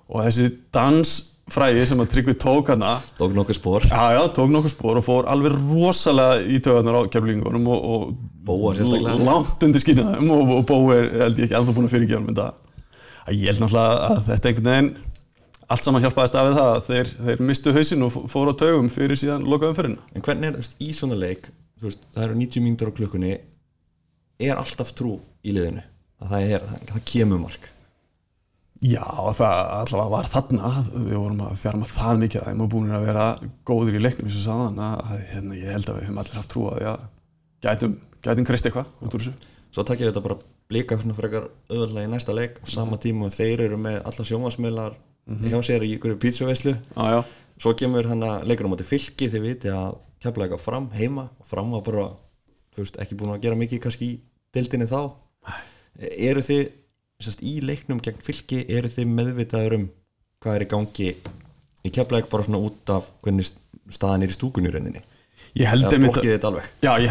og 0.10 0.24
þessi 0.26 0.50
dansfræði 0.76 1.86
sem 1.88 2.04
að 2.04 2.12
Tryggvi 2.14 2.36
tók 2.42 2.72
hana 2.74 2.98
Dók 3.20 3.36
nokkuð 3.38 3.60
spór 3.60 3.88
Já, 3.88 4.16
já, 4.18 4.22
tók 4.36 4.52
nokkuð 4.54 4.74
spór 4.74 5.00
og 5.02 5.06
fór 5.08 5.30
alveg 5.32 5.56
rosalega 5.70 6.42
í 6.44 6.60
töðunar 6.66 7.00
á 7.00 7.12
keflingunum 7.14 7.70
og, 7.72 7.86
og 7.94 8.10
Bóa 8.50 8.74
sérstaklega. 8.78 9.20
langt 9.28 9.68
undir 9.68 9.84
skýrnaðum 9.84 10.34
og, 10.36 10.56
og 10.58 10.66
Bói 10.68 10.98
er 10.98 11.14
held 11.26 11.40
ég 11.40 11.48
ekki 11.48 11.60
ennþá 11.60 11.78
búin 11.78 11.88
að 11.90 11.96
fyrirgefa 11.96 12.24
um 12.24 12.34
þetta 12.34 12.50
ég 13.30 13.46
held 13.52 13.64
náttúrulega 13.64 14.10
að 14.10 14.26
þetta 14.32 14.52
einhvern 14.52 14.70
veginn 14.74 14.92
allt 15.70 15.86
saman 15.86 16.02
hjálpaðist 16.02 16.36
af 16.40 16.48
það 16.50 16.68
að 16.74 16.88
þeir, 16.88 17.10
þeir 17.28 17.42
mistu 17.46 17.74
hausinn 17.76 18.06
og 18.08 18.16
fóru 18.32 18.56
á 18.58 18.60
taugum 18.60 18.88
fyrir 18.90 19.20
síðan 19.22 19.46
lokaðum 19.46 19.78
fyrirna 19.78 20.18
En 20.18 20.26
hvernig 20.26 20.50
er, 20.50 20.56
veist, 20.58 20.74
í 20.82 20.90
svona 20.98 21.18
leik 21.20 21.46
veist, 21.84 22.08
það 22.16 22.26
eru 22.26 22.40
90 22.40 22.66
mínútur 22.66 22.90
á 22.90 22.98
klukkunni 22.98 23.36
er 24.40 24.60
alltaf 24.60 24.94
trú 24.98 25.18
í 25.44 25.54
liðinu. 25.56 25.84
Að 26.20 26.32
það, 26.34 26.48
er, 26.54 26.66
það, 26.70 26.88
það 26.94 27.06
kemur 27.12 27.44
mark. 27.44 27.70
Já, 28.80 29.04
það 29.36 29.58
allavega 29.76 30.12
var 30.14 30.30
þarna. 30.32 30.70
Við 30.94 31.16
vorum 31.18 31.42
að 31.44 31.56
fjárma 31.60 31.88
það 31.90 32.22
mikið 32.24 32.42
að 32.42 32.50
þeim 32.50 32.62
og 32.64 32.70
búin 32.72 32.94
að 32.96 33.08
vera 33.10 33.26
góðir 33.68 33.98
í 34.00 34.04
leiknum 34.04 34.30
og 34.30 34.36
saðan 34.36 34.80
að 34.86 35.16
hérna, 35.34 35.58
ég 35.60 35.74
held 35.76 35.90
að 35.90 35.98
við 35.98 36.08
höfum 36.08 36.22
allir 36.24 36.40
haft 36.40 36.52
trú 36.54 36.68
að 36.72 36.86
að 36.94 37.04
gætum, 37.66 37.98
gætin 38.24 38.48
kreist 38.48 38.70
eitthvað 38.70 38.94
út 39.04 39.18
úr 39.18 39.26
þessu. 39.26 39.52
Svo 39.70 39.86
takk 39.86 40.02
ég 40.02 40.10
þetta 40.10 40.24
bara 40.26 40.40
blika 40.72 40.98
svona 40.98 41.18
frekar 41.18 41.50
auðvitað 41.70 42.06
í 42.06 42.12
næsta 42.14 42.34
leik 42.34 42.58
á 42.64 42.66
sama 42.72 42.98
tíma 43.02 43.28
og 43.28 43.36
þeir 43.36 43.66
eru 43.68 43.78
með 43.82 44.00
alla 44.00 44.26
sjónvarsmiðlar 44.32 44.96
hjá 45.52 45.60
sér 45.66 45.86
í 45.86 45.92
ykkur 45.98 46.16
pítsuveislu. 46.22 46.74
Já, 46.96 47.20
svo 47.60 47.76
kemur 47.78 48.08
hann 48.10 48.24
að 48.26 48.48
leikur 48.50 48.66
á 48.66 48.72
móti 48.72 48.88
fylki 48.88 49.30
þið 49.30 49.46
viti 49.46 49.74
að 49.74 50.00
kemla 50.24 50.48
eitthvað 50.48 50.64
fram 50.64 50.90
heima. 50.96 51.28
Og 51.38 51.52
fram 51.52 51.76
var 51.76 51.84
bara, 51.86 52.08
þú 52.74 52.86
veist, 52.86 52.98
ekki 53.04 53.20
búin 53.20 53.36
að 53.36 53.44
gera 53.44 53.60
mikið 53.60 53.84
kannski 53.84 54.10
í 54.10 54.18
dildinni 54.56 54.88
þá. 54.90 55.02
Eru 56.16 56.44
þið 56.46 56.64
sérst, 57.20 57.44
í 57.44 57.60
leiknum 57.66 58.00
gegn 58.04 58.22
fylki, 58.24 58.64
eru 58.72 58.90
þið 58.92 59.10
meðvitaður 59.12 59.78
um 59.80 59.88
hvað 60.40 60.56
er 60.56 60.64
í 60.64 60.70
gangi 60.72 61.10
í 61.84 61.92
kemla 61.96 62.22
bara 62.32 62.46
svona 62.46 62.62
út 62.64 62.92
af 62.94 63.10
hvernig 63.24 63.50
staðan 63.92 64.24
er 64.24 64.32
í 64.32 64.36
stúkunni 64.36 64.72
í 64.72 64.76
rauninni? 64.76 65.02
Ég 65.58 65.68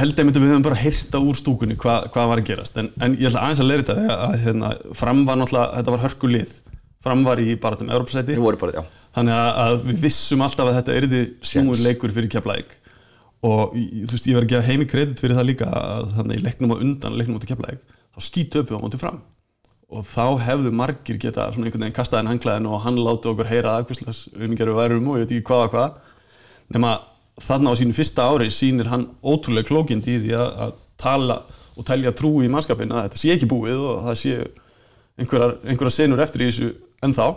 held 0.00 0.20
einmitt 0.20 0.38
að 0.38 0.44
við 0.44 0.52
höfum 0.52 0.64
bara 0.68 0.78
heyrta 0.78 1.20
úr 1.20 1.38
stúkunni 1.38 1.76
hvað, 1.80 2.08
hvað 2.14 2.28
var 2.30 2.42
að 2.42 2.48
gerast. 2.52 2.78
En, 2.80 2.90
en 3.02 3.16
ég 3.18 3.28
ætla 3.28 3.44
aðeins 3.44 3.62
að 3.64 3.70
leira 3.70 3.84
þetta 3.84 3.96
að, 3.98 4.24
að 4.28 4.36
hérna, 4.44 4.72
fram 5.00 5.22
var 5.28 5.40
náttúrulega, 5.40 5.80
þetta 5.80 5.94
var 5.94 6.04
hörkulið. 6.04 6.54
Fram 7.04 7.24
var 7.26 7.42
í 7.42 7.56
bara 7.62 7.78
bara, 8.62 8.78
já, 8.78 9.00
þannig 9.18 9.36
að, 9.38 9.50
að 9.64 9.76
við 9.88 10.00
vissum 10.06 10.44
alltaf 10.46 10.70
að 10.70 10.78
þetta 10.80 10.96
erði 11.00 11.20
Séns. 11.46 11.84
leikur 11.84 12.14
fyrir 12.14 12.32
Keflæk 12.32 12.78
og 13.46 13.74
þú 13.74 14.12
veist, 14.12 14.26
ég 14.26 14.34
verði 14.34 14.46
að 14.48 14.52
gefa 14.54 14.66
heimi 14.66 14.86
kredit 14.90 15.20
fyrir 15.22 15.38
það 15.38 15.48
líka 15.52 15.68
að 15.70 16.14
þannig 16.16 16.40
leiknum 16.42 16.74
á 16.74 16.76
undan 16.82 17.18
leiknum 17.18 17.38
á 17.38 17.46
Keflæk 17.46 17.82
þá 18.14 18.24
skýtu 18.26 18.62
uppi 18.62 18.74
á 18.74 18.82
móti 18.82 18.98
fram. 18.98 19.20
Og 19.88 20.04
þá 20.04 20.42
hefðu 20.44 20.72
margir 20.74 21.20
geta 21.22 21.46
svona 21.52 21.68
einhvern 21.68 21.86
veginn 21.86 21.96
kastaðin 21.96 22.28
hanglaðin 22.32 22.66
og 22.68 22.82
hann 22.84 22.98
láti 23.00 23.30
okkur 23.30 23.48
heyra 23.48 23.78
að 23.78 23.92
hvers 23.92 24.24
umgeru 24.36 24.74
værum 24.76 25.06
og 25.08 25.20
ég 25.20 25.24
veit 25.24 25.36
ekki 25.38 25.46
hvað 25.48 25.64
og 25.68 25.72
hvað. 25.72 25.94
Nema 26.74 26.90
þarna 27.40 27.72
á 27.72 27.78
sínu 27.78 27.96
fyrsta 27.96 28.26
ári 28.28 28.50
sýnir 28.52 28.90
hann 28.90 29.06
ótrúlega 29.22 29.70
klókind 29.70 30.08
í 30.10 30.18
því 30.26 30.34
að, 30.36 30.50
að 30.66 30.74
tala 31.00 31.38
og 31.78 31.86
telja 31.86 32.12
trú 32.18 32.32
í 32.42 32.50
mannskapin 32.50 32.92
að 32.92 33.06
þetta 33.06 33.20
sé 33.22 33.32
ekki 33.32 33.48
búið 33.48 33.78
og 33.78 34.00
það 34.08 34.18
sé 34.20 34.38
einhverjar, 35.18 35.54
einhverjar 35.62 35.94
senur 35.94 36.24
eftir 36.24 36.42
í 36.42 36.50
þessu 36.50 36.72
ennþá. 37.06 37.28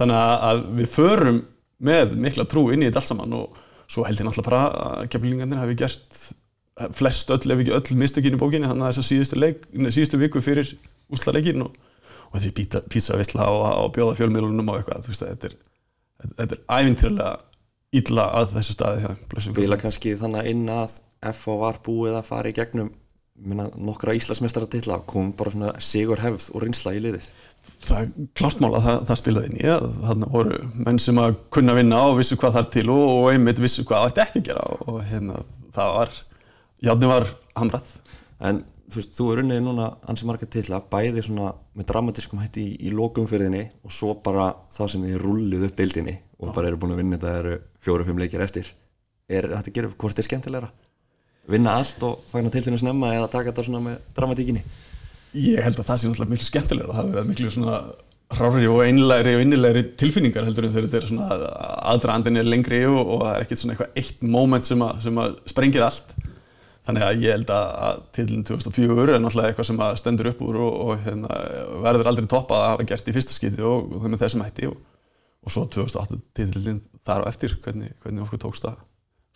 Þannig 0.00 0.20
að, 0.22 0.36
að 0.48 0.62
við 0.78 0.92
förum 0.94 1.42
með 1.90 2.14
mikla 2.24 2.46
trú 2.48 2.68
inn 2.70 2.84
í 2.84 2.88
þetta 2.88 3.02
allt 3.02 3.10
saman 3.10 3.36
og 3.36 3.60
svo 3.90 4.06
held 4.06 4.20
ég 4.20 4.26
náttúrulega 4.28 4.50
bara 4.50 4.62
að 5.00 5.10
keflingarnir 5.14 5.60
hafi 5.60 5.76
gert 5.80 6.20
flest 6.96 7.30
öll 7.34 7.52
ef 7.52 7.62
ekki 7.62 7.74
öll 7.76 7.98
mistökin 8.00 8.36
í 8.36 8.40
bókinni 8.40 8.70
þannig 8.70 8.86
að 8.86 8.92
þess 8.92 9.02
að 9.02 9.08
síðustu, 9.08 9.38
leik, 9.40 9.66
síðustu 9.90 10.20
viku 10.20 10.42
fyrir 10.44 10.70
úslaleikin 11.12 11.66
og, 11.66 11.74
og 12.30 12.38
þessi 12.38 12.54
pizza, 12.56 12.82
pizza 12.86 13.18
vissla 13.20 13.48
og, 13.50 13.66
og 13.84 13.92
bjóða 13.96 14.16
fjölmiðlunum 14.20 14.72
og 14.72 14.80
eitthvað 14.80 15.04
þú 15.04 15.12
veist 15.12 15.26
að 15.26 15.32
þetta 15.34 15.50
er, 15.50 15.56
þetta 16.38 16.56
er 16.56 16.64
ævintýrlega 16.78 17.32
illa 18.00 18.26
að 18.38 18.56
þessu 18.56 18.76
staði 18.76 19.14
Bila 19.58 19.78
kannski 19.80 20.14
þannig 20.18 20.50
inn 20.52 20.66
að 20.72 21.00
FH 21.32 21.56
var 21.60 21.80
búið 21.84 22.20
að 22.20 22.28
fara 22.30 22.52
í 22.52 22.56
gegnum 22.56 22.92
minna, 23.40 23.68
nokkra 23.80 24.14
Íslandsmeistara 24.16 24.68
titla 24.70 25.00
kom 25.08 25.32
bara 25.36 25.52
svona 25.54 25.72
sigur 25.82 26.20
hefð 26.22 26.50
og 26.54 26.64
reynsla 26.64 26.94
í 26.96 27.02
liðið. 27.04 27.28
Það 27.84 28.00
er 28.00 28.26
klástmál 28.36 28.72
að 28.76 28.86
það, 28.86 28.98
það 29.08 29.20
spilaði 29.20 29.70
að 29.74 29.86
þannig 30.08 30.34
voru 30.34 30.58
menn 30.86 31.00
sem 31.02 31.20
að 31.20 31.38
kunna 31.54 31.76
vinna 31.76 32.00
og 32.08 32.18
vissu 32.20 32.38
hvað 32.40 32.58
þar 32.58 32.68
til 32.76 32.86
og, 32.92 33.04
og 33.14 33.30
einmitt 33.32 33.62
vissu 33.62 33.84
hvað 33.88 34.02
það 34.02 34.10
ætti 34.10 34.24
ekki 34.24 34.42
að 34.42 34.50
gera 34.50 34.66
og 34.86 35.00
hérna 35.10 35.40
það 35.76 35.94
var 35.96 36.18
játni 36.88 37.10
var 37.10 37.30
hamrað. 37.60 37.94
En 38.48 38.62
þú 38.90 38.98
veist, 38.98 39.14
þú 39.16 39.28
er 39.30 39.42
unnið 39.44 39.62
núna 39.64 39.88
ansi 40.10 40.26
marga 40.28 40.48
titla, 40.50 40.82
bæði 40.92 41.24
svona 41.24 41.52
með 41.78 41.88
dramatískum 41.92 42.40
hætti 42.42 42.66
í, 42.66 42.76
í 42.88 42.94
lokumfyrðinni 42.96 43.64
og 43.86 43.94
svo 43.94 44.16
bara 44.24 44.50
það 44.74 44.94
sem 44.94 45.06
þið 45.06 45.18
rullið 45.24 45.66
upp 45.68 45.76
deildinni 45.78 46.16
og 46.40 46.54
bara 46.56 46.70
eru 46.70 46.80
búin 46.80 46.96
að 46.96 47.02
vinna 47.02 47.18
þetta 47.20 47.34
eru 47.42 47.58
fjóru-fimm 47.84 48.20
leikir 48.20 48.44
eftir. 48.44 48.72
Er 49.30 49.46
þetta 49.52 49.70
að 49.70 49.76
gera, 49.76 49.92
hvort 50.00 50.18
er 50.18 50.26
skemmtilegra? 50.26 50.72
Vinna 51.50 51.78
allt 51.80 52.02
og 52.06 52.20
fæna 52.28 52.52
tildinu 52.52 52.78
snemma 52.78 53.14
eða 53.16 53.30
taka 53.32 53.50
þetta 53.50 53.66
svona 53.66 53.82
með 53.84 53.98
dramatíkinni? 54.16 54.62
ég 55.36 55.62
held 55.62 55.78
að 55.78 55.86
það 55.86 56.00
sé 56.00 56.08
náttúrulega 56.08 56.34
miklu 56.34 56.46
skemmtilegra. 56.46 56.96
Það 56.96 57.12
verið 57.14 57.28
miklu 57.30 57.52
svona 57.54 57.76
rári 58.40 58.66
og 58.70 58.80
einlæri 58.84 59.36
og 59.36 59.44
innilegri 59.44 59.84
tilfinningar 59.98 60.46
heldur 60.46 60.66
en 60.66 60.74
þegar 60.74 60.88
þetta 60.88 61.00
er 61.00 61.08
svona 61.10 61.38
aðdraðandin 61.92 62.40
er 62.40 62.50
lengri 62.50 62.82
og, 62.88 63.00
og 63.00 63.24
það 63.24 63.32
er 63.32 63.46
ekkert 63.46 63.62
svona 63.62 63.76
eitthvað 63.76 64.02
eitt 64.02 64.26
moment 64.36 64.68
sem 64.68 64.84
að, 64.86 65.00
sem 65.06 65.22
að 65.22 65.38
sprengir 65.50 65.86
allt. 65.86 66.14
Þannig 66.88 67.06
að 67.06 67.24
ég 67.24 67.34
held 67.36 67.50
að, 67.54 67.72
að 67.86 67.98
tilin 68.16 68.46
2004 68.48 69.14
er 69.14 69.22
náttúrulega 69.22 69.52
eitthvað 69.52 69.68
sem 69.68 69.82
að 69.84 69.98
stendur 70.00 70.30
upp 70.30 70.44
úr 70.46 70.60
og, 70.64 70.78
og 70.84 71.02
hérna, 71.04 71.40
verður 71.84 72.10
aldrei 72.10 72.30
toppað 72.30 72.64
að 72.64 72.72
hafa 72.72 72.86
gert 72.90 73.10
í 73.10 73.14
fyrsta 73.14 73.36
skipti 73.36 73.66
og, 73.66 73.92
og 73.98 74.16
þessum 74.18 74.46
hætti 74.46 74.70
og, 74.70 74.78
svo 75.50 75.66
2008 75.70 76.22
tilin 76.38 76.80
þar 77.06 77.26
á 77.26 77.30
eftir 77.30 77.54
hvernig, 77.62 77.92
hvernig 78.02 78.24
okkur 78.26 78.42
tókst 78.48 78.66
að 78.70 78.80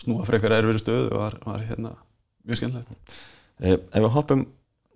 snúa 0.02 0.26
frekar 0.28 0.56
erfiri 0.56 0.82
stöðu 0.82 1.08
og 1.12 1.22
var, 1.22 1.38
var 1.44 1.64
hérna 1.68 1.94
mjög 2.44 2.60
skemmtilegt. 2.60 3.16
Eh, 3.62 3.78
ef 3.78 4.04
við 4.04 4.12
hoppum 4.14 4.44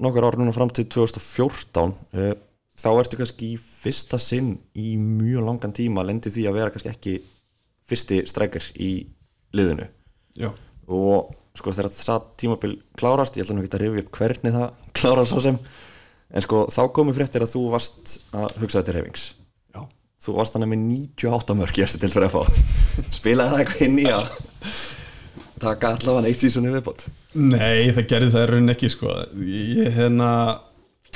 nokkur 0.03 0.29
ára 0.29 0.41
núna 0.41 0.55
fram 0.55 0.71
til 0.75 0.87
2014 0.91 1.95
eh, 2.19 2.33
þá 2.79 2.89
ertu 2.93 3.19
kannski 3.19 3.53
í 3.55 3.59
fyrsta 3.59 4.21
sinn 4.23 4.55
í 4.79 4.95
mjög 5.01 5.47
langan 5.47 5.75
tíma 5.75 6.07
lendi 6.07 6.33
því 6.35 6.47
að 6.49 6.59
vera 6.61 6.75
kannski 6.75 6.93
ekki 6.93 7.19
fyrsti 7.89 8.23
strækir 8.29 8.71
í 8.85 8.93
liðinu. 9.57 9.89
Já, 10.39 10.53
og 10.93 11.33
sko 11.59 11.75
þegar 11.75 11.95
það 11.95 12.27
tímabil 12.39 12.75
klárast 12.99 13.39
ég 13.39 13.47
ætla 13.47 13.57
nú 13.57 13.65
ekki 13.65 13.79
að 13.79 13.85
rifja 13.85 14.05
upp 14.05 14.19
hvernig 14.21 14.55
það 14.55 14.83
klárast 15.01 15.35
svo 15.35 15.43
sem 15.45 15.59
en 16.29 16.45
sko 16.45 16.67
þá 16.73 16.83
komu 16.95 17.15
fréttir 17.17 17.45
að 17.45 17.55
þú 17.55 17.65
varst 17.73 18.19
að 18.37 18.59
hugsa 18.63 18.83
þetta 18.83 18.97
reyfings 18.99 19.29
þú 20.23 20.35
varst 20.39 20.57
þannig 20.57 20.73
með 20.73 20.85
98 20.85 21.57
mörg 21.59 21.79
í 21.79 21.85
eftir 21.85 22.03
til 22.03 22.13
fyrir 22.13 22.29
að 22.29 22.35
fá. 22.35 22.63
Spilaði 23.19 23.53
það 23.53 23.63
eitthvað 23.63 23.85
inn 23.87 24.01
í 24.03 24.07
að 24.11 24.33
taka 25.63 25.93
allavega 25.95 26.31
eitt 26.31 26.43
sísunni 26.43 26.73
viðbót? 26.75 27.07
Nei, 27.39 27.91
það 27.95 28.09
gerði 28.13 28.35
það 28.35 28.47
rauninni 28.51 28.75
ekki 28.75 28.91
sko. 28.95 29.15
ég 29.47 29.95
hérna 29.99 30.31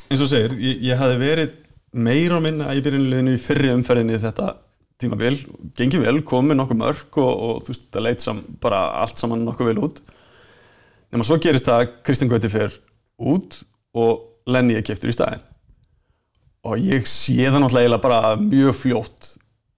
eins 0.09 0.23
og 0.23 0.31
segir, 0.31 0.55
ég, 0.63 0.83
ég 0.87 1.01
hafði 1.01 1.21
verið 1.23 1.55
meira 1.93 2.39
og 2.39 2.45
minna 2.47 2.73
í 2.75 2.83
byrjunliðinu 2.85 3.37
í 3.37 3.43
fyrri 3.43 3.73
umferðinni 3.75 4.21
þetta 4.23 4.55
tímabil. 5.03 5.35
Gengið 5.79 6.07
vel, 6.07 6.17
komið 6.27 6.61
nokkuð 6.61 6.83
mörg 6.83 7.23
og, 7.23 7.31
og 7.33 7.63
þú 7.67 7.75
veist, 7.75 7.89
það 7.95 8.07
leit 8.07 8.25
sam, 8.25 8.43
bara 8.63 8.85
allt 9.03 9.19
saman 9.19 9.43
nokkuð 9.47 9.73
vel 9.73 9.87
út. 9.89 10.03
Nema 11.13 11.27
svo 11.27 11.39
gerist 11.43 11.69
það 11.69 11.83
að 11.83 11.97
Kristinn 12.07 12.31
Gauti 12.31 12.51
fer 12.53 12.77
út 13.21 13.63
og 13.99 14.29
Lenny 14.51 14.79
er 14.79 14.87
keftur 14.87 15.11
í 15.11 15.17
staðinn 15.17 15.43
og 16.63 16.83
ég 16.83 17.07
sé 17.11 17.39
það 17.43 17.65
náttúrulega 17.65 18.01
bara 18.03 18.35
mjög 18.41 18.77
fljótt 18.79 19.33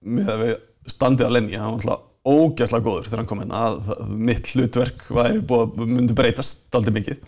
með 0.05 0.31
að 0.33 0.43
við 0.43 0.55
standið 0.95 1.27
að 1.27 1.35
Lenny, 1.35 1.55
hann 1.57 1.71
var 1.71 1.79
náttúrulega 1.79 2.03
ógæslega 2.25 2.85
góður 2.85 3.07
þegar 3.07 3.21
hann 3.21 3.29
kom 3.29 3.41
hérna 3.43 3.61
að, 3.67 3.79
að 3.95 4.13
mitt 4.29 4.51
hlutverk 4.53 5.05
væri 5.13 5.43
búið 5.45 5.65
að 5.65 5.93
myndi 5.93 6.17
breytast 6.17 6.77
aldrei 6.77 6.95
mikið. 6.95 7.21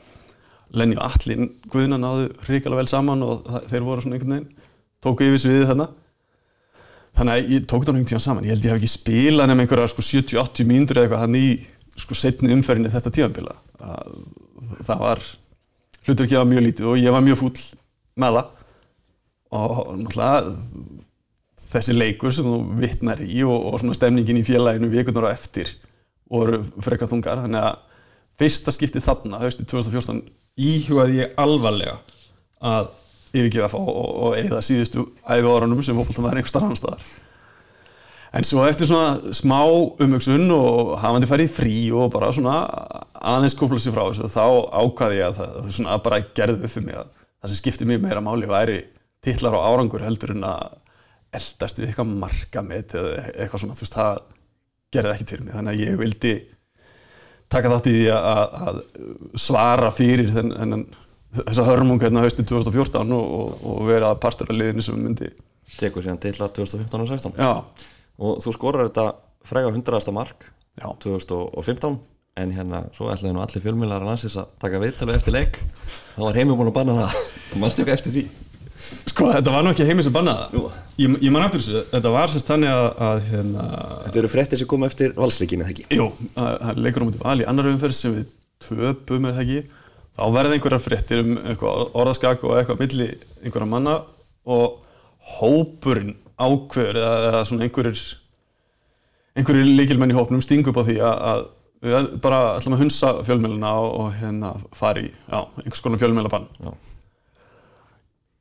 Lenny 0.78 0.98
og 0.98 1.06
Allin 1.06 1.52
Guðna 1.72 2.00
náðu 2.02 2.28
hrikalega 2.48 2.82
vel 2.82 2.90
saman 2.92 3.24
og 3.24 3.46
það, 3.46 3.68
þeir 3.72 3.86
voru 3.88 4.04
svona 4.04 4.18
einhvern 4.18 4.36
veginn 4.36 4.66
tóku 5.06 5.28
yfir 5.28 5.44
sviðið 5.46 5.72
þarna. 5.72 5.88
Þannig 7.18 7.34
að 7.34 7.54
ég 7.54 7.68
tók 7.70 7.86
það 7.88 8.02
tíma 8.10 8.22
saman. 8.22 8.46
Ég 8.46 8.54
held 8.54 8.66
ég 8.66 8.74
hef 8.74 8.82
ekki 8.82 8.92
spilað 8.92 9.50
nefn 9.50 9.64
einhverja 9.64 9.92
sko, 9.94 10.06
70-80 10.06 10.70
mínútur 10.70 11.00
eða 11.00 11.08
eitthvað 11.08 11.24
hann 11.24 11.38
í 11.38 11.48
sko, 11.98 12.18
setni 12.18 12.54
umferðinni 12.54 12.94
þetta 12.94 13.14
tímanbila 13.14 13.56
það 14.86 15.02
var 15.02 15.24
hlutverkið 16.08 16.40
var 16.40 16.50
mjög 16.50 16.66
lítið 16.68 16.90
og 16.92 17.02
ég 17.02 17.14
var 17.14 17.26
mjög 17.26 17.40
fúll 17.42 17.58
með 18.18 18.40
það 18.40 18.54
og 19.56 19.94
náttúrulega 20.02 20.56
þessi 21.68 21.96
leikur 21.96 22.34
sem 22.36 22.48
þú 22.48 22.60
vittnar 22.80 23.22
í 23.24 23.44
og, 23.46 23.70
og 23.70 23.80
svona 23.82 23.98
stemningin 23.98 24.40
í 24.40 24.46
félaginu 24.48 24.90
vikunar 24.92 25.30
á 25.32 25.36
eftir 25.36 25.74
voru 26.32 26.62
frekar 26.84 27.10
þungar. 27.12 27.44
Þannig 27.46 27.64
að 27.64 27.78
fyrsta 28.38 28.74
skipti 28.76 29.04
þarna 29.04 29.42
höstu 29.42 29.66
2014 29.68 30.24
íhugaði 30.58 31.22
ég 31.22 31.40
alvarlega 31.40 32.00
að 32.64 32.92
yfirgefa 33.36 33.78
og, 33.78 33.90
og, 33.92 34.12
og 34.28 34.36
eigða 34.40 34.64
síðustu 34.66 35.08
æfi 35.28 35.48
árunum 35.48 35.84
sem 35.84 35.98
fólkvöldan 35.98 36.28
var 36.28 36.40
einhver 36.40 36.52
starf 36.52 36.68
annar 36.68 36.80
staðar. 36.80 37.08
En 38.38 38.44
svo 38.44 38.66
eftir 38.68 38.90
svona 38.90 39.34
smá 39.36 39.62
umhugsun 40.04 40.50
og 40.52 40.98
hafandi 41.02 41.30
farið 41.30 41.48
í 41.48 41.54
frí 41.54 41.76
og 41.96 42.12
bara 42.14 42.32
svona 42.36 42.58
aðeins 43.18 43.56
kópla 43.58 43.80
sér 43.82 43.96
frá 43.96 44.04
þessu 44.10 44.28
þá 44.34 44.44
ákvaði 44.82 45.22
ég 45.22 45.30
að 45.30 45.40
það, 45.40 45.54
það 45.56 45.72
svona 45.78 46.00
bara 46.04 46.20
gerði 46.38 46.68
upp 46.68 46.74
fyrir 46.74 46.88
mig 46.90 47.00
að 47.00 47.08
það 47.16 47.52
sem 47.52 47.60
skipti 47.62 47.88
mig 47.88 48.02
meira 48.04 48.24
máli 48.24 48.50
væri 48.50 48.82
titlar 49.28 49.58
og 49.58 49.66
árangur 49.68 50.06
heldur 50.06 50.34
en 50.36 50.46
að 50.48 50.76
eldast 51.38 51.82
við 51.82 51.90
eitthvað 51.90 52.14
markamett 52.22 52.96
eða 52.98 53.26
eitthvað 53.34 53.64
svona, 53.64 53.76
þú 53.78 53.86
veist, 53.86 53.98
það 53.98 54.22
gerði 54.96 55.14
ekki 55.14 55.28
til 55.28 55.42
mig, 55.44 55.54
þannig 55.56 55.74
að 55.74 55.84
ég 55.84 56.00
vildi 56.00 56.34
taka 57.52 57.72
þátt 57.72 57.90
í 57.92 57.96
því 57.98 58.08
að, 58.16 58.56
að 58.70 58.80
svara 59.40 59.92
fyrir 59.96 60.32
þenn, 60.34 60.54
þennan 60.56 60.86
þessa 61.38 61.68
hörmung 61.68 62.02
hérna 62.02 62.24
haustið 62.24 62.50
2014 62.54 63.14
og, 63.16 63.32
og, 63.40 63.64
og 63.68 63.88
vera 63.88 64.14
partur 64.20 64.52
af 64.52 64.58
liðinu 64.58 64.84
sem 64.84 65.00
myndi 65.00 65.30
tekur 65.78 66.06
síðan 66.06 66.22
til 66.24 66.34
að 66.40 66.54
2015 66.62 67.04
og 67.04 67.10
16 67.12 67.42
Já, 67.42 67.52
og 68.24 68.40
þú 68.44 68.54
skorar 68.56 68.88
þetta 68.88 69.10
frega 69.48 69.72
100. 69.74 70.16
mark 70.16 70.48
já, 70.80 70.88
2015 71.04 72.00
en 72.38 72.52
hérna 72.54 72.84
svo 72.96 73.10
ætlaði 73.12 73.34
nú 73.34 73.42
allir 73.44 73.64
fjölmjölar 73.64 74.04
að 74.04 74.12
landsins 74.12 74.38
að 74.38 74.52
taka 74.62 74.82
viðtalið 74.82 75.16
eftir 75.18 75.34
leik. 75.34 75.56
Þá 76.14 76.20
var 76.22 76.38
heimur 76.38 76.60
búin 76.60 76.70
að 76.70 76.76
banna 76.76 76.98
það. 77.00 77.16
Mannstu 77.58 77.82
eitthvað 77.82 77.96
eftir 77.96 78.14
því 78.14 78.24
sko 78.78 79.32
þetta 79.34 79.54
var 79.54 79.66
nú 79.66 79.72
ekki 79.74 79.88
heimið 79.88 80.08
sem 80.08 80.16
bannaða 80.16 80.50
ég, 81.02 81.16
ég 81.24 81.32
man 81.34 81.46
eftir 81.46 81.64
þessu, 81.64 81.84
þetta 81.94 82.12
var 82.14 82.34
sérst 82.34 82.52
þannig 82.52 82.74
að, 82.74 82.88
að 83.08 83.24
hérna, 83.32 83.66
þetta 84.06 84.22
eru 84.22 84.32
fréttir 84.34 84.62
sem 84.62 84.70
kom 84.70 84.86
eftir 84.88 85.16
valsleikinu, 85.18 85.66
eða 85.66 85.74
ekki? 85.74 85.88
Jú, 85.98 86.08
það 86.36 86.84
leikur 86.84 87.06
á 87.06 87.08
mútið 87.08 87.26
val 87.26 87.42
í 87.42 87.48
annar 87.50 87.72
umferð 87.72 87.98
sem 87.98 88.16
við 88.18 88.36
töpum 88.68 89.28
eða 89.30 89.44
ekki. 89.44 89.64
Þá 90.18 90.24
verða 90.34 90.58
einhverjar 90.58 90.82
fréttir 90.82 91.22
um 91.22 91.36
orðaskak 92.02 92.46
og 92.46 92.56
eitthvað 92.58 92.80
milli 92.82 93.10
einhverja 93.44 93.70
manna 93.70 94.00
og 94.50 94.80
hópurinn 95.38 96.16
ákveður 96.38 96.98
eða, 97.02 97.20
eða 97.30 97.44
svona 97.50 97.68
einhverjir 97.68 98.02
einhverjir 99.38 99.70
líkilmenn 99.78 100.14
í 100.14 100.18
hópnum 100.18 100.42
stingu 100.42 100.72
upp 100.72 100.82
á 100.82 100.88
því 100.88 100.98
að, 101.06 101.24
að 101.32 101.46
við 101.86 102.12
bara 102.24 102.40
ætlum 102.58 102.76
að 102.78 102.84
hunsa 102.86 103.12
fjölmjöluna 103.28 103.74
og, 103.78 103.90
og 104.02 104.14
hérna 104.18 104.54
fara 104.74 105.04
í 105.04 105.12
já, 105.12 105.40
einhvers 105.62 105.84
konar 105.86 106.02
fjölmjölabann 106.02 106.48
Já. 106.58 106.72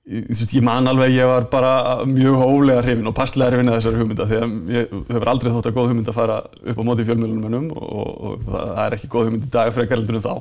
Ég, 0.07 0.63
man 0.63 0.87
alveg 0.87 1.15
ég 1.17 1.27
var 1.27 1.49
bara 1.51 1.73
mjög 2.07 2.39
hóflega 2.39 2.85
hrifin 2.85 3.11
og 3.11 3.17
passlega 3.17 3.51
hrifin 3.51 3.73
að 3.73 3.81
þessari 3.81 4.01
hugmynda 4.03 4.29
því 4.31 4.39
að 4.39 4.55
ég 4.77 4.95
hefur 5.11 5.31
aldrei 5.33 5.53
þótt 5.55 5.71
að 5.71 5.77
góð 5.79 5.91
hugmynd 5.91 6.11
að 6.13 6.19
fara 6.21 6.39
upp 6.47 6.79
á 6.79 6.87
móti 6.87 7.07
fjölmjölunum 7.09 7.69
og, 7.75 7.91
og, 7.91 8.13
og 8.31 8.47
það 8.47 8.81
er 8.85 8.97
ekki 8.99 9.11
góð 9.13 9.29
hugmynd 9.29 9.49
í 9.49 9.53
dag 9.57 9.73
frekar 9.75 9.99
heldur 10.01 10.21
en 10.21 10.27
þá. 10.27 10.35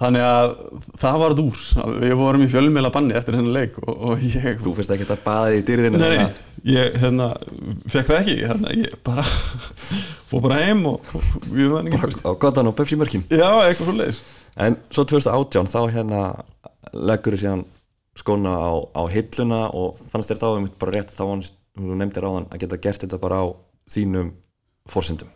Þannig 0.00 0.22
að 0.24 0.52
það 0.96 1.16
var 1.20 1.34
úr. 1.42 1.58
Við 2.00 2.12
vorum 2.16 2.44
í 2.44 2.48
fjölmjöla 2.48 2.90
banni 2.94 3.16
eftir 3.18 3.36
hennar 3.36 3.52
leik 3.52 3.74
og, 3.82 3.90
og 3.92 4.22
ég 4.24 4.62
Þú 4.64 4.72
finnst 4.78 4.94
ekki 4.94 5.08
að 5.12 5.24
baða 5.26 5.50
í 5.58 5.64
dyrðinu 5.68 6.00
Nei, 6.00 6.22
ég 6.72 6.96
hérna, 7.02 7.26
fekk 7.84 8.08
það 8.08 8.20
ekki. 8.22 8.36
Hérna, 8.48 8.72
ég 8.80 8.94
bara 9.04 9.26
fór 10.30 10.46
bara 10.46 10.62
heim 10.62 10.86
og, 10.88 11.04
og 11.12 11.50
við 11.52 11.74
vannum 11.74 11.98
ekki 11.98 12.24
Á 12.24 12.32
gottan 12.32 12.72
og 12.72 12.78
Pepsi 12.78 12.96
mörkin 13.00 13.26
Já, 13.28 13.44
eitthvað 13.66 13.90
svo 13.90 13.96
leiðis 13.98 14.22
En 14.60 14.80
svo 14.88 15.04
2018 15.04 15.68
þá 15.68 15.78
hérna 15.92 16.22
leggur 16.96 17.36
þú 17.36 17.42
síðan 17.44 17.66
skóna 18.20 18.52
á, 18.54 18.70
á 18.94 19.02
hilluna 19.10 19.64
og 19.76 19.98
fannst 20.12 20.32
þér 20.32 20.42
þá 20.42 20.48
um 20.52 20.70
bara 20.80 20.96
rétt 20.96 21.12
þá 21.16 21.24
hann, 21.26 21.44
þú 21.76 21.98
nefndir 21.98 22.26
á 22.26 22.30
hann 22.36 22.48
að 22.50 22.64
geta 22.64 22.80
gert 22.84 23.04
þetta 23.04 23.20
bara 23.22 23.42
á 23.42 23.46
þínum 23.90 24.34
fórsendum 24.90 25.30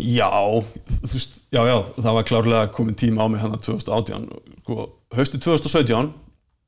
Já, 0.00 0.32
þú 0.88 1.10
veist, 1.12 1.34
já, 1.52 1.60
já, 1.68 1.76
það 1.98 2.14
var 2.16 2.24
klárlega 2.24 2.72
komin 2.72 2.96
tíma 2.96 3.26
á 3.26 3.28
mig 3.28 3.42
hérna 3.42 3.58
2018 3.60 4.24
sko, 4.62 4.86
Hausti 5.12 5.36
2017 5.36 6.08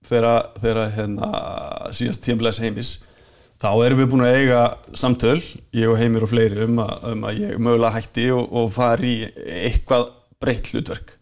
þegar, 0.04 0.50
þegar 0.60 0.92
hérna 0.92 1.30
síðast 1.96 2.24
tímleis 2.26 2.60
heimis 2.60 2.90
þá 3.62 3.70
erum 3.86 4.02
við 4.02 4.10
búin 4.12 4.26
að 4.26 4.38
eiga 4.42 4.62
samtöl 4.92 5.38
ég 5.72 5.88
og 5.88 5.96
Heimir 6.00 6.26
og 6.26 6.34
fleiri 6.34 6.66
um 6.66 6.82
að, 6.84 6.94
um 7.14 7.24
að 7.24 7.40
ég 7.46 7.62
mögulega 7.62 7.96
hætti 7.96 8.28
og, 8.34 8.44
og 8.52 8.72
fari 8.76 9.14
í 9.14 9.30
eitthvað 9.70 10.10
breytt 10.42 10.72
hlutverk 10.74 11.16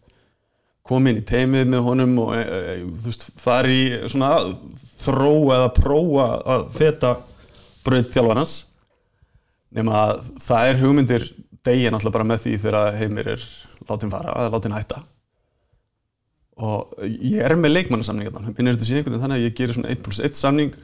kom 0.83 1.07
inn 1.07 1.21
í 1.21 1.25
teimið 1.27 1.69
með 1.71 1.85
honum 1.85 2.17
og 2.25 2.33
e, 2.35 2.41
e, 2.43 2.75
þú 2.83 3.07
veist, 3.07 3.25
fari 3.39 3.79
svona 4.11 4.33
þróa 5.03 5.59
eða 5.59 5.71
prófa 5.77 6.27
að 6.55 6.65
feta 6.75 7.13
brauð 7.83 8.11
þjálfarnas 8.11 8.57
nema 9.73 9.95
að 10.03 10.27
það 10.43 10.69
er 10.69 10.81
hugmyndir 10.81 11.27
degja 11.63 11.91
náttúrulega 11.93 12.17
bara 12.17 12.29
með 12.33 12.43
því 12.43 12.55
þegar 12.65 12.97
heimir 12.99 13.29
er 13.35 13.45
látin 13.89 14.11
fara 14.11 14.35
eða 14.35 14.53
látin 14.53 14.75
hætta. 14.75 15.03
Og 16.63 16.91
ég 17.09 17.41
er 17.41 17.55
með 17.57 17.73
leikmannasamning 17.73 18.27
hérna, 18.27 18.43
þannig 18.53 19.37
að 19.39 19.45
ég 19.47 19.55
gerir 19.57 19.73
svona 19.73 19.89
1 19.89 20.03
plus 20.05 20.19
1 20.21 20.37
samning 20.37 20.75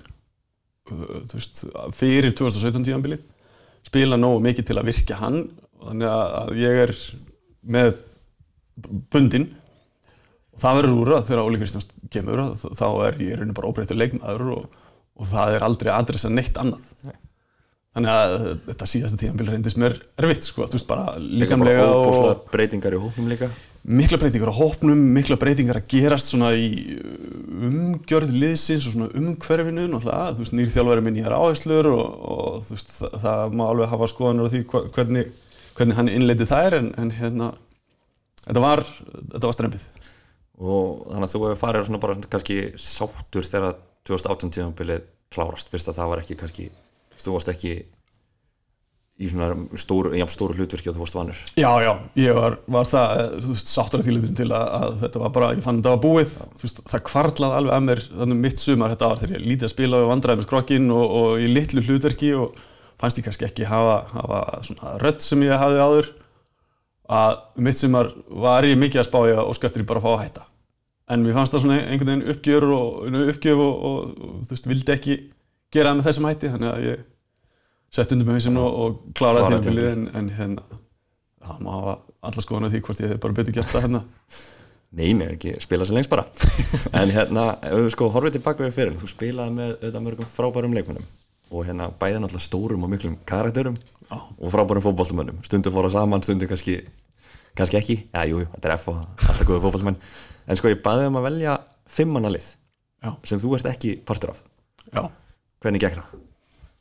uh, 0.90 1.20
veist, 1.30 1.66
fyrir 1.94 2.34
2017 2.34 2.88
tíðanbilið 2.88 3.28
spila 3.86 4.18
nógu 4.20 4.42
mikið 4.44 4.70
til 4.70 4.80
að 4.80 4.90
virkja 4.90 5.20
hann 5.20 5.44
þannig 5.86 6.10
að 6.10 6.54
ég 6.60 6.82
er 6.88 6.96
með 7.76 7.92
bundin 9.14 9.48
það 10.62 10.78
verður 10.80 11.00
úr 11.00 11.16
að 11.18 11.26
þegar 11.30 11.42
Óli 11.46 11.62
Kristjáns 11.62 11.90
kemur 12.14 12.44
þá 12.60 12.86
er 13.08 13.18
ég 13.24 13.40
raunin 13.40 13.56
bara 13.58 13.72
óbreyttur 13.72 14.00
leikmaður 14.00 14.54
og, 14.58 14.78
og 15.20 15.32
það 15.32 15.56
er 15.56 15.66
aldrei 15.68 15.92
adressa 15.96 16.32
neitt 16.32 16.60
annað. 16.62 16.86
Nei. 17.08 17.18
þannig 17.96 18.14
að 18.14 18.34
þetta 18.68 18.88
síðasta 18.92 19.18
tíðanbili 19.20 19.56
reyndist 19.56 19.80
mér 19.82 19.98
erfitt 20.22 20.46
sko, 20.46 20.68
þú 20.70 20.78
veist 20.78 20.88
bara 20.90 21.16
Líka 21.18 21.58
bara 21.58 21.74
líkamlega 21.74 21.88
og 21.90 22.04
óbúslega 22.06 22.54
breytingar 22.54 22.96
í 22.96 23.02
hóknum 23.02 23.32
líka. 23.32 23.50
Mikla 23.90 24.20
breytingar 24.20 24.52
á 24.52 24.60
hópnum, 24.60 25.02
mikla 25.16 25.38
breytingar 25.40 25.80
að 25.80 25.88
gerast 25.90 26.30
svona 26.30 26.52
í 26.54 27.00
umgjörð 27.70 28.34
liðsins 28.36 28.88
og 28.90 28.96
svona 28.96 29.10
umhverfinu 29.18 29.88
náttúrulega, 29.90 30.36
þú 30.36 30.44
veist, 30.44 30.56
nýr 30.60 30.74
þjálfari 30.74 31.06
minn 31.06 31.20
ég 31.20 31.30
er 31.30 31.36
áherslur 31.38 31.90
og, 31.92 32.04
og 32.34 32.60
þú 32.68 32.76
veist, 32.76 32.92
það, 33.00 33.16
það 33.24 33.56
má 33.56 33.64
alveg 33.70 33.92
hafa 33.94 34.10
skoðanur 34.12 34.48
á 34.48 34.52
því 34.54 34.62
hvernig, 34.96 35.32
hvernig 35.80 36.00
hann 36.00 36.12
innleiti 36.14 36.48
þær 36.50 36.78
en, 36.80 36.92
en 37.00 37.14
hérna 37.16 37.50
þetta 38.46 38.64
var, 38.64 38.84
þetta 39.16 39.48
var 39.48 39.58
strempið 39.58 39.88
og 40.60 41.06
þannig 41.08 41.28
að 41.28 41.34
þú 41.34 41.46
hefur 41.46 41.62
farið 41.62 41.88
svona 41.88 42.02
bara 42.04 42.18
svona 42.18 42.34
kannski 42.34 42.60
sáttur 42.84 43.48
þegar 43.48 43.80
2018 44.10 44.54
tíðanbilið 44.58 45.08
klárast. 45.34 45.72
Fyrst 45.72 45.92
að 45.92 46.02
það 46.02 46.12
var 46.14 46.24
ekki 46.24 46.40
kannski 46.40 46.68
þú 47.20 47.36
varst 47.36 47.52
ekki 47.52 47.74
í 49.20 49.28
svona 49.28 49.50
stóru, 49.80 50.14
jafn 50.16 50.32
stóru 50.32 50.56
hlutverki 50.56 50.90
og 50.92 50.96
þú 50.96 51.04
varst 51.04 51.18
vanur. 51.18 51.40
Já, 51.60 51.70
já, 51.84 51.92
ég 52.22 52.38
var, 52.38 52.56
var 52.72 52.88
það, 52.88 53.24
veist, 53.50 53.72
sáttur 53.72 54.00
að 54.00 54.08
þýlutin 54.08 54.38
til 54.40 54.48
að, 54.48 54.68
að 54.78 54.94
þetta 55.02 55.24
var 55.26 55.34
bara, 55.36 55.50
ég 55.58 55.66
fann 55.66 55.82
þetta 55.82 55.96
var 55.96 56.04
búið, 56.06 56.32
veist, 56.62 56.80
það 56.88 57.04
kvarlaði 57.10 57.58
alveg 57.60 57.76
að 57.76 57.86
mér 57.90 58.04
þannig 58.14 58.40
mitt 58.46 58.64
sumar. 58.64 58.94
Þetta 58.96 59.10
ár 59.10 59.20
þegar 59.20 59.36
ég 59.36 59.50
lítið 59.50 59.68
að 59.68 59.74
spila 59.74 60.00
og 60.00 60.12
vandraði 60.14 60.40
með 60.40 60.48
skrokkin 60.48 60.88
og, 60.96 61.18
og 61.20 61.44
í 61.44 61.50
litlu 61.52 61.84
hlutverki 61.84 62.32
og 62.40 62.62
fannst 63.00 63.20
ég 63.20 63.28
kannski 63.28 63.50
ekki 63.50 63.68
hafa, 63.68 63.98
hafa 64.14 64.42
svona 64.70 64.96
rödd 65.04 65.20
sem 65.26 65.44
ég 65.44 65.66
hafði 65.66 65.84
áður. 65.84 66.12
Að 67.20 67.36
mitt 67.66 67.82
sumar 67.82 68.14
var 68.30 68.70
ég 68.70 68.80
mikið 68.80 69.04
að 69.04 69.10
spá 69.10 69.20
ég 69.28 69.44
og 69.44 69.56
skæftir 69.58 69.84
ég 69.84 69.92
bara 69.92 70.00
að 70.00 70.08
fá 70.08 70.14
að 70.16 70.24
hætta 70.24 70.49
en 71.10 71.24
mér 71.26 71.38
fannst 71.38 71.56
það 71.56 71.64
svona 71.66 71.80
einhvern 71.86 72.12
veginn 72.12 72.34
uppgjör 72.34 72.68
og 72.76 73.18
uppgjöf 73.34 73.64
og, 73.64 73.88
og, 73.90 74.12
og 74.28 74.36
þú 74.46 74.54
veist, 74.56 74.70
vildi 74.70 74.96
ekki 74.96 75.18
gera 75.74 75.92
það 75.92 76.00
með 76.00 76.10
þessum 76.10 76.30
hætti 76.30 76.54
þannig 76.54 76.70
að 76.74 76.86
ég 76.90 77.08
sett 77.96 78.14
undir 78.14 78.30
með 78.30 78.40
hausinn 78.40 78.62
og, 78.62 78.78
og 78.84 79.02
kláraði 79.18 79.48
Kláraði 79.48 79.66
tímabilið 79.66 79.92
en, 79.96 80.06
en 80.20 80.32
hérna 80.38 80.80
það 81.50 81.66
má 81.66 81.72
hafa 81.74 81.96
alla 82.30 82.46
skoðan 82.46 82.68
af 82.68 82.74
því 82.74 82.82
hvort 82.86 83.04
ég 83.04 83.14
hef 83.14 83.22
bara 83.24 83.38
betur 83.40 83.56
gert 83.56 83.72
það 83.72 83.86
hérna. 83.88 84.04
Nei, 84.90 85.12
nei, 85.14 85.28
ekki 85.36 85.54
spila 85.62 85.86
sér 85.86 86.00
lengst 86.00 86.12
bara. 86.12 86.26
En 87.00 87.12
hérna, 87.14 87.46
ef 87.62 87.78
við 87.78 87.92
sko 87.94 88.10
horfið 88.14 88.40
tilbaka 88.40 88.66
við 88.66 88.76
fyrir 88.78 88.96
þú 89.00 89.10
spilaði 89.12 89.56
með 89.56 89.74
auðvitað 89.76 90.06
mörgum 90.08 90.32
frábærum 90.34 90.74
leikmunum 90.78 91.06
og 91.50 91.66
hérna 91.66 91.90
bæði 92.02 92.22
náttúrulega 92.22 92.46
stórum 92.46 92.86
og 92.86 92.92
miklum 92.92 93.16
karakterum 93.30 93.78
Já. 94.10 94.18
og 94.18 94.52
frábærum 94.54 94.84
fótballtumönnum 94.86 95.40
stundu 95.46 95.72
fóra 95.74 95.90
saman, 95.94 96.22
stundu 96.26 96.50
kannski 96.50 96.80
kannski 97.58 97.80
ekki, 97.80 97.96
já, 98.14 98.22
jú, 98.30 98.44
þetta 98.54 98.70
er 98.70 98.76
F 98.76 98.92
og 98.92 99.00
alltaf 99.00 99.48
góðu 99.48 99.64
fótballtumenn 99.64 99.98
en 100.50 100.60
sko 100.60 100.72
ég 100.72 100.82
bæði 100.86 101.10
um 101.10 101.20
að 101.20 101.28
velja 101.30 101.58
fimmana 101.90 102.32
lið 102.34 102.48
Já, 103.00 103.14
sem 103.24 103.40
þú 103.40 103.54
ert 103.56 103.70
ekki 103.70 103.94
partur 104.04 104.34
af. 104.34 104.42
Já, 104.92 105.06
hvernig 105.64 105.86
gekk 105.86 106.02
það? 106.02 106.26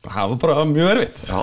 það 0.08 0.30
var 0.30 0.38
bara 0.42 0.64
mjög 0.68 0.90
erfitt. 0.92 1.18
Já, 1.28 1.38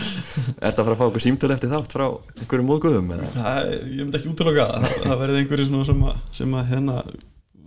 ertu 0.68 0.82
að 0.82 0.84
fara 0.84 0.94
að 0.94 1.00
fá 1.00 1.06
okkur 1.06 1.24
símtölu 1.24 1.56
eftir 1.56 1.72
þátt 1.72 1.96
frá 1.96 2.04
einhverjum 2.36 2.68
móðgöðum 2.70 3.08
ég 3.16 4.04
myndi 4.04 4.20
ekki 4.20 4.30
útloka 4.32 4.66
það. 4.74 4.86
Það, 5.00 5.16
verið 5.22 5.40
einhverju 5.40 5.68
sem 5.88 6.04
að, 6.06 6.20
sem 6.36 6.56
að 6.56 6.70
hérna 6.72 6.98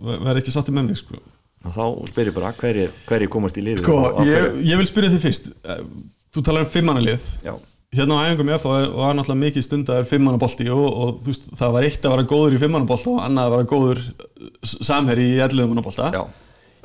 verði 0.00 0.42
ekki 0.42 0.54
sátti 0.54 0.74
með 0.74 0.90
mig 0.90 1.00
sko. 1.02 1.20
Þá 1.60 1.82
spyr 2.08 2.30
ég 2.30 2.36
bara 2.38 2.54
hverjir, 2.56 2.94
hverjir 3.04 3.32
komast 3.32 3.58
í 3.60 3.64
liðið 3.66 3.84
Sko, 3.84 3.98
ég, 4.24 4.46
ég 4.64 4.80
vil 4.80 4.88
spyrja 4.88 5.10
þig 5.12 5.24
fyrst. 5.26 5.50
Eh, 5.68 5.82
þú 6.32 6.44
talar 6.46 6.64
um 6.64 6.70
fimmannalið 6.72 7.26
Já, 7.44 7.52
hérna 7.96 8.18
á 8.18 8.22
æfingum 8.30 8.50
ég 8.52 8.66
var 8.66 9.16
náttúrulega 9.18 9.40
mikið 9.40 9.64
stundaður 9.66 10.06
fimmannabolti 10.10 10.66
og, 10.70 10.84
og 11.04 11.16
þú 11.24 11.32
veist, 11.32 11.48
það 11.58 11.72
var 11.74 11.86
eitt 11.88 12.04
að 12.06 12.12
vera 12.14 12.26
góður 12.30 12.54
í 12.54 12.60
fimmannabolta 12.62 13.10
og 13.16 13.24
annað 13.24 13.48
að 13.48 13.54
vera 13.56 13.70
góður 13.72 14.02
s- 14.62 14.76
samherji 14.86 15.32
í 15.34 15.40
elliðumannabolta 15.46 16.10
já, 16.14 16.20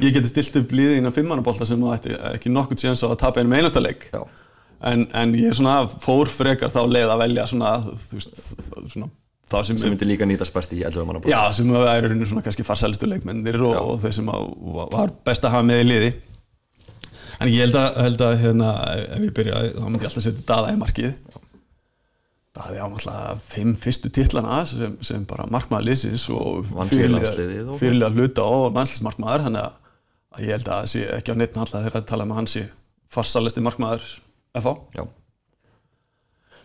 ég 0.07 0.15
geti 0.17 0.31
stilt 0.31 0.57
upp 0.63 0.73
liðið 0.75 0.97
innan 1.03 1.13
fimmannabolta 1.15 1.67
sem 1.69 1.83
það 1.85 1.93
ætti 1.99 2.17
ekki 2.33 2.53
nokkuð 2.55 2.81
séns 2.87 3.05
á 3.05 3.07
að 3.11 3.19
tapa 3.21 3.43
einum 3.43 3.53
einasta 3.59 3.83
leik. 3.85 4.09
En, 4.85 5.05
en 5.15 5.31
ég 5.39 5.53
svona 5.55 5.77
fór 5.87 6.27
frekar 6.29 6.73
þá 6.73 6.81
leið 6.89 7.13
að 7.13 7.21
velja 7.21 7.45
svona, 7.53 7.69
þú 7.85 8.17
veist, 8.17 8.41
svona 8.91 9.07
sem, 9.63 9.77
sem 9.77 9.93
myndi 9.93 10.07
líka 10.09 10.25
nýtast 10.27 10.53
best 10.57 10.73
í 10.75 10.81
11 10.83 11.05
manna 11.07 11.21
já, 11.29 11.37
sem 11.55 11.69
er 11.69 11.85
í 12.01 12.07
rauninu 12.09 12.25
svona 12.27 12.41
kannski 12.43 12.65
farsælistu 12.65 13.07
leikmennir 13.07 13.61
og, 13.61 13.77
og 13.93 14.01
þeir 14.01 14.17
sem 14.17 14.29
að, 14.33 14.49
var 14.97 15.13
best 15.29 15.45
að 15.47 15.53
hafa 15.55 15.67
með 15.69 15.83
í 15.85 15.87
liði 15.93 16.09
en 17.39 17.51
ég 17.51 17.65
held 17.65 17.79
að, 17.79 17.97
held 18.05 18.23
að 18.25 18.37
hérna, 18.43 18.69
ef 19.15 19.25
ég 19.25 19.33
byrja, 19.35 19.63
þá 19.75 19.83
myndi 19.87 20.05
ég 20.05 20.09
alltaf 20.11 20.25
setja 20.25 20.45
Daða 20.51 20.75
í 20.75 20.79
markið. 20.81 21.41
Daði 22.55 22.79
á 22.79 22.85
alltaf 22.87 23.43
fimm 23.51 23.73
fyrstu 23.79 24.11
titlana 24.15 24.61
sem, 24.69 24.95
sem 25.03 25.25
bara 25.27 25.47
markmaður 25.51 25.89
liðsins 25.89 26.29
og 26.31 26.69
fyrirlega 26.87 28.13
hluta 28.15 28.45
og 28.47 28.69
landsliðsmarkmaður 28.77 29.49
þannig 29.49 29.65
að, 29.65 29.75
að 30.35 30.47
ég 30.47 30.55
held 30.55 30.71
að 30.77 30.87
sé 30.93 31.03
ekki 31.17 31.35
á 31.35 31.39
neitt 31.41 31.59
alltaf 31.59 31.83
þegar 31.83 31.99
að 31.99 32.09
tala 32.13 32.27
um 32.27 32.33
að 32.35 32.41
hann 32.41 32.51
sé 32.53 32.63
farsælisti 33.11 33.63
markmaður 33.65 34.07
FH 34.55 34.75
Já, 34.95 35.03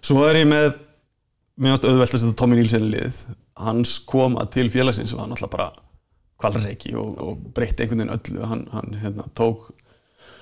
Svo 0.00 0.22
er 0.24 0.40
ég 0.40 0.48
með 0.48 0.70
auðvelt 1.60 2.14
að 2.14 2.14
setja 2.14 2.36
Tommy 2.38 2.56
Nílsen 2.56 2.86
í 2.86 2.94
lið. 2.94 3.18
Hans 3.60 3.98
koma 4.08 4.46
til 4.52 4.70
félagsins 4.72 5.12
var 5.16 5.28
náttúrulega 5.28 5.52
bara 5.52 5.68
kvalreiki 6.40 6.94
og, 6.96 7.18
og 7.20 7.42
breytti 7.56 7.84
einhvern 7.84 8.06
veginn 8.06 8.14
öllu. 8.14 8.46
Hann, 8.48 8.62
hann 8.72 8.96
hérna, 9.02 9.26
tók 9.36 9.68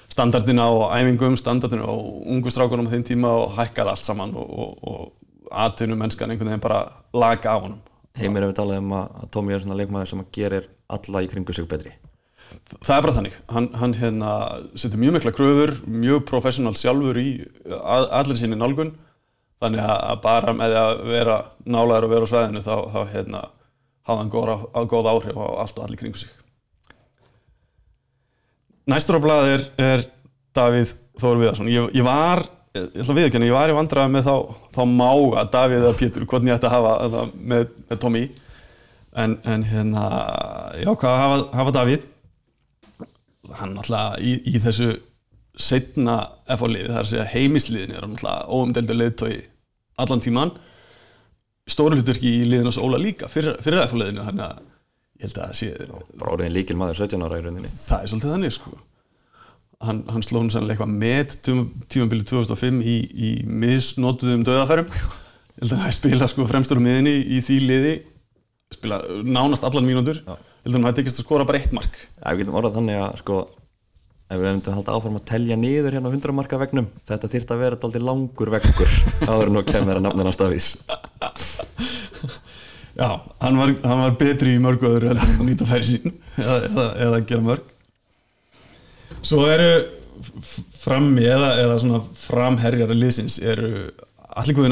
standardina 0.09 0.67
á 0.67 0.73
æfingum, 0.99 1.37
standardina 1.37 1.85
á 1.85 1.95
ungu 1.95 2.51
strákunum 2.51 2.89
á 2.89 2.93
þeim 2.93 3.05
tíma 3.07 3.33
og 3.43 3.55
hækkaði 3.59 3.93
allt 3.93 4.09
saman 4.09 4.35
og, 4.37 4.49
og, 4.49 4.73
og 4.83 5.49
atvinnum 5.51 6.01
mennskan 6.01 6.33
einhvern 6.33 6.53
veginn 6.53 6.65
bara 6.65 6.81
laga 7.13 7.55
á 7.55 7.59
honum. 7.61 7.81
Heimir 8.19 8.47
hefur 8.47 8.57
talað 8.59 8.83
um 8.83 8.95
að 8.99 9.27
Tommy 9.35 9.55
er 9.55 9.63
svona 9.63 9.79
leikmaður 9.79 10.13
sem 10.13 10.23
að 10.23 10.31
gerir 10.35 10.71
alla 10.89 11.23
í 11.23 11.29
kringu 11.31 11.55
sig 11.55 11.69
betri. 11.71 11.93
Það 12.81 12.95
er 12.95 13.05
bara 13.05 13.15
þannig, 13.19 13.37
hann, 13.53 13.69
hann 13.77 13.95
hérna, 13.99 14.33
setur 14.81 15.01
mjög 15.03 15.19
mikla 15.19 15.35
kröfur, 15.37 15.75
mjög 15.85 16.25
professional 16.31 16.73
sjálfur 16.81 17.21
í 17.21 17.29
að, 17.69 18.09
allir 18.23 18.41
sinni 18.41 18.59
nálgun. 18.59 18.95
Þannig 19.61 19.85
að 19.85 20.19
bara 20.25 20.55
með 20.55 20.77
að 20.81 21.05
vera 21.11 21.39
nálæður 21.67 22.07
og 22.07 22.13
vera 22.15 22.27
á 22.27 22.33
svæðinu 22.33 22.65
þá, 22.65 22.75
þá 22.95 23.01
hérna, 23.13 23.47
hafði 24.09 24.23
hann 24.23 24.33
góð, 24.33 24.53
góð 24.95 25.11
áhrif 25.13 25.41
á 25.41 25.47
allt 25.65 25.81
og 25.81 25.85
allir 25.85 26.01
kringu 26.01 26.21
sig 26.21 26.38
Næstur 28.89 29.19
á 29.19 29.21
blaði 29.21 29.55
er, 29.57 29.65
er 29.85 30.05
Davíð 30.57 30.95
Þór 31.21 31.41
Viðarsson. 31.43 31.71
Ég, 31.73 31.89
ég 31.99 32.07
var, 32.07 32.45
ég 32.73 33.01
ætla 33.03 33.15
að 33.15 33.19
viðkynna, 33.21 33.49
ég 33.51 33.57
var 33.57 33.73
í 33.73 33.77
vandraði 33.77 34.15
með 34.15 34.29
þá, 34.29 34.61
þá 34.77 34.83
mága 34.93 35.45
Davíð 35.53 35.83
eða 35.83 35.97
Pétur, 35.99 36.29
hvernig 36.31 36.53
ég 36.53 36.61
ætti 36.61 36.71
að 36.71 36.77
hafa 36.77 37.25
með, 37.37 37.67
með 37.91 38.01
Tommy. 38.05 38.23
En, 39.19 39.35
en 39.49 39.67
hérna, 39.67 40.07
já 40.79 40.89
hvað 40.93 41.11
að 41.11 41.21
hafa, 41.25 41.43
hafa 41.61 41.75
Davíð? 41.77 42.09
Hann 43.59 43.77
náttúrulega 43.77 44.23
í, 44.25 44.35
í 44.49 44.63
þessu 44.63 44.89
setna 45.59 46.17
FH-liði, 46.55 46.89
það 46.95 47.01
er 47.03 47.23
að 47.25 47.31
heimisliðin 47.35 47.95
er 47.97 48.07
náttúrulega 48.07 48.49
óumdeldur 48.55 48.99
liðtói 49.01 49.33
allan 49.99 50.23
tíman 50.23 50.53
stóru 51.69 51.99
hlutverki 51.99 52.31
í 52.39 52.45
liðinu 52.49 52.71
og 52.73 52.85
Óla 52.87 53.01
líka 53.03 53.29
fyrir, 53.29 53.59
fyrir 53.65 53.85
FH-liðinu, 53.85 54.25
þannig 54.29 54.45
að 54.47 54.61
ég 55.19 55.27
held 55.27 55.41
að 55.43 55.57
sé 55.59 55.71
Bara 56.19 56.35
orðin 56.37 56.55
líkil 56.55 56.79
maður 56.79 57.03
17 57.05 57.27
ára 57.27 57.41
í 57.41 57.45
rauninni. 57.45 57.71
Það 57.73 58.05
er 58.05 58.13
svolítið 58.13 58.35
þannig 58.35 58.55
sko. 58.55 58.75
Hann, 59.89 60.03
hann 60.11 60.25
sló 60.27 60.41
hún 60.41 60.51
sannlega 60.51 60.75
eitthvað 60.75 60.95
með 60.99 61.35
tímabili 61.93 62.27
2005 62.27 62.81
í, 62.83 62.97
í 63.15 63.29
misnotuðum 63.47 64.43
döðafærum 64.47 64.89
ég 65.59 65.61
held 65.63 65.77
að 65.77 65.85
hann 65.85 65.95
spila 65.95 66.31
sko 66.31 66.49
fremstur 66.51 66.83
á 66.83 66.87
miðinni 66.87 67.15
í 67.37 67.39
því 67.47 67.61
liði. 67.67 67.95
Spila 68.75 68.99
nánast 69.27 69.67
allan 69.67 69.87
mínútur. 69.87 70.19
Ég 70.25 70.67
held 70.67 70.73
að 70.75 70.81
hann 70.81 70.91
hafi 70.91 71.01
tekist 71.03 71.23
að 71.23 71.29
skora 71.29 71.47
bara 71.49 71.63
eitt 71.63 71.77
mark. 71.77 71.95
Já, 72.19 72.27
við 72.33 72.43
getum 72.43 72.59
orðað 72.59 72.81
þannig 72.81 73.01
að 73.05 73.23
sko 73.23 73.39
ef 74.29 74.37
við 74.37 74.45
hefum 74.45 74.61
til 74.61 74.73
að 74.73 74.77
halda 74.77 74.95
áfram 74.99 75.15
að 75.17 75.29
telja 75.31 75.57
niður 75.57 75.95
hérna 75.97 76.11
á 76.11 76.13
100 76.13 76.35
marka 76.37 76.59
vegnum 76.61 76.89
þetta 77.09 77.31
þýrt 77.33 77.53
að 77.55 77.63
vera 77.63 77.79
alltaf 77.79 78.03
langur 78.05 78.51
veggur 78.53 78.97
áður 79.31 79.47
en 79.49 79.57
nú 79.57 79.63
kemur 79.65 80.01
að 80.01 80.05
nafnina 80.05 80.35
stafís 80.37 80.67
Já, 82.99 83.11
hann 83.41 83.59
var, 83.61 83.73
hann 83.85 84.03
var 84.03 84.17
betri 84.19 84.57
í 84.57 84.63
heldur 85.13 85.35
en 85.39 85.47
nýta 85.47 85.67
færi 85.69 85.87
sín 85.87 86.11
eða, 86.35 86.57
eða, 86.67 86.87
eða 87.07 87.21
gera 87.31 87.45
mörg. 87.47 87.69
Svo 89.23 89.45
eru 89.47 89.71
frammi 90.81 91.23
eða, 91.31 91.53
eða 91.63 91.79
svona 91.79 92.01
framherjar 92.19 92.95
liðsins 92.97 93.39
eru 93.39 93.71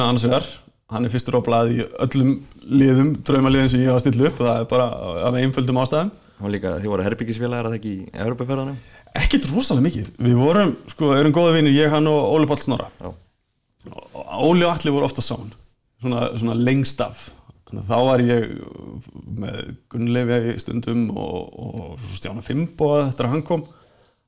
annars 0.08 0.26
vegar. 0.26 0.48
Hann 0.90 1.06
er 1.06 1.14
fyrstur 1.14 1.38
á 1.38 1.46
blaði 1.46 1.80
í 1.80 1.86
öllum 2.02 2.34
liðum 2.66 3.14
draumaliðin 3.26 3.70
sem 3.70 3.84
ég 3.84 3.90
hafa 3.90 4.02
stillu 4.04 4.26
upp 4.28 4.42
það 4.42 4.60
er 4.60 4.68
bara 4.70 4.90
af 5.30 5.38
einföldum 5.38 5.80
ástæðum. 5.82 6.12
Og 6.42 6.52
líka 6.52 6.74
þið 6.82 6.92
voru 6.92 7.06
herbyggisfélagar 7.06 7.70
að 7.70 7.76
það 7.76 7.80
ekki 7.80 7.94
í 7.94 8.24
Európaferðanum 8.26 8.76
ekkert 9.16 9.48
rosalega 9.52 9.86
mikið, 9.86 10.10
við 10.20 10.34
vorum 10.36 10.74
sko, 10.90 11.12
erum 11.16 11.34
góða 11.34 11.54
vinir, 11.56 11.74
ég, 11.76 11.88
hann 11.92 12.08
og 12.10 12.34
Óli 12.34 12.48
og 12.50 13.14
Óli 14.50 14.66
og 14.66 14.72
Alli 14.74 14.92
voru 14.92 15.06
ofta 15.06 15.24
saman. 15.24 15.52
Svona, 16.02 16.26
svona 16.36 16.56
lengst 16.58 17.00
af 17.00 17.30
Þannig 17.66 17.82
að 17.82 17.88
þá 17.90 17.96
var 18.06 18.22
ég 18.22 18.44
með 19.40 19.56
Gunnleifja 19.90 20.36
í 20.52 20.58
stundum 20.62 21.06
og, 21.18 21.56
og 21.58 22.04
Stjána 22.14 22.44
Fimboa 22.46 23.00
eftir 23.08 23.26
að 23.26 23.34
hann 23.34 23.46
kom. 23.46 23.64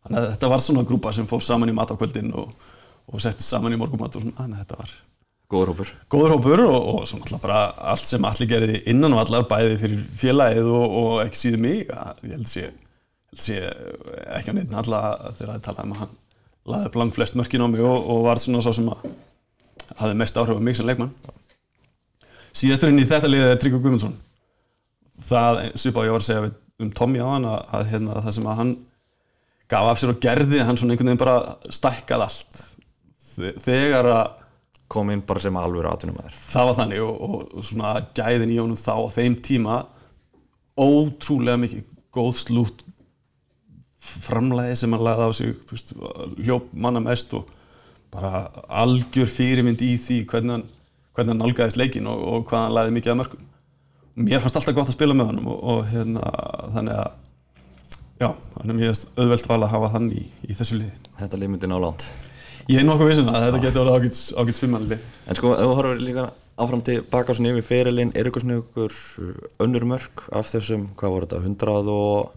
Þannig 0.02 0.24
að 0.24 0.32
þetta 0.32 0.50
var 0.54 0.64
svona 0.64 0.86
grúpa 0.88 1.12
sem 1.14 1.28
fór 1.30 1.44
saman 1.44 1.70
í 1.70 1.76
mat 1.76 1.92
á 1.94 1.98
kvöldin 1.98 2.32
og, 2.34 2.50
og 3.06 3.22
settist 3.22 3.52
saman 3.52 3.76
í 3.76 3.78
morgumat 3.78 4.18
og 4.18 4.24
svona, 4.24 4.36
þannig 4.40 4.58
að 4.58 4.64
þetta 4.64 4.80
var 4.82 4.96
góður 5.48 5.72
hópur. 5.72 5.92
góður 6.12 6.34
hópur 6.34 6.62
og, 6.66 6.76
og 6.92 7.06
svona 7.08 7.24
alltaf 7.24 7.44
bara 7.44 7.60
allt 7.92 8.10
sem 8.10 8.26
allir 8.28 8.50
gerði 8.50 8.82
innan 8.92 9.14
og 9.16 9.22
allar 9.22 9.46
bæði 9.48 9.78
fyrir 9.80 10.02
félagið 10.20 10.68
og, 10.76 10.96
og 11.02 11.12
ekki 11.22 11.40
síður 11.40 11.62
mig 11.64 11.92
að 11.94 12.24
ég 12.26 12.34
held 12.36 12.50
sé, 12.50 12.66
held 13.30 13.44
sé 13.46 13.60
ekki 14.36 14.52
á 14.52 14.56
neitt 14.58 14.74
alla 14.82 15.00
þegar 15.38 15.54
það 15.54 15.64
talaði 15.70 15.86
um 15.86 15.94
að 15.94 16.02
hann 16.02 16.16
laði 16.68 16.90
upp 16.90 16.98
langt 17.00 17.16
flest 17.16 17.38
mörkin 17.40 17.64
á 17.64 17.68
mig 17.72 17.80
og, 17.80 17.96
og 18.12 18.24
var 18.26 18.42
svona 18.42 18.60
svo 18.64 18.74
sem 18.76 18.90
að 18.92 19.08
hafði 20.02 20.18
mest 20.20 20.40
áhrif 20.42 20.60
á 20.60 20.66
mig 20.68 20.76
sem 20.76 20.88
leikmann 20.88 21.14
síðasturinn 22.58 23.02
í 23.02 23.06
þetta 23.08 23.30
liðið 23.30 23.52
er 23.52 23.60
Tryggvi 23.62 23.80
Guðmundsson. 23.84 24.16
Það 25.28 25.60
svipa 25.78 26.02
á 26.02 26.06
ég 26.08 26.14
var 26.14 26.22
að 26.22 26.28
segja 26.28 26.44
við, 26.46 26.56
um 26.84 26.90
Tommy 26.98 27.22
á 27.22 27.26
hann 27.28 27.46
að, 27.50 27.60
að 27.78 27.86
hérna, 27.92 28.18
það 28.26 28.36
sem 28.38 28.48
að 28.50 28.58
hann 28.62 28.74
gaf 29.68 29.88
af 29.92 30.00
sér 30.00 30.12
og 30.14 30.20
gerði 30.24 30.60
hann 30.64 30.78
svona 30.80 30.94
einhvern 30.94 31.10
veginn 31.12 31.22
bara 31.22 31.72
stækkað 31.74 32.24
allt. 32.26 32.60
Þe- 33.28 33.54
þegar 33.66 34.08
að 34.14 34.36
kom 34.88 35.10
inn 35.12 35.20
bara 35.28 35.42
sem 35.44 35.56
alvöru 35.60 35.90
atvinnumæður 35.90 36.32
það 36.48 36.64
var 36.70 36.76
þannig 36.78 37.02
og, 37.04 37.16
og, 37.26 37.40
og 37.60 37.64
svona 37.68 37.90
gæðin 38.16 38.54
í 38.54 38.56
honum 38.56 38.78
þá 38.80 38.94
á 38.96 39.04
þeim 39.18 39.34
tíma 39.44 39.74
ótrúlega 40.80 41.60
mikið 41.60 41.82
góð 42.16 42.30
slút 42.40 42.84
framlæði 44.08 44.78
sem 44.80 44.94
hann 44.96 45.04
lagði 45.04 45.26
á 45.28 45.32
sig 45.36 45.52
hljóp 46.46 46.70
manna 46.72 47.02
mest 47.04 47.34
og 47.36 47.50
bara 48.14 48.46
algjör 48.80 49.28
fyrirmynd 49.28 49.82
í 49.84 49.90
því 50.00 50.22
hvernig 50.30 50.54
hann, 50.56 50.64
hvernig 51.18 51.34
hann 51.34 51.42
nálgæðist 51.42 51.80
leikin 51.80 52.06
og, 52.06 52.22
og 52.22 52.44
hvað 52.48 52.68
hann 52.68 52.76
lagði 52.78 52.94
mikið 52.96 53.14
að 53.14 53.20
mörgum 53.24 53.46
mér 54.18 54.42
fannst 54.42 54.58
alltaf 54.58 54.74
gott 54.74 54.90
að 54.90 54.96
spila 54.96 55.14
með 55.14 55.30
honum 55.32 55.50
og, 55.52 55.58
og 55.62 55.84
hérna 55.92 56.30
þannig 56.74 56.96
að 56.98 57.12
já, 58.18 58.28
þannig 58.54 58.72
að 58.72 58.78
mér 58.80 58.90
finnst 58.90 59.12
auðvelt 59.14 59.48
val 59.50 59.60
að 59.60 59.72
hafa 59.74 59.92
hann 59.94 60.08
í, 60.10 60.24
í 60.42 60.56
þessu 60.58 60.80
liði. 60.80 61.12
Þetta 61.20 61.40
lið 61.40 61.52
myndi 61.52 61.70
ná 61.70 61.76
langt. 61.82 62.08
Ég 62.68 62.82
er 62.82 62.86
nokkuð 62.88 63.12
vissum 63.12 63.30
að 63.32 63.46
þetta 63.46 63.62
getur 63.62 63.90
alveg 63.94 64.10
ágætt, 64.42 64.58
svimmanli 64.58 64.98
en 64.98 65.38
sko 65.38 65.54
ef 65.54 65.62
þú 65.62 65.76
horfir 65.78 66.02
líka 66.04 66.26
áfram 66.58 66.82
til 66.84 66.98
baka 67.08 67.36
svona 67.36 67.54
yfir 67.54 67.64
ferilinn 67.64 68.12
er 68.18 68.28
ykkur 68.28 68.44
svona 68.44 68.58
ykkur 68.60 68.98
önnur 69.64 69.86
mörg 69.88 70.26
af 70.36 70.50
þessum, 70.50 70.90
hvað 70.98 71.14
voru 71.14 71.28
þetta 71.30 71.40
100 71.46 71.94
og 71.94 72.34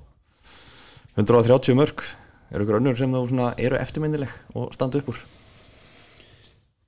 130 1.17 1.75
mörg 1.81 2.05
er 2.53 2.63
ykkur 2.63 2.79
önnur 2.79 2.95
sem 2.99 3.11
þú 3.11 3.25
svona 3.27 3.51
eru 3.59 3.81
eftirminnileg 3.81 4.31
og 4.55 4.71
standa 4.77 5.01
upp 5.01 5.11
úr 5.11 5.19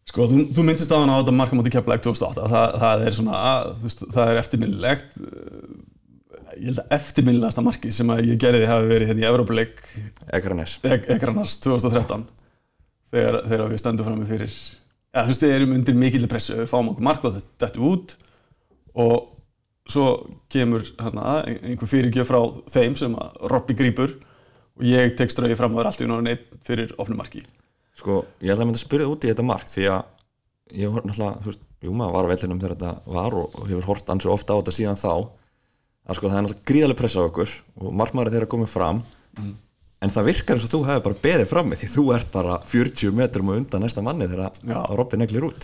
Sko, 0.09 0.27
þú, 0.27 0.43
þú 0.51 0.65
myndist 0.67 0.91
á 0.91 0.99
hann 0.99 1.11
á 1.11 1.19
þetta 1.21 1.35
marka 1.37 1.57
móti 1.57 1.71
keflæk 1.73 2.03
2008, 2.03 2.45
það, 2.51 2.77
það 2.83 3.03
er 3.07 3.17
svona, 3.17 3.41
að, 3.49 3.73
veist, 3.85 4.05
það 4.13 4.31
er 4.31 4.39
eftirminnilegt. 4.41 5.19
Ég 6.53 6.67
held 6.69 6.81
að 6.83 6.95
eftirminnilegasta 6.99 7.63
markið 7.65 7.95
sem 7.95 8.13
að 8.13 8.27
ég 8.29 8.39
gerði 8.43 8.69
hafi 8.69 8.89
verið 8.91 9.09
hérna 9.09 9.23
í 9.23 9.67
Ekranes 10.37 10.75
Ekranars 10.85 11.55
2013 11.63 12.27
þegar, 13.13 13.39
þegar 13.47 13.71
við 13.71 13.81
stöndum 13.81 14.07
fram 14.07 14.19
með 14.21 14.33
fyrir, 14.35 14.57
ja, 15.13 15.23
þú 15.23 15.31
veist, 15.31 15.45
við 15.45 15.55
erum 15.55 15.73
undir 15.77 15.97
mikilli 15.97 16.29
pressu, 16.29 16.59
við 16.59 16.69
fáum 16.69 16.91
okkur 16.91 17.07
mark 17.07 17.25
og 17.25 17.39
þetta 17.39 17.87
út 17.89 18.15
og 19.01 19.15
svo 19.89 20.05
kemur 20.53 20.85
hana, 21.01 21.41
einhver 21.49 21.89
fyrirgjöf 21.89 22.29
frá 22.29 22.39
þeim 22.71 22.95
sem 22.99 23.17
að 23.19 23.49
Robby 23.51 23.75
grípur 23.77 24.13
og 24.13 24.85
ég 24.87 25.17
tek 25.17 25.33
strauði 25.33 25.57
fram 25.59 25.75
og 25.75 25.83
er 25.83 25.89
alltaf 25.89 26.07
náttúrulega 26.07 26.29
neitt 26.29 26.63
fyrir 26.65 26.93
opnum 27.01 27.19
marki. 27.19 27.43
Sko 27.97 28.23
ég 28.41 28.53
ætla 28.53 28.63
að 28.63 28.69
mynda 28.69 28.79
að 28.81 28.87
spyrja 28.87 29.09
út 29.11 29.25
í 29.25 29.27
þetta 29.31 29.45
mark 29.47 29.67
því 29.69 29.83
að 29.93 30.01
ég 30.79 30.87
var 30.93 31.01
náttúrulega 31.05 31.33
þú 31.43 31.47
veist, 31.51 31.63
jú 31.83 31.91
maður 31.97 32.15
var 32.15 32.23
á 32.25 32.31
vellinum 32.31 32.61
þegar 32.61 32.75
þetta 32.75 32.91
var 33.17 33.31
og, 33.37 33.47
hefur 33.69 33.89
hort 33.91 34.05
ansi 34.13 34.27
ofta 34.31 34.49
á 34.55 34.59
þetta 34.61 34.77
síðan 34.77 35.01
þá. 35.01 35.13
Að 36.03 36.13
sko 36.17 36.29
það 36.29 36.37
er 36.37 36.43
náttúrulega 36.45 36.69
gríðarlega 36.71 36.99
pressa 36.99 37.19
á 37.21 37.27
okkur 37.27 37.49
og 37.79 37.87
markmaður 37.99 38.33
þeirra 38.35 38.53
komið 38.53 38.69
fram. 38.71 38.97
En 40.03 40.11
það 40.11 40.27
virkar 40.31 40.53
eins 40.57 40.65
og 40.67 40.73
þú 40.73 40.79
hefur 40.87 41.05
bara 41.05 41.21
beðið 41.23 41.51
frammi 41.51 41.75
því 41.79 41.87
þú 41.93 42.03
ert 42.15 42.29
bara 42.33 42.53
40 42.67 43.13
metrum 43.15 43.51
og 43.51 43.59
undan 43.61 43.81
næsta 43.85 44.01
manni 44.03 44.25
þegar 44.31 44.49
Já. 44.67 44.79
Robin 44.97 45.19
neglir 45.23 45.45
út. 45.47 45.61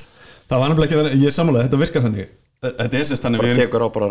Það 0.50 0.62
var 0.62 0.68
nefnilega 0.72 0.90
ekki 0.90 1.02
að 1.02 1.26
ég 1.26 1.32
sammálaði, 1.36 1.66
þetta 1.68 1.82
virkar 1.82 2.06
þannig. 2.06 2.28
Þetta 2.60 2.96
er 3.00 3.06
sérst 3.08 3.24
þannig, 3.24 3.40
bara 3.40 3.50
við 3.50 3.56
erum, 3.56 3.66
tekur 3.66 3.84
á 3.84 3.88
bara 3.96 4.08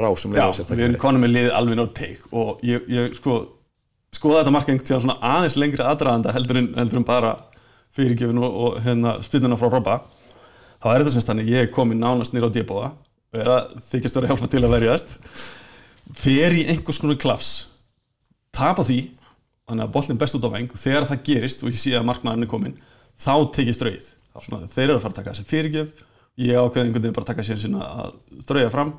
fyrirgefin 7.97 8.41
og, 8.43 8.57
og 8.65 8.81
hérna 8.85 9.17
spynnuna 9.25 9.59
frá 9.61 9.71
Robba. 9.73 10.01
Þá 10.79 10.89
er 10.93 11.03
þetta 11.03 11.15
semst 11.17 11.31
þannig, 11.31 11.53
ég 11.53 11.67
er 11.67 11.73
komin 11.75 12.01
nánast 12.03 12.35
nýra 12.35 12.51
á 12.51 12.93
er 13.37 13.49
að 13.53 13.73
þykist 13.85 14.17
vera 14.17 14.29
að 14.29 14.33
hjálpa 14.33 14.51
til 14.53 14.63
að 14.63 14.75
verjast. 14.75 15.15
Fer 16.17 16.55
í 16.57 16.65
einhvers 16.73 17.01
konar 17.01 17.19
klafs, 17.21 17.51
tapa 18.55 18.85
því, 18.87 19.01
þannig 19.69 19.85
að 19.85 19.95
bollin 19.97 20.21
best 20.21 20.39
út 20.39 20.47
á 20.49 20.55
veng 20.55 20.71
og 20.73 20.81
þegar 20.81 21.09
það 21.11 21.25
gerist 21.27 21.65
og 21.65 21.73
ég 21.73 21.81
sé 21.81 21.93
að 21.99 22.07
markmaðurinn 22.09 22.47
er 22.47 22.53
komin, 22.53 22.79
þá 23.21 23.35
tekið 23.59 23.77
strauð. 23.77 24.07
Svona, 24.39 24.69
þeir 24.71 24.87
eru 24.87 24.97
að 24.97 25.03
fara 25.05 25.13
að 25.13 25.19
taka 25.19 25.35
þessi 25.35 25.49
fyrirgef, 25.51 25.93
ég 26.41 26.57
ákveði 26.57 26.87
einhvern 26.87 27.03
veginn 27.03 27.17
bara 27.19 27.27
að 27.27 27.33
taka 27.33 27.45
sér 27.45 27.61
sinna 27.61 27.85
að 28.05 28.15
strauja 28.47 28.73
fram 28.73 28.95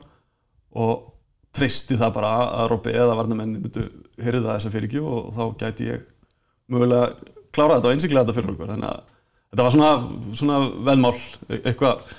og 0.83 1.07
treysti 1.55 1.97
það 1.97 2.15
bara 2.19 2.31
að 2.59 2.69
Robby 2.73 2.93
eða 2.93 3.15
varnamenni 3.17 3.61
myndu 3.63 3.85
hyrða 4.21 4.57
þessa 4.57 4.73
fyrirgjöf 4.73 5.07
og 5.09 5.29
þá 5.33 5.43
gæti 5.63 5.87
ég 5.87 6.03
mögulega 6.69 7.07
klára 7.59 7.77
þetta 7.77 7.91
og 7.91 7.95
einsiklega 7.97 8.25
þetta 8.25 8.37
fyrir 8.39 8.55
okkur 8.55 8.71
þannig 8.73 8.89
að 8.89 9.03
þetta 9.49 9.67
var 9.67 9.75
svona, 9.75 9.91
svona 10.39 10.59
velmál 10.89 11.13
e- 11.49 11.61
eitthvað 11.61 12.09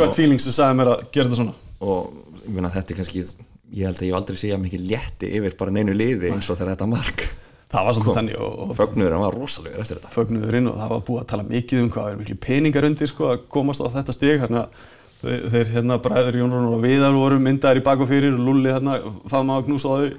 gött 0.00 0.18
feeling 0.18 0.42
sem 0.42 0.54
sagði 0.54 0.78
mér 0.80 0.92
að 0.94 1.06
gera 1.10 1.28
þetta 1.28 1.40
svona 1.40 1.54
og 1.82 2.42
ég 2.44 2.54
meina 2.56 2.72
þetta 2.72 2.94
er 2.94 3.00
kannski 3.02 3.24
ég 3.72 3.88
held 3.88 4.00
að 4.00 4.08
ég 4.08 4.16
aldrei 4.18 4.38
séð 4.38 4.58
mikið 4.62 4.88
létti 4.90 5.30
yfir 5.38 5.56
bara 5.58 5.74
neinu 5.74 5.94
liði 5.96 6.30
eins 6.32 6.50
og 6.52 6.58
þegar 6.58 6.76
þetta 6.76 6.90
mark 6.92 7.24
það 7.72 7.86
var 7.86 7.96
svolítið 7.96 8.18
þannig 8.18 8.40
og, 8.44 8.56
og 8.62 8.72
fögnuður 8.76 9.14
hann 9.16 9.24
var 9.24 9.36
rosalegur 9.38 9.82
eftir 9.82 9.98
þetta 9.98 10.12
fögnuðurinn 10.12 10.68
og 10.70 10.80
það 10.80 10.90
var 10.92 11.04
búið 11.08 11.22
að 11.22 11.30
tala 11.32 11.46
mikið 11.48 11.82
um 11.82 11.92
hvað 11.94 12.10
er 12.10 12.18
miklu 12.20 12.36
peningar 12.46 12.88
undir 12.88 13.10
sko, 13.10 13.30
að 13.32 13.46
komast 13.54 13.80
á 13.80 13.88
þetta 13.96 14.16
þannig 14.42 14.60
að 14.60 14.82
þeir, 15.22 15.46
þeir 15.54 15.72
hérna 15.76 15.98
bræður 16.02 16.38
Jón 16.40 16.52
Rónar 16.52 16.76
og 16.76 16.84
Viðar 16.84 17.16
voru 17.16 17.40
myndaðir 17.42 17.80
í 17.80 17.86
bak 17.86 18.04
og 18.04 18.10
fyrir 18.10 18.36
og 18.36 18.44
Lulli 18.44 18.72
hérna 18.72 18.98
faðma 19.30 19.60
að 19.60 19.68
knúsa 19.70 19.88
á 19.88 19.94
þau 20.02 20.10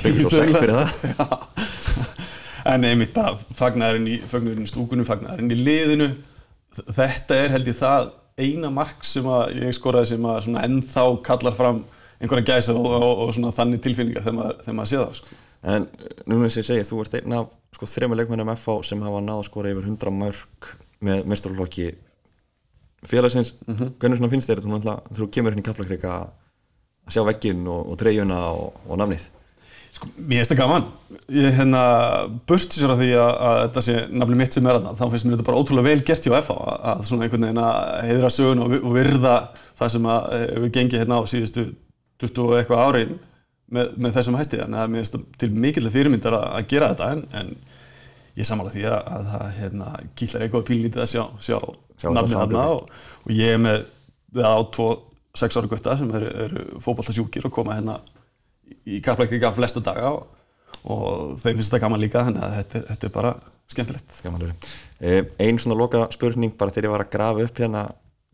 fengur 0.00 0.24
svo 0.24 0.32
þaula. 0.34 0.62
fyrir 0.62 0.74
það. 0.78 1.34
en 2.72 2.86
einmitt 2.88 3.14
bara 3.16 3.34
fagnaðurinn 3.36 4.08
í, 4.08 4.20
í 4.20 4.68
stúkunum, 4.70 5.06
fagnaðurinn 5.08 5.52
í 5.52 5.58
liðinu 5.60 6.10
þetta 6.82 7.38
er 7.38 7.54
held 7.54 7.68
ég 7.70 7.78
það 7.78 8.12
eina 8.40 8.70
mark 8.74 9.04
sem 9.06 9.26
að 9.30 9.58
ég 9.60 9.76
skoraði 9.76 10.14
sem 10.14 10.26
að 10.26 10.48
ennþá 10.64 11.04
kallar 11.26 11.54
fram 11.56 11.82
einhverja 12.22 12.54
gæsa 12.54 12.74
og, 12.74 12.88
og, 12.94 13.22
og 13.28 13.54
þannig 13.54 13.82
tilfinningar 13.84 14.24
þegar 14.24 14.38
maður, 14.38 14.56
þegar 14.64 14.78
maður 14.78 14.90
sé 14.90 15.00
það 15.00 15.18
sko. 15.18 15.38
En 15.64 15.86
núna 16.28 16.48
sem 16.52 16.60
ég 16.60 16.68
segi, 16.68 16.86
þú 16.88 17.02
ert 17.02 17.14
einn 17.18 17.36
af 17.38 17.52
sko, 17.76 17.88
þrema 17.88 18.18
leikmennum 18.18 18.50
FH 18.54 18.88
sem 18.90 19.04
hafa 19.04 19.22
náð 19.24 19.42
að 19.42 19.46
skora 19.48 19.72
yfir 19.72 19.86
100 19.88 20.14
mörg 20.18 20.68
með 21.04 21.22
mestarlokki 21.30 21.86
félagsins. 23.04 23.54
Hvernig 23.68 24.20
svona 24.20 24.32
finnst 24.32 24.50
þér 24.50 24.64
þetta 24.64 24.96
þú 25.12 25.30
kemur 25.32 25.54
hérna 25.54 25.64
í 25.64 25.68
kaplakrika 25.68 26.18
að 26.24 27.16
sjá 27.16 27.24
vegginn 27.28 27.64
og, 27.68 27.90
og 27.92 27.98
treyjuna 28.00 28.40
og, 28.52 28.84
og 28.88 29.00
nafnið? 29.00 29.26
Mér 30.16 30.40
finnst 30.42 30.52
það 30.54 30.60
gaman. 30.60 30.84
Ég 31.34 31.54
hérna 31.58 31.82
burti 32.48 32.78
sér 32.80 32.92
af 32.94 32.98
því 33.00 33.10
að, 33.16 33.30
að 33.48 33.58
þetta 33.62 33.82
sé 33.86 33.94
nafnilega 34.10 34.40
mitt 34.42 34.56
sem 34.56 34.66
er 34.70 34.78
aðna 34.78 34.94
þá 34.98 35.04
finnst 35.12 35.26
mér 35.28 35.36
þetta 35.36 35.46
bara 35.48 35.60
ótrúlega 35.62 35.88
vel 35.88 36.02
gert 36.08 36.26
hjá 36.28 36.34
FH 36.40 36.56
að, 36.56 36.80
að 36.92 37.04
svona 37.08 37.26
einhvern 37.26 37.46
veginn 37.46 37.62
að 37.64 37.78
heiðra 38.08 38.30
sögun 38.34 38.62
og, 38.64 38.72
vi- 38.74 38.80
og 38.84 38.96
virða 38.98 39.34
það 39.80 39.92
sem 39.94 40.08
að 40.14 40.26
eh, 40.38 40.44
við 40.64 40.72
gengið 40.78 41.02
hérna 41.04 41.20
á 41.20 41.22
síðustu 41.32 41.64
20 42.24 42.42
og 42.44 42.56
eitthvað 42.58 42.84
árin 42.88 43.14
með, 43.74 43.94
með 44.04 44.16
þessum 44.18 44.38
hætti. 44.40 44.60
Þannig 44.64 44.82
að 44.84 44.92
mér 44.92 45.02
finnst 45.04 45.16
það 45.16 45.24
til 45.44 45.50
mikilvæg 45.64 45.96
fyrirmyndar 45.98 46.38
að, 46.38 46.46
að 46.58 46.68
gera 46.74 46.90
þetta. 46.92 47.10
En, 47.14 47.24
en 47.40 48.38
ég 48.42 48.48
samála 48.48 48.74
því 48.74 48.84
að, 48.90 49.00
að 49.16 49.26
það 49.32 49.48
hérna, 49.60 49.90
gílar 50.20 50.44
eitthvað 50.48 50.66
pínlítið 50.70 51.04
að 51.06 51.10
sjá, 51.14 51.24
sjá, 51.48 51.58
Sjá 51.94 52.08
nafnið 52.10 52.32
þetta 52.34 52.40
þarna 52.44 52.62
og, 52.74 52.88
og 53.24 53.34
ég 53.38 53.54
er 53.54 53.60
með 53.62 53.84
á 54.42 54.54
tvo 54.74 54.88
sex 55.38 55.56
ára 55.58 55.68
gutta 55.70 55.94
sem 55.98 56.10
eru, 56.18 56.30
eru 56.44 56.62
fótballtasjúkir 56.82 57.46
og 57.48 57.52
koma 57.54 57.76
hérna 57.78 57.94
í 58.84 59.00
kappleikriga 59.04 59.52
flesta 59.56 59.82
daga 59.84 60.12
og, 60.14 61.36
þeim 61.40 61.56
finnst 61.58 61.70
þetta 61.70 61.82
gaman 61.86 62.02
líka 62.02 62.24
þannig 62.26 62.44
að 62.44 62.56
þetta, 62.58 62.82
þetta 62.90 63.08
er 63.08 63.14
bara 63.14 63.34
skemmtilegt 63.72 64.18
Gaman 64.24 64.42
verið. 64.42 64.72
Eh, 65.00 65.22
Ein 65.40 65.60
svona 65.60 65.78
loka 65.78 66.04
spurning 66.12 66.52
bara 66.58 66.74
þegar 66.74 66.88
ég 66.88 66.94
var 66.94 67.04
að 67.06 67.14
grafa 67.14 67.46
upp 67.48 67.62
hérna 67.62 67.86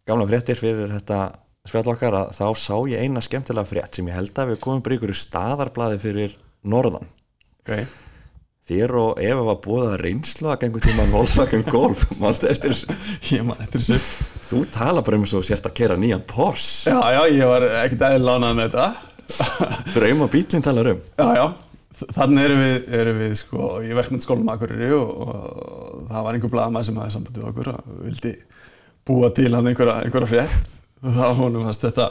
gamla 0.09 0.26
fréttir 0.26 0.59
fyrir 0.59 0.91
þetta 0.97 1.22
spjall 1.68 1.93
okkar 1.93 2.16
að 2.16 2.31
þá 2.35 2.47
sá 2.59 2.76
ég 2.91 3.05
eina 3.05 3.22
skemmtilega 3.22 3.68
frétt 3.68 3.99
sem 3.99 4.09
ég 4.11 4.16
held 4.16 4.39
að 4.41 4.55
við 4.55 4.62
komum 4.64 4.85
bara 4.85 4.97
í 4.97 5.01
ykkur 5.01 5.16
staðarblaði 5.22 6.01
fyrir 6.03 6.39
norðan. 6.66 7.11
okay. 7.62 7.85
Þér 8.70 8.93
og 9.01 9.18
Eva 9.18 9.43
var 9.49 9.57
búið 9.64 9.87
að 9.89 10.03
reynslu 10.05 10.51
að 10.53 10.61
gengur 10.62 10.83
tíma 10.85 11.07
Volkswagen 11.11 11.64
Golf 11.66 12.05
mannstu 12.22 12.47
eftir 12.51 12.74
þessu 12.74 13.99
þú 14.47 14.61
tala 14.70 15.03
bara 15.07 15.18
um 15.18 15.26
svo 15.26 15.41
sérst 15.47 15.66
að 15.66 15.74
kera 15.81 15.97
nýjan 15.99 16.22
Porsche 16.28 16.93
já 16.93 17.01
já 17.16 17.22
ég 17.35 17.51
var 17.51 17.66
ekkert 17.83 18.05
eða 18.07 18.20
lánað 18.28 18.61
með 18.61 18.68
þetta 18.68 19.09
draum 19.95 20.24
og 20.26 20.33
bílinn 20.33 20.64
talar 20.64 20.93
um. 20.95 21.03
Já 21.18 21.28
já. 21.39 21.45
Þannig 22.01 22.45
erum 22.47 22.61
við, 22.62 22.76
erum 23.01 23.16
við 23.18 23.33
sko 23.41 23.70
í 23.83 23.95
verkmyndsskólum 23.99 24.51
Akureyri 24.53 24.93
og, 24.95 25.09
og 25.24 26.05
það 26.11 26.26
var 26.26 26.37
einhver 26.37 26.53
blaðmaður 26.53 26.87
sem 26.87 27.01
hafði 27.01 27.14
sambandið 27.16 27.43
við 27.43 27.49
okkur 27.51 27.70
og 27.72 27.89
vildi 28.05 28.35
búa 29.11 29.31
til 29.35 29.51
hann 29.57 29.70
einhverja, 29.70 29.97
einhverja 30.05 30.31
frétt. 30.31 30.76
Og 31.01 31.16
þá 31.16 31.26
honum 31.41 31.66
fannst 31.66 31.89
þetta 31.89 32.07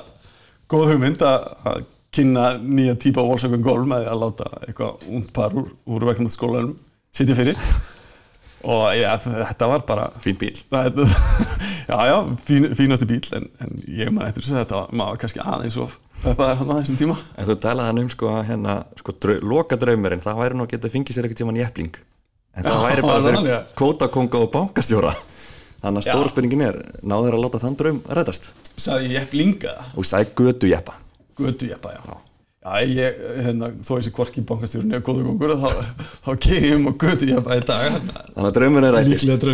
góð 0.69 0.91
hugmynd 0.93 1.23
að 1.25 1.47
að 1.71 1.87
kynna 2.15 2.49
nýja 2.57 2.97
típa 2.99 3.23
Volkswagen 3.23 3.63
Golf 3.63 3.87
með 3.87 4.03
því 4.03 4.11
að 4.11 4.21
láta 4.23 4.49
eitthvað 4.65 5.07
ungd 5.13 5.31
par 5.35 5.55
úr, 5.55 5.71
úr 5.85 6.05
verkmyndsskólanum 6.09 6.75
sitja 7.15 7.37
fyrir. 7.37 7.57
Og 8.67 8.89
ja, 8.97 9.13
þetta 9.21 9.69
var 9.71 9.83
bara 9.87 10.09
fín 10.19 10.35
bíl 10.35 10.51
Þetta, 10.51 11.05
já, 11.91 11.99
já, 12.09 12.15
fín, 12.43 12.65
fínasti 12.75 13.07
bíl 13.07 13.21
en, 13.37 13.47
en 13.63 13.77
ég 13.87 14.11
man 14.11 14.27
eftir 14.27 14.43
þess 14.43 14.55
að 14.57 14.63
þetta 14.65 14.79
var, 14.81 14.89
maður 14.99 15.21
kannski 15.21 15.43
aðeins 15.45 15.77
of 15.79 15.93
peppaðar 16.23 16.59
hann 16.59 16.71
að 16.73 16.81
þessum 16.83 16.99
tíma. 16.99 17.17
En 17.37 17.47
þú 17.47 17.55
talaði 17.63 17.91
hann 17.91 18.03
um 18.03 18.11
sko 18.13 18.29
að 18.33 18.45
hérna 18.49 18.77
sko 18.99 19.15
drau, 19.15 19.35
loka 19.53 19.79
draumurinn 19.79 20.23
það 20.23 20.39
væri 20.43 20.59
nú 20.59 20.65
að 20.65 20.71
geta 20.75 20.93
fengið 20.93 21.17
sér 21.17 21.27
eitthvað 21.27 21.41
tíman 21.43 21.59
jepling. 21.59 21.99
En 22.55 22.65
það 22.65 22.75
Já, 22.75 22.85
væri 22.85 23.05
bara 23.05 23.19
það 23.23 23.37
fyrir 23.37 23.51
ja? 23.53 23.59
kvótakonga 23.79 24.41
og 24.43 24.49
bankastjóra. 24.55 25.13
Þannig 25.79 26.01
að 26.01 26.07
Já. 26.07 26.11
stóra 26.11 26.31
spurningin 26.33 26.65
er 26.65 26.79
náður 27.07 27.37
að 27.37 27.45
láta 27.45 27.61
þann 27.63 27.77
draum 27.79 27.99
reddast? 28.19 28.49
Saði 28.79 29.13
ég 29.15 29.29
blinga 29.31 29.75
og 29.95 30.07
sæði 30.07 30.33
götu 30.41 30.71
jeppa. 30.71 30.97
Götu 31.39 31.69
jeppa, 31.69 31.93
já. 31.95 32.17
Já, 32.59 32.83
ég, 32.83 33.19
hérna, 33.39 33.69
þó 33.87 33.93
ég 33.95 34.03
sé 34.03 34.11
hvorki 34.11 34.41
bankastjórun 34.43 34.91
eða 34.91 35.05
góða 35.07 35.21
kongur 35.29 35.53
þá, 35.61 35.69
þá 36.25 36.31
keiri 36.43 36.73
ég 36.73 36.75
um 36.75 36.89
og 36.91 36.97
götu 36.99 37.29
jeppa 37.29 37.55
í 37.55 37.61
dag 37.63 37.85
þannig 37.95 38.49
að 38.49 38.57
draumurinn 38.57 38.87
er 38.89 38.97
rættist. 38.97 39.29
Er 39.31 39.53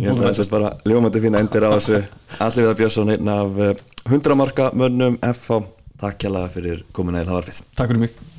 Ég 0.00 0.08
held 0.08 0.14
að 0.16 0.24
það 0.24 0.38
sést 0.40 0.54
bara 0.56 0.70
ljómandi 0.88 1.20
fína 1.20 1.42
endir 1.44 1.68
á 1.68 1.70
þessu. 1.76 2.00
Að 2.40 2.72
Björnsson 2.80 3.12
einn 3.12 3.28
af 3.34 3.60
100 4.08 4.38
marka 4.40 4.70
mönnum 4.72 5.20
FH 5.20 5.60
Takk 5.98 6.20
kjærlega 6.22 6.50
fyrir 6.54 6.84
komin 6.94 7.18
eða 7.18 7.32
það 7.32 7.40
var 7.40 7.48
við 7.48 7.62
Takk 7.74 7.90
fyrir 7.90 8.04
mig 8.06 8.37